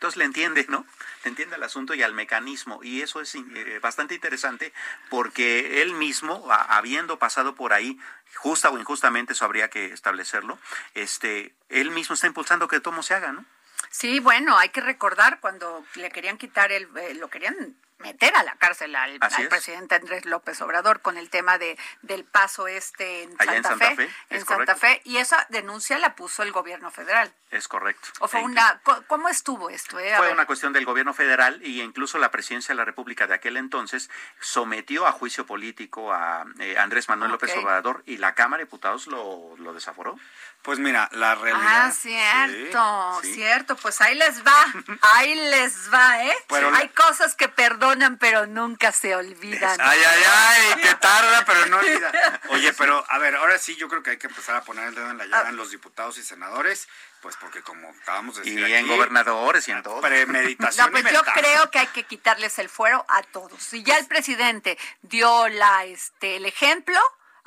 Entonces 0.00 0.16
le 0.16 0.24
entiende, 0.24 0.64
¿no? 0.70 0.86
Le 1.24 1.28
entiende 1.28 1.56
al 1.56 1.62
asunto 1.62 1.92
y 1.92 2.02
al 2.02 2.14
mecanismo. 2.14 2.80
Y 2.82 3.02
eso 3.02 3.20
es 3.20 3.34
eh, 3.34 3.78
bastante 3.82 4.14
interesante 4.14 4.72
porque 5.10 5.82
él 5.82 5.92
mismo, 5.92 6.48
habiendo 6.50 7.18
pasado 7.18 7.54
por 7.54 7.74
ahí, 7.74 8.00
justa 8.36 8.70
o 8.70 8.78
injustamente, 8.78 9.34
eso 9.34 9.44
habría 9.44 9.68
que 9.68 9.92
establecerlo, 9.92 10.58
este, 10.94 11.54
él 11.68 11.90
mismo 11.90 12.14
está 12.14 12.26
impulsando 12.26 12.66
que 12.66 12.80
todo 12.80 13.02
se 13.02 13.12
haga, 13.12 13.32
¿no? 13.32 13.44
Sí, 13.90 14.20
bueno, 14.20 14.56
hay 14.56 14.70
que 14.70 14.80
recordar 14.80 15.38
cuando 15.38 15.84
le 15.96 16.10
querían 16.10 16.38
quitar 16.38 16.72
el, 16.72 16.88
eh, 16.96 17.12
lo 17.16 17.28
querían 17.28 17.76
meter 18.00 18.34
a 18.36 18.42
la 18.42 18.56
cárcel 18.56 18.94
al, 18.96 19.18
presidente 19.48 19.94
Andrés 19.94 20.24
López 20.24 20.60
Obrador 20.60 21.00
con 21.00 21.16
el 21.16 21.30
tema 21.30 21.58
de 21.58 21.78
del 22.02 22.24
paso 22.24 22.66
este 22.66 23.22
en 23.22 23.34
Allá 23.38 23.56
en 23.56 23.62
Santa, 23.62 23.86
Santa 23.86 24.02
Fe, 24.02 24.08
Fe, 24.08 24.14
en 24.30 24.46
Santa. 24.46 24.76
Fe 24.76 25.00
y 25.04 25.18
esa 25.18 25.46
denuncia 25.50 25.98
la 25.98 26.16
puso 26.16 26.42
el 26.42 26.52
gobierno 26.52 26.90
federal. 26.90 27.32
Es 27.50 27.68
correcto. 27.68 28.08
O 28.20 28.28
fue 28.28 28.40
E 28.40 28.44
una 28.44 28.80
¿cómo 29.06 29.28
estuvo 29.28 29.70
esto? 29.70 29.98
eh? 29.98 30.14
Fue 30.16 30.26
ver. 30.26 30.34
una 30.34 30.46
cuestión 30.46 30.72
del 30.72 30.84
gobierno 30.84 31.14
federal 31.14 31.60
y 31.64 31.82
incluso 31.82 32.18
la 32.18 32.30
presidencia 32.30 32.72
de 32.72 32.76
la 32.76 32.84
República 32.84 33.26
de 33.26 33.34
aquel 33.34 33.56
entonces 33.56 34.10
sometió 34.40 35.06
a 35.06 35.12
juicio 35.12 35.46
político 35.46 36.12
a 36.12 36.44
eh, 36.58 36.78
Andrés 36.78 37.08
Manuel 37.08 37.32
López. 37.32 37.50
Obrador 37.56 38.02
y 38.06 38.18
la 38.18 38.34
Cámara 38.34 38.58
de 38.58 38.64
Diputados 38.64 39.06
lo, 39.06 39.56
lo 39.58 39.74
desaforó. 39.74 40.18
Pues 40.62 40.78
mira, 40.78 41.08
la 41.12 41.34
realidad... 41.36 41.86
Ah, 41.86 41.90
cierto, 41.90 43.18
Sí, 43.22 43.28
sí. 43.28 43.34
cierto, 43.36 43.76
pues 43.76 43.98
ahí 44.02 44.14
les 44.14 44.44
va, 44.46 44.66
ahí 45.14 45.34
les 45.34 45.92
va, 45.92 46.22
¿eh? 46.24 46.36
Pero- 46.48 46.74
Hay 46.74 46.88
cosas 46.90 47.34
que 47.34 47.48
perdonan 47.48 48.18
pero 48.18 48.46
nunca 48.46 48.92
se 48.92 49.16
olvidan. 49.16 49.80
Ay, 49.80 49.98
ay, 50.06 50.22
ay, 50.28 50.74
que 50.82 50.94
tarda, 50.96 51.44
pero 51.46 51.66
no 51.66 51.78
olvida. 51.78 52.40
Oye, 52.50 52.72
pero 52.74 53.02
a 53.08 53.18
ver, 53.18 53.36
ahora 53.36 53.58
sí 53.58 53.74
yo 53.76 53.88
creo 53.88 54.02
que 54.02 54.10
hay 54.10 54.18
que 54.18 54.26
empezar 54.26 54.56
a 54.56 54.62
poner 54.62 54.88
el 54.88 54.94
dedo 54.94 55.10
en 55.10 55.16
la 55.18 55.24
llaga 55.26 55.48
en 55.48 55.56
los 55.56 55.70
diputados 55.70 56.18
y 56.18 56.22
senadores, 56.22 56.88
pues 57.22 57.36
porque 57.36 57.62
como 57.62 57.88
acabamos 58.02 58.36
de 58.36 58.42
Y 58.48 58.54
decir 58.56 58.74
en 58.74 58.84
aquí, 58.84 58.88
gobernadores 58.96 59.66
y 59.68 59.72
en 59.72 59.82
todo. 59.82 60.00
premeditación 60.02 60.86
No, 60.86 60.92
pues 60.92 61.04
y 61.10 61.14
yo 61.14 61.22
creo 61.22 61.70
que 61.70 61.78
hay 61.78 61.86
que 61.88 62.04
quitarles 62.04 62.58
el 62.58 62.68
fuero 62.68 63.04
a 63.08 63.22
todos. 63.22 63.62
Si 63.62 63.82
ya 63.82 63.96
el 63.96 64.06
presidente 64.06 64.76
dio 65.02 65.48
la 65.48 65.84
este 65.86 66.36
el 66.36 66.44
ejemplo, 66.46 66.98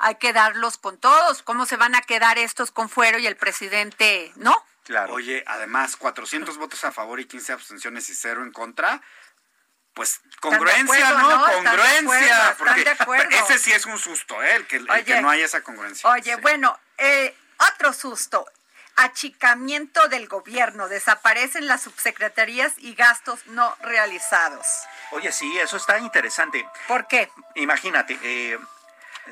hay 0.04 0.16
que 0.16 0.34
darlos 0.34 0.76
con 0.76 0.98
todos. 0.98 1.42
¿Cómo 1.42 1.64
se 1.64 1.76
van 1.76 1.94
a 1.94 2.02
quedar 2.02 2.36
estos 2.36 2.70
con 2.70 2.90
fuero 2.90 3.18
y 3.18 3.26
el 3.26 3.36
presidente 3.36 4.32
no? 4.36 4.54
Claro. 4.84 5.14
Oye, 5.14 5.42
además, 5.46 5.96
400 5.96 6.58
votos 6.58 6.84
a 6.84 6.92
favor 6.92 7.18
y 7.20 7.24
15 7.24 7.54
abstenciones 7.54 8.10
y 8.10 8.14
cero 8.14 8.42
en 8.42 8.52
contra. 8.52 9.00
Pues 9.94 10.20
congruencia, 10.40 11.08
acuerdo, 11.08 11.18
¿no? 11.30 11.36
¿no? 11.38 11.46
Están 11.48 11.64
de 11.64 11.70
Congruencia. 11.70 12.36
están 12.50 12.56
porque 12.58 12.84
de 12.84 12.90
acuerdo. 12.90 13.30
ese 13.30 13.58
sí 13.58 13.72
es 13.72 13.86
un 13.86 13.98
susto, 13.98 14.42
¿eh? 14.42 14.56
El 14.56 14.66
que, 14.66 14.76
el 14.76 14.90
Oye. 14.90 15.04
que 15.04 15.20
no 15.22 15.30
haya 15.30 15.46
esa 15.46 15.62
congruencia. 15.62 16.10
Oye, 16.10 16.34
Sí. 16.34 16.40
bueno, 16.42 16.78
eh, 16.98 17.34
otro 17.72 17.92
susto. 17.94 18.44
Achicamiento 18.96 20.06
del 20.08 20.28
gobierno. 20.28 20.88
Desaparecen 20.88 21.66
las 21.66 21.82
subsecretarías 21.82 22.72
y 22.76 22.94
gastos 22.94 23.46
no 23.46 23.74
realizados. 23.80 24.66
Oye, 25.12 25.32
sí, 25.32 25.58
eso 25.60 25.76
está 25.78 25.98
interesante. 25.98 26.68
¿Por 26.88 27.06
qué? 27.06 27.30
Imagínate, 27.54 28.18
eh, 28.22 28.58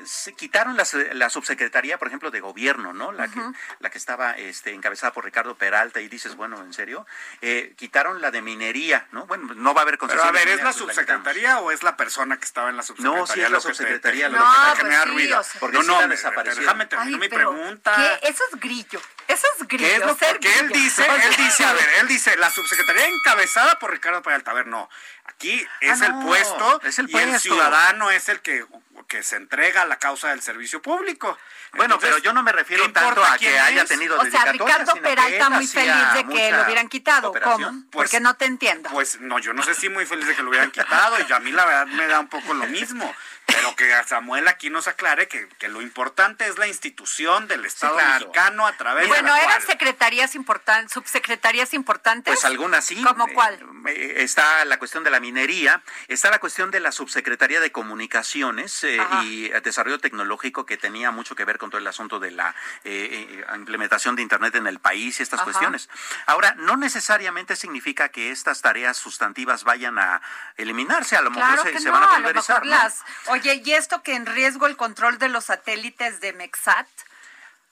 se 0.05 0.33
quitaron 0.33 0.75
las- 0.77 0.93
la 0.93 1.29
subsecretaría, 1.29 1.97
por 1.97 2.07
ejemplo, 2.07 2.31
de 2.31 2.39
gobierno, 2.39 2.93
¿no? 2.93 3.11
La 3.11 3.27
que, 3.27 3.39
la 3.79 3.89
que 3.89 3.97
estaba 3.97 4.31
este, 4.31 4.71
encabezada 4.73 5.13
por 5.13 5.23
Ricardo 5.25 5.55
Peralta 5.55 6.01
y 6.01 6.07
dices, 6.07 6.35
bueno, 6.35 6.57
¿en 6.61 6.73
serio? 6.73 7.05
Eh, 7.41 7.73
quitaron 7.77 8.21
la 8.21 8.31
de 8.31 8.41
minería, 8.41 9.07
¿no? 9.11 9.25
Bueno, 9.25 9.53
no 9.55 9.73
va 9.73 9.81
a 9.81 9.83
haber 9.83 9.93
Pero 9.97 9.99
concesión 9.99 10.27
a 10.27 10.31
ver, 10.31 10.47
¿es 10.47 10.57
la 10.57 10.63
pues 10.63 10.75
subsecretaría 10.77 11.59
o 11.59 11.71
es 11.71 11.83
la 11.83 11.95
persona 11.97 12.37
que 12.37 12.45
estaba 12.45 12.69
en 12.69 12.77
la 12.77 12.83
subsecretaría? 12.83 13.19
No, 13.21 13.27
sí 13.27 13.41
es 13.41 13.51
la 13.51 13.59
subsecretaría, 13.59 14.29
lo 14.29 14.37
que 14.37 14.43
No, 14.43 14.75
pues 14.79 14.95
sí, 15.03 15.09
ruido. 15.09 15.39
o 15.39 15.43
sea. 15.43 15.59
Porque 15.59 15.77
no, 15.77 15.83
sí 15.83 15.87
no, 15.89 16.07
desaparecieron. 16.07 16.63
déjame 16.63 16.85
terminar 16.87 17.19
mi 17.19 17.29
pregunta. 17.29 17.95
¿qué? 18.21 18.27
Eso 18.29 18.43
es 18.51 18.59
grillo. 18.59 19.01
Eso 19.27 19.47
es 19.59 19.67
grillo. 19.67 19.85
¿Qué 19.85 19.95
es 19.95 19.99
lo 20.05 20.17
porque 20.17 20.59
él 20.59 20.69
dice? 20.69 21.03
Él 21.23 21.35
dice, 21.37 21.63
a 21.65 21.73
ver, 21.73 21.87
él 22.01 22.07
dice, 22.07 22.35
la 22.37 22.49
subsecretaría 22.49 23.05
encabezada 23.07 23.79
por 23.79 23.91
Ricardo 23.91 24.21
Peralta. 24.21 24.51
A 24.51 24.53
ver, 24.53 24.67
no. 24.67 24.89
Aquí 25.25 25.65
es 25.79 26.01
Ah, 26.01 26.07
el 26.07 26.13
puesto 26.25 26.81
es 26.83 26.99
el 26.99 27.09
y 27.09 27.15
el 27.17 27.29
puesto. 27.29 27.39
ciudadano 27.39 28.11
es 28.11 28.27
el 28.29 28.41
que, 28.41 28.65
que 29.07 29.23
se 29.23 29.37
entrega 29.37 29.82
a 29.83 29.85
la 29.85 29.97
causa 29.99 30.29
del 30.29 30.41
servicio 30.41 30.81
público. 30.81 31.37
Bueno, 31.73 31.95
Entonces, 31.95 32.09
pero 32.09 32.23
yo 32.23 32.33
no 32.33 32.43
me 32.43 32.51
refiero 32.51 32.85
¿qué 32.85 32.91
tanto 32.91 33.23
a 33.23 33.37
que 33.37 33.57
haya 33.59 33.85
tenido 33.85 34.15
O 34.17 34.21
sea, 34.21 34.45
dedicatoria, 34.45 34.77
Ricardo 34.79 34.93
Peralta 35.01 35.49
muy 35.49 35.67
feliz 35.67 36.13
de 36.15 36.25
que 36.27 36.51
lo 36.51 36.63
hubieran 36.63 36.87
quitado. 36.89 37.29
operación. 37.29 37.63
¿Cómo? 37.81 37.91
Pues- 37.91 38.09
Porque 38.09 38.19
no 38.19 38.35
te 38.35 38.45
entiendo. 38.45 38.89
Pues 38.89 39.19
no, 39.21 39.39
yo 39.39 39.53
no 39.53 39.63
sé 39.63 39.73
si 39.73 39.89
muy 39.89 40.05
feliz 40.05 40.27
de 40.27 40.35
que 40.35 40.43
lo 40.43 40.49
hubieran 40.49 40.71
quitado 40.71 41.15
y 41.27 41.31
a 41.31 41.39
mí 41.39 41.51
la 41.51 41.65
verdad 41.65 41.87
me 41.87 42.07
da 42.07 42.19
un 42.19 42.27
poco 42.27 42.53
lo 42.53 42.65
mismo. 42.67 43.13
Pero 43.45 43.75
que 43.75 43.91
Samuel 44.07 44.47
aquí 44.47 44.69
nos 44.69 44.87
aclare 44.87 45.27
que, 45.27 45.47
que 45.59 45.67
lo 45.67 45.81
importante 45.81 46.47
es 46.47 46.57
la 46.57 46.67
institución 46.67 47.47
del 47.47 47.65
Estado 47.65 47.95
mexicano 47.97 48.65
a 48.67 48.73
través 48.77 49.07
bueno, 49.07 49.23
de 49.33 49.39
la 49.39 49.43
eran 49.43 49.57
cual- 49.59 49.67
secretarías 49.67 50.35
importantes, 50.35 50.93
subsecretarías 50.93 51.73
importantes. 51.73 52.33
Pues 52.33 52.45
algunas 52.45 52.85
sí. 52.85 53.01
¿Cómo 53.03 53.27
Eh, 53.27 53.33
cuál? 53.33 53.59
eh, 53.87 54.15
está 54.17 54.63
la 54.65 54.77
cuestión 54.79 55.03
de 55.03 55.09
la 55.11 55.19
minería, 55.19 55.81
está 56.07 56.29
la 56.31 56.39
cuestión 56.39 56.71
de 56.71 56.79
la 56.79 56.91
subsecretaría 56.91 57.59
de 57.59 57.71
comunicaciones 57.71 58.83
eh, 58.83 58.97
y 59.23 59.49
desarrollo 59.49 59.99
tecnológico 59.99 60.65
que 60.65 60.77
tenía 60.77 61.11
mucho 61.11 61.35
que 61.35 61.45
ver 61.45 61.57
con 61.57 61.69
todo 61.69 61.79
el 61.79 61.87
asunto 61.87 62.19
de 62.19 62.31
la 62.31 62.55
eh, 62.83 63.43
implementación 63.55 64.15
de 64.15 64.21
Internet 64.21 64.55
en 64.55 64.67
el 64.67 64.79
país 64.79 65.19
y 65.19 65.23
estas 65.23 65.39
Ajá. 65.39 65.45
cuestiones. 65.45 65.89
Ahora, 66.25 66.55
no 66.57 66.77
necesariamente 66.77 67.55
significa 67.55 68.09
que 68.09 68.31
estas 68.31 68.61
tareas 68.61 68.97
sustantivas 68.97 69.63
vayan 69.63 69.99
a 69.99 70.21
eliminarse, 70.57 71.15
a 71.17 71.21
lo 71.21 71.31
mejor 71.31 71.61
se, 71.63 71.71
que 71.71 71.79
se 71.79 71.85
no, 71.85 71.93
van 71.93 72.03
a 72.03 72.05
a 72.05 72.09
lo 72.09 72.15
pulverizar. 72.17 72.63
mejor 72.63 72.77
¿no? 72.77 72.83
las... 72.83 73.01
Oye, 73.33 73.63
¿y 73.65 73.71
esto 73.71 74.03
que 74.03 74.13
en 74.13 74.27
riesgo 74.27 74.67
el 74.67 74.77
control 74.77 75.17
de 75.17 75.27
los 75.27 75.45
satélites 75.45 76.19
de 76.19 76.33
Mexat? 76.33 76.87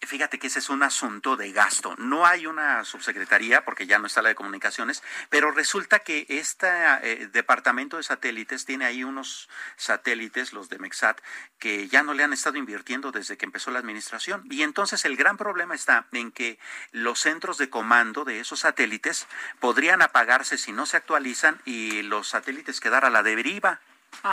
Fíjate 0.01 0.39
que 0.39 0.47
ese 0.47 0.57
es 0.57 0.71
un 0.71 0.81
asunto 0.81 1.37
de 1.37 1.51
gasto. 1.51 1.95
No 1.99 2.25
hay 2.25 2.47
una 2.47 2.83
subsecretaría, 2.83 3.63
porque 3.63 3.85
ya 3.85 3.99
no 3.99 4.07
está 4.07 4.23
la 4.23 4.29
de 4.29 4.35
comunicaciones, 4.35 5.03
pero 5.29 5.51
resulta 5.51 5.99
que 5.99 6.25
este 6.29 6.67
departamento 7.31 7.97
de 7.97 8.01
satélites 8.01 8.65
tiene 8.65 8.85
ahí 8.85 9.03
unos 9.03 9.49
satélites, 9.75 10.51
los 10.51 10.67
de 10.67 10.79
Mexat, 10.79 11.21
que 11.59 11.87
ya 11.87 12.01
no 12.01 12.15
le 12.15 12.23
han 12.23 12.33
estado 12.33 12.57
invirtiendo 12.57 13.11
desde 13.11 13.37
que 13.37 13.45
empezó 13.45 13.69
la 13.69 13.77
administración. 13.77 14.43
Y 14.49 14.63
entonces 14.63 15.05
el 15.05 15.15
gran 15.15 15.37
problema 15.37 15.75
está 15.75 16.07
en 16.11 16.31
que 16.31 16.57
los 16.91 17.19
centros 17.19 17.59
de 17.59 17.69
comando 17.69 18.25
de 18.25 18.39
esos 18.39 18.61
satélites 18.61 19.27
podrían 19.59 20.01
apagarse 20.01 20.57
si 20.57 20.71
no 20.71 20.87
se 20.87 20.97
actualizan 20.97 21.61
y 21.65 22.01
los 22.01 22.29
satélites 22.29 22.79
quedar 22.79 23.05
a 23.05 23.11
la 23.11 23.21
deriva. 23.21 23.79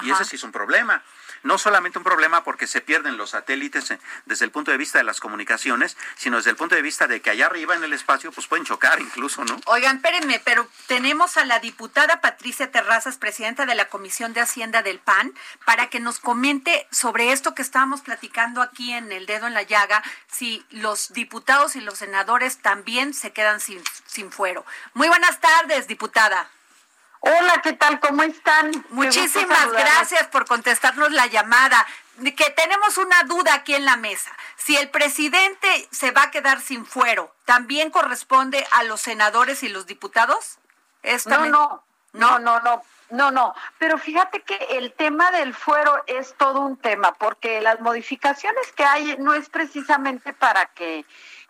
Y 0.03 0.11
ese 0.11 0.24
sí 0.24 0.37
es 0.37 0.43
un 0.43 0.53
problema. 0.53 1.03
No 1.43 1.57
solamente 1.57 1.99
un 1.99 2.05
problema 2.05 2.43
porque 2.43 2.66
se 2.66 2.81
pierden 2.81 3.16
los 3.16 3.31
satélites 3.31 3.93
eh, 3.93 4.01
desde 4.26 4.45
el 4.45 4.51
punto 4.51 4.70
de 4.70 4.76
vista 4.76 4.99
de 4.99 5.05
las 5.05 5.20
comunicaciones, 5.20 5.97
sino 6.16 6.37
desde 6.37 6.51
el 6.51 6.57
punto 6.57 6.74
de 6.74 6.83
vista 6.83 7.07
de 7.07 7.20
que 7.20 7.31
allá 7.31 7.47
arriba 7.47 7.76
en 7.76 7.85
el 7.85 7.93
espacio 7.93 8.33
pues 8.33 8.49
pueden 8.49 8.64
chocar 8.66 9.01
incluso, 9.01 9.45
¿no? 9.45 9.61
Oigan, 9.66 9.97
espérenme, 9.97 10.41
pero 10.45 10.68
tenemos 10.89 11.37
a 11.37 11.45
la 11.45 11.61
diputada 11.61 12.20
Patricia 12.20 12.70
Terrazas, 12.72 13.18
presidenta 13.18 13.66
de 13.66 13.74
la 13.76 13.89
Comisión 13.89 14.33
de 14.33 14.41
Hacienda 14.41 14.83
del 14.83 14.99
PAN, 14.99 15.33
para 15.64 15.89
que 15.89 16.01
nos 16.01 16.18
comente 16.18 16.89
sobre 16.91 17.33
esto 17.33 17.55
que 17.55 17.62
estábamos 17.62 18.01
platicando 18.01 18.61
aquí 18.61 18.93
en 18.93 19.12
El 19.12 19.26
Dedo 19.26 19.47
en 19.47 19.55
la 19.55 19.62
Llaga, 19.62 20.03
si 20.26 20.66
los 20.70 21.12
diputados 21.12 21.76
y 21.76 21.81
los 21.81 21.99
senadores 21.99 22.59
también 22.59 23.14
se 23.14 23.33
quedan 23.33 23.61
sin, 23.61 23.83
sin 24.07 24.33
fuero. 24.33 24.66
Muy 24.95 25.09
buenas 25.09 25.41
tardes, 25.41 25.87
diputada. 25.87 26.51
Hola, 27.20 27.60
¿qué 27.62 27.72
tal? 27.72 27.98
¿Cómo 28.00 28.22
están? 28.22 28.70
Muchísimas 28.90 29.72
gracias 29.72 30.26
por 30.28 30.46
contestarnos 30.46 31.10
la 31.12 31.26
llamada. 31.26 31.84
Que 32.36 32.50
tenemos 32.50 32.98
una 32.98 33.22
duda 33.24 33.54
aquí 33.54 33.74
en 33.74 33.84
la 33.84 33.96
mesa. 33.96 34.30
Si 34.56 34.76
el 34.76 34.90
presidente 34.90 35.88
se 35.90 36.10
va 36.10 36.24
a 36.24 36.30
quedar 36.30 36.60
sin 36.60 36.84
fuero, 36.84 37.34
¿también 37.44 37.90
corresponde 37.90 38.66
a 38.72 38.84
los 38.84 39.00
senadores 39.00 39.62
y 39.62 39.68
los 39.68 39.86
diputados? 39.86 40.58
¿Es 41.02 41.26
No, 41.26 41.46
no, 41.46 41.82
no, 42.12 42.38
no, 42.38 42.60
no, 42.60 42.82
no, 43.10 43.30
no. 43.30 43.54
Pero 43.78 43.98
fíjate 43.98 44.42
que 44.42 44.56
el 44.70 44.92
tema 44.92 45.30
del 45.30 45.54
fuero 45.54 46.02
es 46.06 46.34
todo 46.36 46.60
un 46.60 46.76
tema, 46.76 47.12
porque 47.14 47.60
las 47.60 47.80
modificaciones 47.80 48.72
que 48.72 48.84
hay 48.84 49.16
no 49.18 49.34
es 49.34 49.48
precisamente 49.48 50.32
para 50.32 50.66
que 50.66 51.04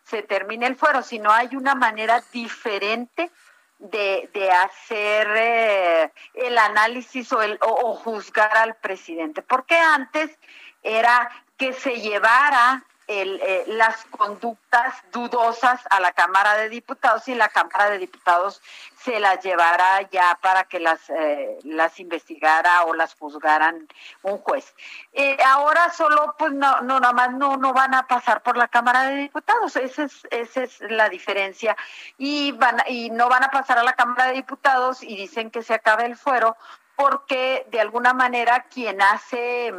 se 0.04 0.22
termine 0.22 0.66
el 0.66 0.76
fuero, 0.76 1.02
sino 1.02 1.30
hay 1.32 1.54
una 1.56 1.74
manera 1.74 2.22
diferente 2.32 3.30
de, 3.78 4.28
de 4.32 4.50
hacer 4.50 5.28
eh, 5.36 6.12
el 6.34 6.58
análisis 6.58 7.32
o, 7.32 7.42
el, 7.42 7.58
o, 7.62 7.90
o 7.90 7.94
juzgar 7.94 8.56
al 8.56 8.74
presidente. 8.76 9.42
Porque 9.42 9.76
antes 9.76 10.38
era 10.82 11.30
que 11.56 11.72
se 11.72 12.00
llevara 12.00 12.84
el, 13.08 13.40
eh, 13.42 13.64
las 13.66 14.04
conductas 14.04 14.94
dudosas 15.10 15.80
a 15.90 15.98
la 15.98 16.12
Cámara 16.12 16.54
de 16.58 16.68
Diputados 16.68 17.26
y 17.26 17.34
la 17.34 17.48
Cámara 17.48 17.90
de 17.90 17.98
Diputados 17.98 18.60
se 19.02 19.18
las 19.18 19.42
llevara 19.42 20.02
ya 20.10 20.38
para 20.42 20.64
que 20.64 20.78
las, 20.78 21.08
eh, 21.08 21.58
las 21.64 21.98
investigara 22.00 22.84
o 22.84 22.94
las 22.94 23.14
juzgaran 23.14 23.88
un 24.22 24.38
juez. 24.38 24.74
Eh, 25.14 25.38
ahora 25.44 25.90
solo, 25.90 26.34
pues 26.38 26.52
no, 26.52 26.82
no, 26.82 27.00
nada 27.00 27.14
más 27.14 27.32
no, 27.32 27.56
no 27.56 27.72
van 27.72 27.94
a 27.94 28.06
pasar 28.06 28.42
por 28.42 28.58
la 28.58 28.68
Cámara 28.68 29.04
de 29.04 29.16
Diputados, 29.16 29.74
esa 29.76 30.04
es, 30.04 30.26
esa 30.30 30.62
es 30.62 30.80
la 30.82 31.08
diferencia. 31.08 31.76
Y, 32.18 32.52
van, 32.52 32.82
y 32.88 33.08
no 33.10 33.30
van 33.30 33.44
a 33.44 33.50
pasar 33.50 33.78
a 33.78 33.82
la 33.82 33.94
Cámara 33.94 34.26
de 34.26 34.34
Diputados 34.34 35.02
y 35.02 35.16
dicen 35.16 35.50
que 35.50 35.62
se 35.62 35.72
acabe 35.72 36.04
el 36.04 36.16
fuero 36.16 36.56
porque 36.94 37.64
de 37.70 37.80
alguna 37.80 38.12
manera 38.12 38.66
quien 38.68 39.00
hace 39.00 39.72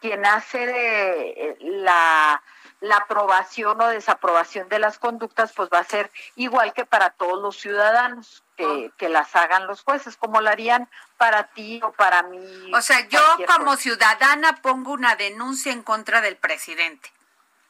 quien 0.00 0.26
hace 0.26 0.58
de, 0.66 1.56
la 1.60 2.42
la 2.84 2.96
aprobación 2.96 3.80
o 3.80 3.88
desaprobación 3.88 4.68
de 4.68 4.78
las 4.78 4.98
conductas 4.98 5.52
pues 5.52 5.68
va 5.72 5.78
a 5.78 5.84
ser 5.84 6.10
igual 6.36 6.72
que 6.72 6.84
para 6.84 7.10
todos 7.10 7.40
los 7.40 7.56
ciudadanos 7.56 8.42
que, 8.56 8.90
que 8.96 9.08
las 9.08 9.34
hagan 9.34 9.66
los 9.66 9.82
jueces 9.82 10.16
como 10.16 10.40
lo 10.40 10.50
harían 10.50 10.88
para 11.16 11.48
ti 11.48 11.80
o 11.82 11.92
para 11.92 12.22
mí 12.22 12.70
O 12.72 12.80
sea, 12.82 13.00
yo 13.08 13.20
como 13.46 13.72
juez. 13.72 13.80
ciudadana 13.80 14.60
pongo 14.62 14.92
una 14.92 15.16
denuncia 15.16 15.72
en 15.72 15.82
contra 15.82 16.20
del 16.20 16.36
presidente 16.36 17.12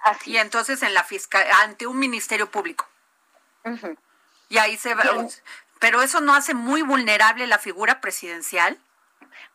así 0.00 0.32
y 0.32 0.38
entonces 0.38 0.82
en 0.82 0.94
la 0.94 1.04
fiscal 1.04 1.46
ante 1.62 1.86
un 1.86 1.98
ministerio 1.98 2.50
público 2.50 2.86
y 4.48 4.58
ahí 4.58 4.76
se 4.76 4.94
va. 4.94 5.04
Pero 5.80 6.02
eso 6.02 6.20
no 6.20 6.34
hace 6.34 6.54
muy 6.54 6.82
vulnerable 6.82 7.46
la 7.46 7.58
figura 7.58 8.00
presidencial. 8.00 8.78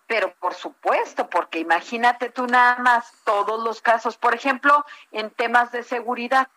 Pero 0.09 0.33
por 0.39 0.55
supuesto, 0.55 1.29
porque 1.29 1.59
imagínate 1.59 2.31
tú 2.31 2.47
nada 2.47 2.77
más 2.79 3.13
todos 3.25 3.63
los 3.63 3.79
casos, 3.81 4.17
por 4.17 4.33
ejemplo, 4.33 4.83
en 5.11 5.29
temas 5.29 5.71
de 5.71 5.83
seguridad, 5.83 6.47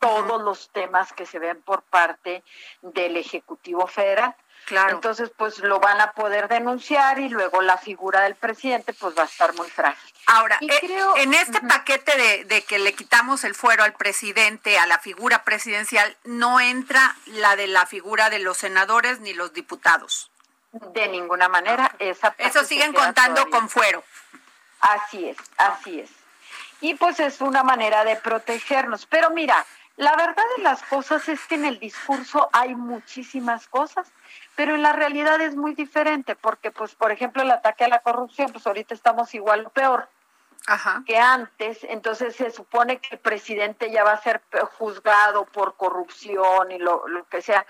todos 0.00 0.40
los 0.42 0.70
temas 0.70 1.12
que 1.12 1.26
se 1.26 1.38
ven 1.38 1.60
por 1.62 1.82
parte 1.82 2.42
del 2.80 3.16
Ejecutivo 3.18 3.86
Federal. 3.86 4.34
Claro. 4.64 4.94
Entonces, 4.94 5.30
pues 5.36 5.58
lo 5.58 5.80
van 5.80 6.00
a 6.00 6.12
poder 6.12 6.48
denunciar 6.48 7.18
y 7.18 7.28
luego 7.28 7.60
la 7.60 7.76
figura 7.76 8.22
del 8.22 8.34
presidente 8.36 8.94
pues 8.94 9.14
va 9.16 9.24
a 9.24 9.26
estar 9.26 9.52
muy 9.54 9.68
frágil. 9.68 10.14
Ahora, 10.26 10.56
eh, 10.62 10.68
creo- 10.80 11.14
en 11.18 11.34
este 11.34 11.60
paquete 11.60 12.16
de, 12.16 12.44
de 12.46 12.62
que 12.64 12.78
le 12.78 12.94
quitamos 12.94 13.44
el 13.44 13.54
fuero 13.54 13.84
al 13.84 13.92
presidente, 13.92 14.78
a 14.78 14.86
la 14.86 14.98
figura 14.98 15.44
presidencial, 15.44 16.16
no 16.24 16.58
entra 16.60 17.14
la 17.26 17.56
de 17.56 17.66
la 17.66 17.84
figura 17.84 18.30
de 18.30 18.38
los 18.38 18.56
senadores 18.56 19.20
ni 19.20 19.34
los 19.34 19.52
diputados. 19.52 20.30
De 20.92 21.08
ninguna 21.08 21.48
manera, 21.48 21.94
esa 21.98 22.30
parte 22.30 22.48
Eso 22.48 22.64
siguen 22.64 22.92
contando 22.92 23.42
todavía. 23.42 23.58
con 23.58 23.68
fuero. 23.68 24.02
Así 24.80 25.28
es, 25.28 25.36
así 25.56 26.00
es. 26.00 26.10
Y 26.80 26.94
pues 26.94 27.20
es 27.20 27.40
una 27.40 27.62
manera 27.62 28.04
de 28.04 28.16
protegernos. 28.16 29.06
Pero 29.06 29.30
mira, 29.30 29.64
la 29.96 30.16
verdad 30.16 30.42
de 30.56 30.62
las 30.64 30.82
cosas 30.82 31.28
es 31.28 31.40
que 31.46 31.54
en 31.54 31.64
el 31.64 31.78
discurso 31.78 32.48
hay 32.52 32.74
muchísimas 32.74 33.68
cosas, 33.68 34.08
pero 34.56 34.74
en 34.74 34.82
la 34.82 34.92
realidad 34.92 35.40
es 35.40 35.54
muy 35.54 35.74
diferente, 35.74 36.34
porque 36.34 36.72
pues 36.72 36.94
por 36.96 37.12
ejemplo 37.12 37.42
el 37.42 37.50
ataque 37.52 37.84
a 37.84 37.88
la 37.88 38.00
corrupción, 38.00 38.50
pues 38.52 38.66
ahorita 38.66 38.92
estamos 38.94 39.32
igual 39.34 39.66
o 39.66 39.70
peor 39.70 40.08
Ajá. 40.66 41.04
que 41.06 41.16
antes, 41.18 41.78
entonces 41.84 42.34
se 42.34 42.50
supone 42.50 42.98
que 42.98 43.14
el 43.14 43.20
presidente 43.20 43.92
ya 43.92 44.02
va 44.02 44.12
a 44.12 44.22
ser 44.22 44.42
juzgado 44.76 45.44
por 45.46 45.76
corrupción 45.76 46.72
y 46.72 46.78
lo, 46.78 47.06
lo 47.06 47.28
que 47.28 47.40
sea. 47.42 47.64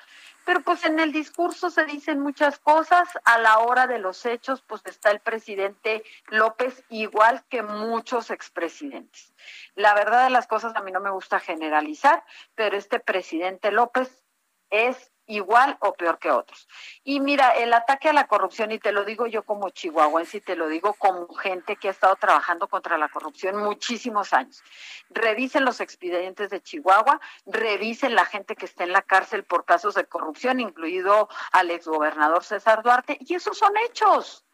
Pero 0.44 0.60
pues 0.62 0.84
en 0.84 1.00
el 1.00 1.12
discurso 1.12 1.70
se 1.70 1.84
dicen 1.84 2.20
muchas 2.20 2.58
cosas, 2.58 3.08
a 3.24 3.38
la 3.38 3.58
hora 3.60 3.86
de 3.86 3.98
los 3.98 4.26
hechos 4.26 4.62
pues 4.62 4.82
está 4.84 5.10
el 5.10 5.20
presidente 5.20 6.04
López 6.28 6.84
igual 6.90 7.44
que 7.48 7.62
muchos 7.62 8.30
expresidentes. 8.30 9.32
La 9.74 9.94
verdad 9.94 10.24
de 10.24 10.30
las 10.30 10.46
cosas 10.46 10.76
a 10.76 10.82
mí 10.82 10.92
no 10.92 11.00
me 11.00 11.10
gusta 11.10 11.40
generalizar, 11.40 12.24
pero 12.54 12.76
este 12.76 13.00
presidente 13.00 13.70
López 13.70 14.24
es 14.70 15.13
igual 15.26 15.76
o 15.80 15.94
peor 15.94 16.18
que 16.18 16.30
otros. 16.30 16.68
Y 17.02 17.20
mira, 17.20 17.50
el 17.50 17.72
ataque 17.72 18.08
a 18.08 18.12
la 18.12 18.26
corrupción, 18.26 18.72
y 18.72 18.78
te 18.78 18.92
lo 18.92 19.04
digo 19.04 19.26
yo 19.26 19.42
como 19.42 19.70
chihuahuense, 19.70 20.38
y 20.38 20.40
te 20.40 20.56
lo 20.56 20.68
digo 20.68 20.94
como 20.94 21.32
gente 21.34 21.76
que 21.76 21.88
ha 21.88 21.90
estado 21.90 22.16
trabajando 22.16 22.68
contra 22.68 22.98
la 22.98 23.08
corrupción 23.08 23.56
muchísimos 23.56 24.32
años. 24.32 24.62
Revisen 25.10 25.64
los 25.64 25.80
expedientes 25.80 26.50
de 26.50 26.62
Chihuahua, 26.62 27.20
revisen 27.46 28.14
la 28.14 28.24
gente 28.24 28.56
que 28.56 28.66
está 28.66 28.84
en 28.84 28.92
la 28.92 29.02
cárcel 29.02 29.44
por 29.44 29.64
casos 29.64 29.94
de 29.94 30.04
corrupción, 30.04 30.60
incluido 30.60 31.28
al 31.52 31.70
exgobernador 31.70 32.44
César 32.44 32.82
Duarte, 32.82 33.18
y 33.20 33.34
esos 33.34 33.58
son 33.58 33.72
hechos. 33.88 34.44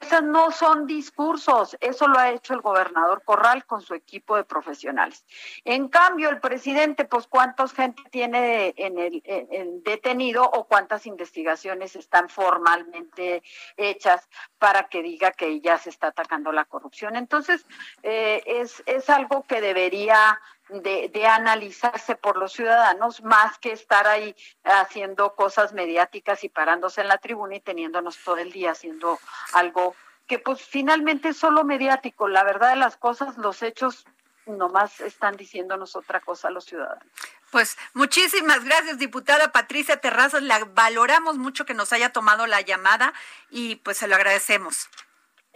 Esos 0.00 0.22
no 0.22 0.52
son 0.52 0.86
discursos, 0.86 1.76
eso 1.80 2.06
lo 2.06 2.18
ha 2.18 2.30
hecho 2.30 2.54
el 2.54 2.60
gobernador 2.60 3.22
Corral 3.24 3.66
con 3.66 3.80
su 3.82 3.94
equipo 3.94 4.36
de 4.36 4.44
profesionales. 4.44 5.24
En 5.64 5.88
cambio, 5.88 6.30
el 6.30 6.40
presidente, 6.40 7.04
pues 7.06 7.26
cuántos 7.26 7.72
gente 7.72 8.02
tiene 8.10 8.72
en 8.76 8.98
el 8.98 9.22
en- 9.24 9.48
en 9.50 9.82
detenido 9.82 10.44
o 10.44 10.66
cuántas 10.68 11.06
investigaciones 11.06 11.96
están 11.96 12.28
formalmente 12.28 13.42
hechas 13.76 14.28
para 14.58 14.84
que 14.88 15.02
diga 15.02 15.32
que 15.32 15.60
ya 15.60 15.76
se 15.78 15.90
está 15.90 16.08
atacando 16.08 16.52
la 16.52 16.64
corrupción. 16.64 17.16
Entonces, 17.16 17.66
eh, 18.02 18.42
es, 18.46 18.82
es 18.86 19.10
algo 19.10 19.42
que 19.42 19.60
debería 19.60 20.40
de, 20.68 21.08
de 21.08 21.26
analizarse 21.26 22.16
por 22.16 22.36
los 22.36 22.52
ciudadanos 22.52 23.22
más 23.22 23.58
que 23.58 23.72
estar 23.72 24.06
ahí 24.06 24.34
haciendo 24.64 25.34
cosas 25.34 25.72
mediáticas 25.72 26.44
y 26.44 26.48
parándose 26.48 27.00
en 27.00 27.08
la 27.08 27.18
tribuna 27.18 27.56
y 27.56 27.60
teniéndonos 27.60 28.18
todo 28.24 28.38
el 28.38 28.52
día 28.52 28.72
haciendo 28.72 29.18
algo 29.52 29.94
que 30.26 30.38
pues 30.38 30.60
finalmente 30.62 31.28
es 31.28 31.36
solo 31.36 31.64
mediático. 31.64 32.28
La 32.28 32.44
verdad 32.44 32.70
de 32.70 32.76
las 32.76 32.96
cosas, 32.96 33.36
los 33.38 33.62
hechos 33.62 34.04
nomás 34.46 35.00
están 35.00 35.36
diciéndonos 35.36 35.96
otra 35.96 36.20
cosa 36.20 36.48
a 36.48 36.50
los 36.50 36.64
ciudadanos. 36.64 37.06
Pues 37.50 37.76
muchísimas 37.94 38.64
gracias, 38.64 38.98
diputada 38.98 39.52
Patricia 39.52 40.00
Terrazas. 40.00 40.42
Le 40.42 40.54
valoramos 40.64 41.38
mucho 41.38 41.64
que 41.64 41.74
nos 41.74 41.92
haya 41.92 42.12
tomado 42.12 42.46
la 42.46 42.60
llamada 42.60 43.12
y 43.50 43.76
pues 43.76 43.98
se 43.98 44.08
lo 44.08 44.16
agradecemos. 44.16 44.88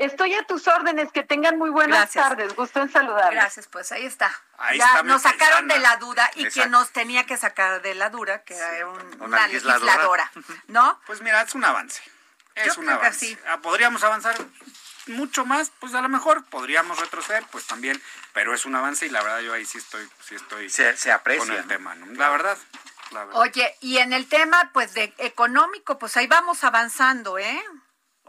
Estoy 0.01 0.35
a 0.35 0.43
tus 0.45 0.67
órdenes, 0.67 1.13
que 1.13 1.23
tengan 1.23 1.59
muy 1.59 1.69
buenas 1.69 2.11
tardes, 2.13 2.57
gusto 2.57 2.81
en 2.81 2.91
saludar. 2.91 3.35
Gracias, 3.35 3.67
pues 3.67 3.93
ahí 3.93 4.07
está. 4.07 4.33
ya 4.75 5.03
nos 5.03 5.21
sacaron 5.21 5.69
de 5.69 5.79
la 5.79 5.99
duda 5.99 6.31
y 6.37 6.49
que 6.49 6.67
nos 6.69 6.89
tenía 6.89 7.27
que 7.27 7.37
sacar 7.37 7.83
de 7.83 7.95
la 7.95 8.09
duda, 8.09 8.43
que 8.43 8.57
era 8.57 8.89
una, 8.89 9.47
legisladora. 9.47 10.33
¿no? 10.69 10.99
Pues 11.07 11.21
mira, 11.21 11.43
es 11.43 11.55
un 11.55 11.67
avance. 11.67 12.01
Es 12.55 12.79
un 12.79 12.89
avance. 12.89 13.39
Ah, 13.47 13.59
Podríamos 13.59 14.03
avanzar 14.03 14.39
mucho 15.07 15.45
más, 15.45 15.71
pues 15.81 15.93
a 15.93 16.01
lo 16.01 16.09
mejor 16.09 16.47
podríamos 16.47 16.99
retroceder, 16.99 17.45
pues 17.51 17.67
también, 17.67 18.01
pero 18.33 18.55
es 18.55 18.65
un 18.65 18.75
avance 18.77 19.05
y 19.05 19.11
la 19.11 19.23
verdad 19.23 19.41
yo 19.41 19.53
ahí 19.53 19.67
sí 19.67 19.77
estoy, 19.77 20.09
sí 20.27 20.35
estoy 20.35 20.71
se, 20.71 21.13
aprecia, 21.13 21.47
con 21.47 21.55
el 21.55 21.67
tema, 21.67 21.95
La 22.13 22.31
verdad. 22.31 22.57
Oye, 23.35 23.77
y 23.81 23.99
en 23.99 24.15
el 24.15 24.27
tema 24.31 24.71
pues 24.73 24.95
de 24.95 25.13
económico, 25.19 25.99
pues 25.99 26.17
ahí 26.17 26.27
vamos 26.27 26.65
avanzando, 26.65 27.37
¿eh? 27.37 27.63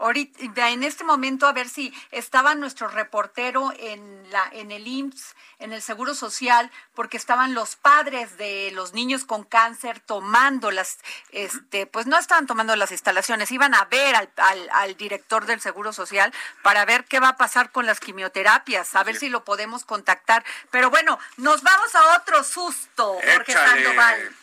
Ahorita, 0.02 0.70
en 0.70 0.82
este 0.82 1.04
momento, 1.04 1.46
a 1.46 1.52
ver 1.52 1.68
si 1.68 1.94
estaba 2.10 2.56
nuestro 2.56 2.88
reportero 2.88 3.72
en, 3.78 4.28
la, 4.32 4.42
en 4.50 4.72
el 4.72 4.88
IMSS, 4.88 5.36
en 5.60 5.72
el 5.72 5.80
Seguro 5.80 6.16
Social, 6.16 6.72
porque 6.92 7.16
estaban 7.16 7.54
los 7.54 7.76
padres 7.76 8.36
de 8.36 8.72
los 8.72 8.94
niños 8.94 9.24
con 9.24 9.44
cáncer 9.44 10.00
tomando 10.00 10.72
las, 10.72 10.98
este, 11.30 11.86
pues 11.86 12.06
no 12.06 12.18
estaban 12.18 12.48
tomando 12.48 12.74
las 12.74 12.90
instalaciones, 12.90 13.52
iban 13.52 13.76
a 13.76 13.84
ver 13.84 14.16
al, 14.16 14.28
al, 14.72 14.96
director 14.96 15.46
del 15.46 15.60
Seguro 15.60 15.92
Social 15.92 16.34
para 16.64 16.84
ver 16.84 17.04
qué 17.04 17.20
va 17.20 17.28
a 17.28 17.36
pasar 17.36 17.70
con 17.70 17.86
las 17.86 18.00
quimioterapias, 18.00 18.96
a 18.96 19.04
ver 19.04 19.14
si 19.14 19.28
lo 19.28 19.44
podemos 19.44 19.84
contactar. 19.84 20.44
Pero 20.72 20.90
bueno, 20.90 21.16
nos 21.36 21.62
vamos 21.62 21.94
a 21.94 22.16
otro 22.16 22.42
susto, 22.42 23.20
Jorge 23.24 23.52
Sandoval. 23.52 24.41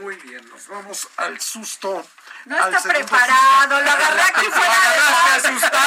Muy 0.00 0.16
bien, 0.16 0.48
nos 0.48 0.68
vamos 0.68 1.08
al 1.16 1.40
susto 1.40 2.04
no 2.44 2.56
está 2.56 2.80
preparado, 2.80 3.80
lo 3.80 3.90
agarré 3.90 4.22
aquí 4.22 4.46
fuera 4.46 4.76
de 4.90 5.48
asustado. 5.48 5.78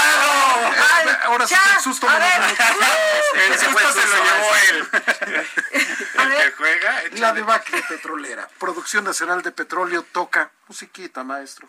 Ahora 1.23 1.47
sí 1.47 1.55
el 1.55 1.81
susto 1.81 2.07
me 2.07 3.45
El 3.45 3.59
susto 3.59 3.93
se 3.93 4.07
lo 4.07 4.23
llevó 4.23 4.55
él. 4.69 4.89
El 5.71 6.29
que 6.29 6.51
juega. 6.57 7.03
La 7.13 7.33
debacle 7.33 7.81
petrolera. 7.83 8.47
Producción 8.59 9.03
Nacional 9.05 9.41
de 9.41 9.51
Petróleo 9.51 10.03
toca 10.11 10.51
musiquita, 10.67 11.23
maestro. 11.23 11.67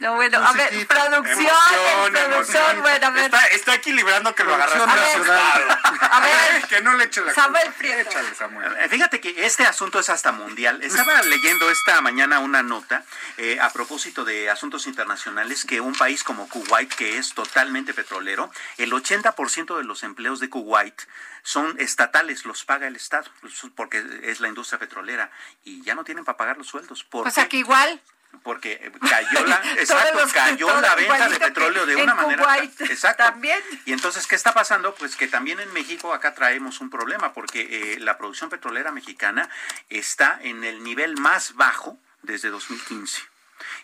No, 0.00 0.14
bueno, 0.16 0.38
a 0.38 0.52
ver, 0.52 0.86
producción, 0.86 2.12
producción, 2.12 2.82
bueno, 2.82 3.06
a 3.06 3.10
ver. 3.10 3.30
Está, 3.52 3.74
equilibrando 3.74 4.34
que 4.34 4.42
lo 4.42 4.54
agarras 4.54 4.76
a, 4.76 6.16
a 6.16 6.20
ver, 6.52 6.62
que 6.68 6.80
no 6.80 6.94
le 6.94 7.04
eche 7.04 7.20
la 7.20 7.32
Samuel 7.32 7.72
Prieto. 7.74 8.10
Échale, 8.10 8.34
Samuel. 8.34 8.76
Eh, 8.80 8.88
fíjate 8.88 9.20
que 9.20 9.46
este 9.46 9.64
asunto 9.64 10.00
es 10.00 10.10
hasta 10.10 10.32
mundial. 10.32 10.82
Estaba 10.82 11.22
leyendo 11.22 11.70
esta 11.70 12.00
mañana 12.00 12.40
una 12.40 12.62
nota 12.62 13.04
eh, 13.36 13.58
a 13.60 13.70
propósito 13.70 14.24
de 14.24 14.50
asuntos 14.50 14.86
internacionales 14.86 15.64
que 15.64 15.80
un 15.80 15.94
país 15.94 16.24
como 16.24 16.48
Kuwait, 16.48 16.92
que 16.92 17.18
es 17.18 17.32
totalmente 17.34 17.94
petrolero, 17.94 18.50
el 18.78 18.92
80% 18.92 19.76
de 19.76 19.84
los 19.84 20.02
empleos 20.02 20.40
de 20.40 20.50
Kuwait 20.50 21.02
son 21.44 21.78
estatales, 21.78 22.46
los 22.46 22.64
paga 22.64 22.88
el 22.88 22.96
Estado, 22.96 23.30
porque 23.76 24.02
es 24.22 24.40
la 24.40 24.48
industria 24.48 24.78
petrolera 24.78 25.30
y 25.62 25.82
ya 25.82 25.94
no 25.94 26.02
tienen 26.02 26.24
para 26.24 26.38
pagar 26.38 26.56
los 26.56 26.66
sueldos. 26.66 27.06
O 27.10 27.30
sea 27.30 27.48
que 27.48 27.58
igual 27.58 28.00
porque 28.42 28.92
cayó 29.00 29.46
la, 29.46 29.56
exacto, 29.78 30.18
cayó 30.32 30.80
la 30.80 30.94
venta 30.94 31.28
de 31.28 31.38
petróleo 31.38 31.86
de 31.86 31.96
una 31.96 32.14
manera. 32.14 32.64
exacto. 32.80 33.24
También. 33.24 33.60
Y 33.84 33.92
entonces, 33.92 34.26
¿qué 34.26 34.34
está 34.34 34.52
pasando? 34.52 34.94
Pues 34.94 35.16
que 35.16 35.28
también 35.28 35.60
en 35.60 35.72
México 35.72 36.12
acá 36.12 36.34
traemos 36.34 36.80
un 36.80 36.90
problema, 36.90 37.32
porque 37.32 37.94
eh, 37.94 38.00
la 38.00 38.18
producción 38.18 38.50
petrolera 38.50 38.90
mexicana 38.90 39.48
está 39.88 40.38
en 40.42 40.64
el 40.64 40.82
nivel 40.82 41.16
más 41.16 41.54
bajo 41.54 41.98
desde 42.22 42.50
2015. 42.50 43.33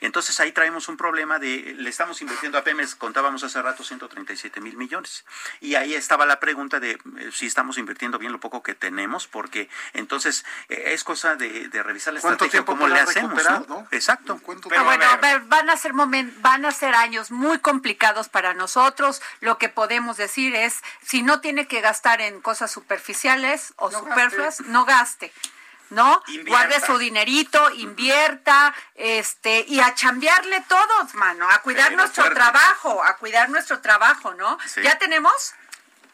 Entonces 0.00 0.38
ahí 0.40 0.52
traemos 0.52 0.88
un 0.88 0.96
problema 0.96 1.38
de, 1.38 1.74
le 1.78 1.90
estamos 1.90 2.20
invirtiendo 2.22 2.58
a 2.58 2.64
Pemex, 2.64 2.94
contábamos 2.94 3.44
hace 3.44 3.60
rato 3.62 3.84
137 3.84 4.60
mil 4.60 4.76
millones. 4.76 5.24
Y 5.60 5.74
ahí 5.74 5.94
estaba 5.94 6.26
la 6.26 6.40
pregunta 6.40 6.80
de 6.80 6.92
eh, 6.92 7.30
si 7.32 7.46
estamos 7.46 7.78
invirtiendo 7.78 8.18
bien 8.18 8.32
lo 8.32 8.40
poco 8.40 8.62
que 8.62 8.74
tenemos, 8.74 9.26
porque 9.26 9.68
entonces 9.92 10.44
eh, 10.68 10.92
es 10.94 11.04
cosa 11.04 11.36
de, 11.36 11.68
revisar 11.82 12.12
la 12.12 12.20
estrategia, 12.20 12.64
cómo 12.64 12.88
le 12.88 13.00
hacemos. 13.00 13.42
¿no? 13.68 13.86
Exacto. 13.90 14.40
Pero 14.68 14.84
bueno, 14.84 15.04
van 15.46 15.70
a 15.70 15.76
ser 15.76 15.92
van 15.92 16.64
a 16.64 16.70
ser 16.70 16.94
años 16.94 17.30
muy 17.30 17.58
complicados 17.58 18.28
para 18.28 18.54
nosotros. 18.54 19.22
Lo 19.40 19.58
que 19.58 19.68
podemos 19.68 20.16
decir 20.16 20.54
es, 20.54 20.80
si 21.02 21.22
no 21.22 21.40
tiene 21.40 21.66
que 21.66 21.80
gastar 21.80 22.20
en 22.20 22.40
cosas 22.40 22.70
superficiales 22.70 23.74
o 23.76 23.90
superfluas, 23.90 24.60
no 24.62 24.84
gaste. 24.84 25.32
¿No? 25.90 26.22
Guarde 26.46 26.80
su 26.80 26.98
dinerito, 26.98 27.70
invierta, 27.72 28.74
este, 28.94 29.64
y 29.68 29.80
a 29.80 29.94
chambearle 29.94 30.64
todos, 30.68 31.14
mano, 31.14 31.48
a 31.50 31.58
cuidar 31.58 31.92
nuestro 31.92 32.32
trabajo, 32.32 33.02
a 33.04 33.16
cuidar 33.16 33.50
nuestro 33.50 33.80
trabajo, 33.80 34.34
¿no? 34.34 34.58
¿Ya 34.82 34.98
tenemos? 34.98 35.54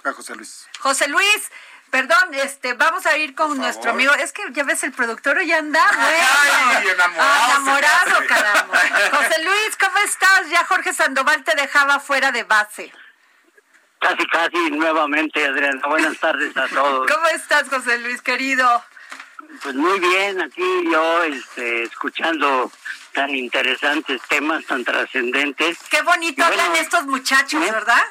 A 0.05 0.13
José 0.13 0.35
Luis. 0.35 0.67
José 0.81 1.09
Luis, 1.09 1.51
Perdón, 1.91 2.35
este, 2.35 2.75
vamos 2.75 3.07
a 3.07 3.17
ir 3.17 3.35
con 3.35 3.57
nuestro 3.57 3.93
amigo. 3.93 4.13
Es 4.15 4.33
que 4.33 4.43
ya 4.51 4.65
ves, 4.65 4.83
el 4.83 4.93
productor 4.93 5.41
ya 5.45 5.59
anda, 5.59 5.89
Ay, 5.89 6.89
enamorado. 6.89 7.45
enamorado, 7.47 8.27
caramba. 8.27 8.79
José 9.13 9.43
Luis, 9.45 9.77
¿cómo 9.79 9.97
estás? 9.99 10.51
Ya 10.51 10.65
Jorge 10.65 10.93
Sandoval 10.93 11.45
te 11.45 11.55
dejaba 11.55 12.01
fuera 12.01 12.33
de 12.33 12.43
base. 12.43 12.93
Casi, 14.01 14.27
casi, 14.27 14.71
nuevamente, 14.73 15.47
Adriana. 15.47 15.81
Buenas 15.87 16.19
tardes 16.19 16.57
a 16.57 16.67
todos. 16.69 17.11
¿Cómo 17.11 17.27
estás, 17.29 17.69
José 17.71 17.99
Luis, 17.99 18.21
querido? 18.21 18.85
Pues 19.63 19.75
muy 19.75 19.99
bien, 20.01 20.41
aquí 20.41 20.63
yo 20.91 21.23
este, 21.25 21.85
escuchando 21.85 22.71
tan 23.13 23.31
interesantes 23.31 24.21
temas, 24.29 24.65
tan 24.67 24.85
trascendentes. 24.85 25.79
Qué 25.91 26.03
bonito 26.03 26.45
hablan 26.45 26.77
estos 26.77 27.07
muchachos, 27.07 27.63
¿eh? 27.63 27.71
¿verdad? 27.73 28.03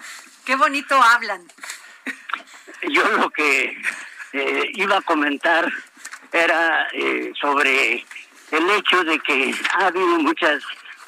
Qué 0.43 0.55
bonito 0.55 0.95
hablan. 1.01 1.41
Yo 2.89 3.07
lo 3.17 3.29
que 3.29 3.77
eh, 4.33 4.71
iba 4.73 4.97
a 4.97 5.01
comentar 5.01 5.71
era 6.31 6.88
eh, 6.91 7.31
sobre 7.39 8.05
el 8.51 8.69
hecho 8.71 9.03
de 9.03 9.19
que 9.19 9.53
ha 9.73 9.88
habido 9.88 10.19
muchas 10.19 10.63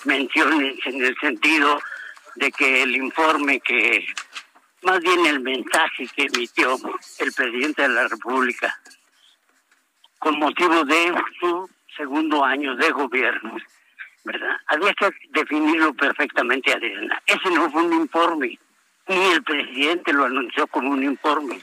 menciones 0.05 0.75
en 0.86 1.03
el 1.03 1.17
sentido 1.19 1.82
de 2.36 2.51
que 2.51 2.84
el 2.84 2.95
informe 2.95 3.59
que, 3.61 4.07
más 4.84 4.99
bien 4.99 5.25
el 5.25 5.39
mensaje 5.39 6.07
que 6.15 6.23
emitió 6.23 6.78
el 7.19 7.34
presidente 7.34 7.82
de 7.82 7.89
la 7.89 8.07
República 8.07 8.80
con 10.20 10.39
motivo 10.39 10.84
de 10.84 11.13
su 11.39 11.70
segundo 11.95 12.43
año 12.43 12.76
de 12.76 12.91
gobierno, 12.91 13.57
¿verdad? 14.24 14.57
Había 14.68 14.93
que 14.93 15.09
definirlo 15.30 15.93
perfectamente, 15.93 16.74
Adriana. 16.74 17.22
Ese 17.26 17.49
no 17.51 17.70
fue 17.72 17.84
un 17.84 17.93
informe, 17.93 18.59
ni 19.07 19.32
el 19.32 19.43
presidente 19.43 20.13
lo 20.13 20.26
anunció 20.26 20.68
como 20.68 20.91
un 20.91 21.03
informe. 21.03 21.59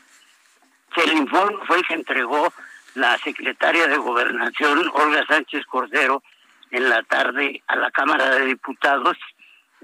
El 0.97 1.13
informe 1.13 1.59
fue 1.67 1.79
el 1.79 1.87
que 1.87 1.95
entregó 1.95 2.53
la 2.95 3.19
secretaria 3.19 3.89
de 3.89 3.97
Gobernación, 3.97 4.91
Olga 4.95 5.25
Sánchez 5.27 5.67
Cordero, 5.67 6.23
en 6.71 6.89
la 6.89 7.03
tarde 7.03 7.63
a 7.67 7.77
la 7.77 7.91
Cámara 7.91 8.37
de 8.37 8.47
Diputados, 8.47 9.17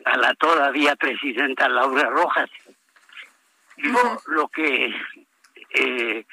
a 0.04 0.16
la 0.16 0.34
todavía 0.34 0.96
presidenta 0.96 1.68
Laura 1.68 2.08
Rojas. 2.10 2.50
Yo 3.76 4.18
lo 4.26 4.48
que 4.48 4.94
eh, 5.70 6.26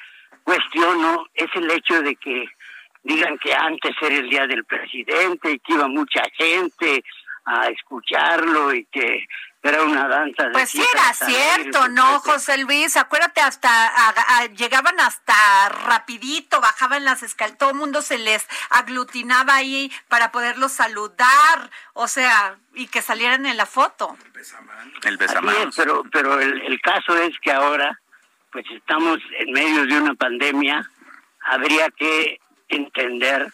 cuestiono 0.48 1.26
es 1.34 1.50
el 1.56 1.70
hecho 1.70 2.00
de 2.00 2.16
que 2.16 2.48
digan 3.02 3.36
que 3.38 3.52
antes 3.52 3.94
era 4.00 4.14
el 4.14 4.30
día 4.30 4.46
del 4.46 4.64
presidente 4.64 5.50
y 5.50 5.58
que 5.58 5.74
iba 5.74 5.86
mucha 5.88 6.22
gente 6.38 7.04
a 7.44 7.68
escucharlo 7.68 8.72
y 8.72 8.86
que 8.86 9.26
era 9.62 9.82
una 9.82 10.08
danza 10.08 10.44
de 10.44 10.52
Pues 10.52 10.70
sí 10.70 10.82
era 10.90 11.12
cierto, 11.12 11.88
¿no, 11.88 12.20
José 12.20 12.56
Luis? 12.56 12.96
Acuérdate, 12.96 13.42
hasta 13.42 14.46
llegaban 14.56 14.98
hasta 15.00 15.34
rapidito, 15.68 16.62
bajaban 16.62 17.04
las 17.04 17.22
escaleras, 17.22 17.58
todo 17.58 17.70
el 17.70 17.76
mundo 17.76 18.00
se 18.00 18.16
les 18.16 18.46
aglutinaba 18.70 19.54
ahí 19.54 19.92
para 20.08 20.32
poderlos 20.32 20.72
saludar, 20.72 21.70
o 21.92 22.08
sea, 22.08 22.56
y 22.72 22.86
que 22.86 23.02
salieran 23.02 23.44
en 23.44 23.58
la 23.58 23.66
foto. 23.66 24.16
El 25.04 25.18
besamano. 25.18 25.70
pero, 25.76 26.04
pero 26.10 26.40
el, 26.40 26.62
el 26.62 26.80
caso 26.80 27.18
es 27.18 27.38
que 27.40 27.52
ahora 27.52 28.00
pues 28.52 28.64
estamos 28.70 29.18
en 29.38 29.52
medio 29.52 29.86
de 29.86 30.00
una 30.00 30.14
pandemia, 30.14 30.88
habría 31.40 31.90
que 31.90 32.40
entender 32.68 33.52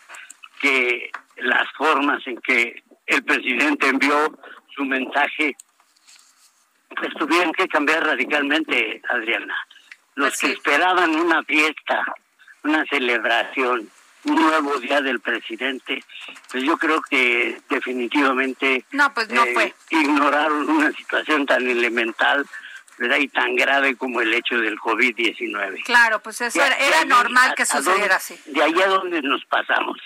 que 0.60 1.10
las 1.36 1.70
formas 1.72 2.26
en 2.26 2.40
que 2.40 2.82
el 3.06 3.22
presidente 3.24 3.88
envió 3.88 4.38
su 4.74 4.84
mensaje 4.84 5.56
pues 6.96 7.12
tuvieron 7.14 7.52
que 7.52 7.68
cambiar 7.68 8.04
radicalmente, 8.04 9.02
Adriana. 9.08 9.54
Los 10.14 10.38
que 10.38 10.52
esperaban 10.52 11.14
una 11.14 11.42
fiesta, 11.42 12.04
una 12.62 12.84
celebración 12.86 13.90
un 14.24 14.36
nuevo 14.36 14.78
día 14.78 15.02
del 15.02 15.20
presidente, 15.20 16.02
pues 16.50 16.64
yo 16.64 16.78
creo 16.78 17.02
que 17.02 17.60
definitivamente 17.68 18.84
no, 18.92 19.12
pues 19.12 19.28
no 19.28 19.44
eh, 19.44 19.74
ignoraron 19.90 20.68
una 20.70 20.90
situación 20.92 21.44
tan 21.44 21.68
elemental 21.68 22.46
¿verdad? 22.98 23.18
y 23.18 23.28
tan 23.28 23.54
grave 23.56 23.96
como 23.96 24.20
el 24.20 24.32
hecho 24.34 24.58
del 24.58 24.78
COVID-19. 24.78 25.84
Claro, 25.84 26.20
pues 26.20 26.40
eso 26.40 26.62
era, 26.62 26.76
era 26.76 27.04
normal 27.04 27.54
que 27.54 27.66
sucediera 27.66 28.16
así. 28.16 28.36
De 28.46 28.62
allá 28.62 28.88
donde 28.88 29.22
nos 29.22 29.44
pasamos. 29.46 29.98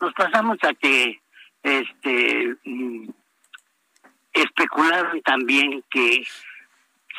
Nos 0.00 0.12
pasamos 0.14 0.58
a 0.62 0.74
que 0.74 1.20
este 1.62 2.56
mm, 2.64 3.08
especularon 4.32 5.20
también 5.22 5.84
que 5.90 6.26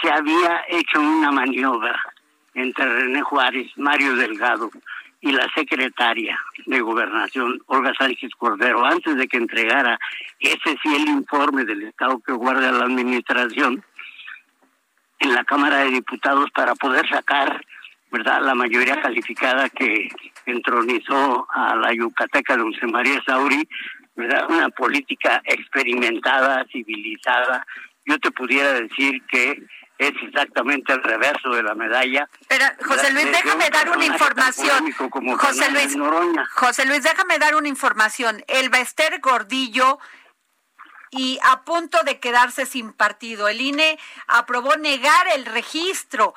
se 0.01 0.11
había 0.11 0.65
hecho 0.67 0.99
una 0.99 1.31
maniobra 1.31 1.97
entre 2.53 2.85
René 2.85 3.21
Juárez, 3.21 3.71
Mario 3.77 4.15
Delgado 4.15 4.69
y 5.21 5.31
la 5.31 5.49
secretaria 5.55 6.37
de 6.65 6.81
Gobernación, 6.81 7.61
Olga 7.67 7.93
Sánchez 7.97 8.31
Cordero, 8.37 8.85
antes 8.85 9.15
de 9.15 9.27
que 9.27 9.37
entregara 9.37 9.97
ese 10.39 10.77
sí 10.83 10.95
el 10.95 11.07
informe 11.07 11.63
del 11.63 11.83
Estado 11.83 12.19
que 12.19 12.33
guarda 12.33 12.71
la 12.71 12.85
Administración 12.85 13.83
en 15.19 15.33
la 15.33 15.43
Cámara 15.43 15.79
de 15.79 15.91
Diputados 15.91 16.49
para 16.51 16.75
poder 16.75 17.07
sacar 17.09 17.61
verdad 18.13 18.41
la 18.43 18.53
mayoría 18.53 19.01
calificada 19.01 19.69
que 19.69 20.07
entronizó 20.45 21.47
a 21.49 21.75
la 21.75 21.93
yucateca 21.93 22.55
Dulce 22.55 22.85
María 22.85 23.19
Sauri, 23.25 23.67
verdad 24.15 24.45
una 24.49 24.69
política 24.69 25.41
experimentada, 25.45 26.63
civilizada. 26.71 27.65
Yo 28.05 28.19
te 28.19 28.29
pudiera 28.29 28.73
decir 28.73 29.23
que 29.25 29.63
es 29.97 30.11
exactamente 30.21 30.93
el 30.93 31.01
reverso 31.01 31.49
de 31.49 31.63
la 31.63 31.73
medalla. 31.73 32.29
Pero 32.47 32.65
José 32.85 33.11
Luis, 33.13 33.25
déjame 33.31 33.69
dar 33.71 33.89
una 33.89 34.05
información. 34.05 34.91
José 35.37 35.71
Luis, 35.71 35.97
José 36.51 36.85
Luis, 36.85 37.03
déjame 37.03 37.39
dar 37.39 37.55
una 37.55 37.67
información. 37.67 38.43
El 38.47 38.69
Bester 38.69 39.19
Gordillo 39.21 39.99
y 41.13 41.39
a 41.43 41.63
punto 41.63 42.01
de 42.03 42.19
quedarse 42.19 42.65
sin 42.65 42.91
partido. 42.91 43.47
El 43.47 43.61
INE 43.61 43.99
aprobó 44.27 44.75
negar 44.75 45.27
el 45.35 45.45
registro 45.45 46.33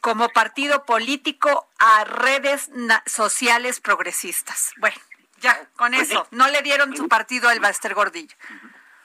como 0.00 0.28
partido 0.28 0.84
político 0.84 1.68
a 1.78 2.04
redes 2.04 2.70
sociales 3.06 3.80
progresistas. 3.80 4.72
Bueno, 4.76 4.96
ya, 5.40 5.68
con 5.76 5.92
pues 5.92 6.10
eso. 6.10 6.26
No 6.30 6.48
le 6.48 6.60
dieron 6.62 6.96
su 6.96 7.08
partido 7.08 7.48
al 7.48 7.60
Bester 7.60 7.94
Gordillo. 7.94 8.36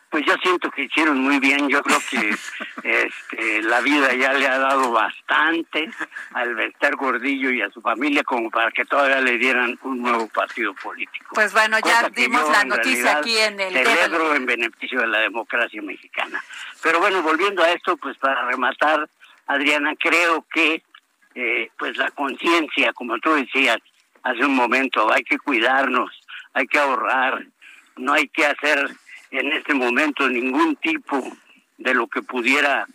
Pues 0.10 0.26
yo 0.26 0.36
siento 0.42 0.72
que 0.72 0.84
hicieron 0.84 1.20
muy 1.20 1.40
bien. 1.40 1.68
Yo 1.68 1.82
creo 1.84 2.00
que 2.10 2.36
este, 2.84 3.62
la 3.64 3.82
vida 3.82 4.14
ya 4.14 4.34
le 4.34 4.48
ha 4.48 4.58
dado 4.58 4.92
bastante 4.92 5.90
al 6.34 6.56
Bester 6.56 6.96
Gordillo 6.96 7.52
y 7.52 7.62
a 7.62 7.70
su 7.70 7.82
familia 7.82 8.24
como 8.24 8.50
para 8.50 8.72
que 8.72 8.86
todavía 8.86 9.20
le 9.22 9.38
dieran 9.38 9.78
un 9.84 10.02
nuevo 10.02 10.28
partido 10.28 10.74
político. 10.76 11.32
Pues 11.34 11.52
bueno, 11.52 11.78
ya 11.80 12.10
dimos 12.10 12.50
la 12.50 12.64
noticia 12.64 13.18
aquí 13.18 13.38
en 13.38 13.60
el 13.60 13.74
celebro 13.74 14.36
en 14.36 14.46
beneficio 14.46 15.02
de 15.02 15.08
la 15.08 15.20
democracia 15.20 15.82
mexicana. 15.82 16.42
Pero 16.82 17.00
bueno, 17.00 17.22
volviendo 17.22 17.64
a 17.64 17.72
esto, 17.72 17.98
pues 17.98 18.18
para 18.18 18.46
rematar, 18.46 19.10
Adriana, 19.48 19.94
creo 20.00 20.46
que 20.54 20.84
eh, 21.36 21.70
pues 21.78 21.98
la 21.98 22.10
conciencia, 22.12 22.94
como 22.94 23.20
tú 23.20 23.34
decías 23.34 23.78
hace 24.24 24.44
un 24.44 24.56
momento, 24.56 25.12
hay 25.12 25.24
que 25.24 25.38
cuidarnos, 25.38 26.12
hay 26.54 26.66
que 26.68 26.80
ahorrar, 26.80 27.46
no 27.96 28.14
hay 28.14 28.28
que 28.28 28.46
hacer 28.46 28.90
en 29.32 29.52
este 29.54 29.74
momento 29.74 30.28
ningún 30.30 30.76
tipo 30.78 31.22
de 31.78 31.94
lo 31.94 32.08
que 32.08 32.22
pudiera 32.22 32.86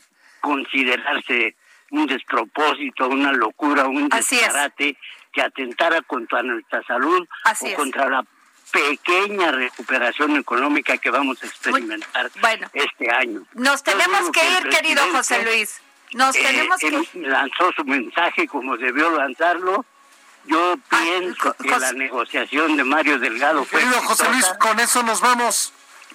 considerarse 0.40 1.56
un 1.90 2.06
despropósito, 2.06 3.08
una 3.08 3.32
locura, 3.32 3.86
un 3.86 4.08
disparate 4.08 4.96
que 5.32 5.42
atentara 5.42 6.02
contra 6.02 6.42
nuestra 6.42 6.82
salud 6.84 7.26
o 7.44 7.76
contra 7.76 8.08
la 8.08 8.24
pequeña 8.72 9.52
recuperación 9.52 10.36
económica 10.36 10.96
que 10.96 11.10
vamos 11.10 11.42
a 11.42 11.46
experimentar 11.46 12.30
este 12.72 13.10
año. 13.10 13.44
Nos 13.52 13.82
tenemos 13.82 14.30
que 14.30 14.40
ir, 14.50 14.68
querido 14.68 15.02
José 15.12 15.44
Luis. 15.44 15.80
Nos 16.14 16.34
eh, 16.36 16.42
tenemos 16.42 16.78
que 16.78 17.20
lanzó 17.20 17.72
su 17.76 17.84
mensaje 17.84 18.46
como 18.48 18.76
debió 18.76 19.10
lanzarlo. 19.16 19.84
Yo 20.44 20.74
ah, 20.90 20.98
pienso 20.98 21.54
que 21.54 21.68
la 21.68 21.92
negociación 21.92 22.76
de 22.76 22.84
Mario 22.84 23.18
Delgado 23.18 23.64
fue. 23.64 23.80
Querido 23.80 24.00
José 24.02 24.28
Luis, 24.30 24.46
con 24.58 24.80
eso 24.80 25.02
nos 25.02 25.20
vamos. 25.20 25.72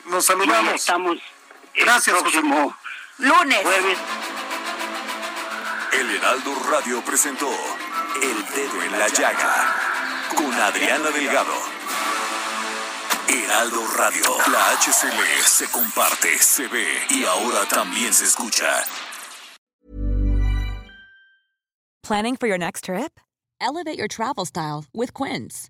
Nos 0.08 0.26
saludamos. 0.26 0.76
estamos 0.76 1.18
Gracias, 1.76 2.18
próximo 2.20 2.76
lunes. 3.18 3.60
Jueves. 3.62 3.98
El 5.94 6.16
Heraldo 6.16 6.56
Radio 6.70 7.02
presentó 7.04 7.50
El 8.22 8.46
Dedo 8.56 8.84
en 8.84 9.00
la 9.00 9.08
Llaga 9.10 9.76
con 10.36 10.54
Adriana 10.54 11.10
Delgado. 11.12 11.54
Heraldo 13.28 13.86
Radio, 13.98 14.24
la 14.52 14.72
HCL 14.78 15.44
se 15.46 15.70
comparte, 15.70 16.38
se 16.40 16.68
ve 16.68 16.88
y 17.10 17.26
ahora 17.26 17.66
también 17.68 18.14
se 18.14 18.26
escucha. 18.26 18.84
Planning 22.04 22.38
for 22.38 22.48
your 22.48 22.58
next 22.58 22.86
trip? 22.86 23.20
Elevate 23.60 23.98
your 23.98 24.08
travel 24.08 24.46
style 24.46 24.86
with 24.94 25.14
Quince. 25.14 25.70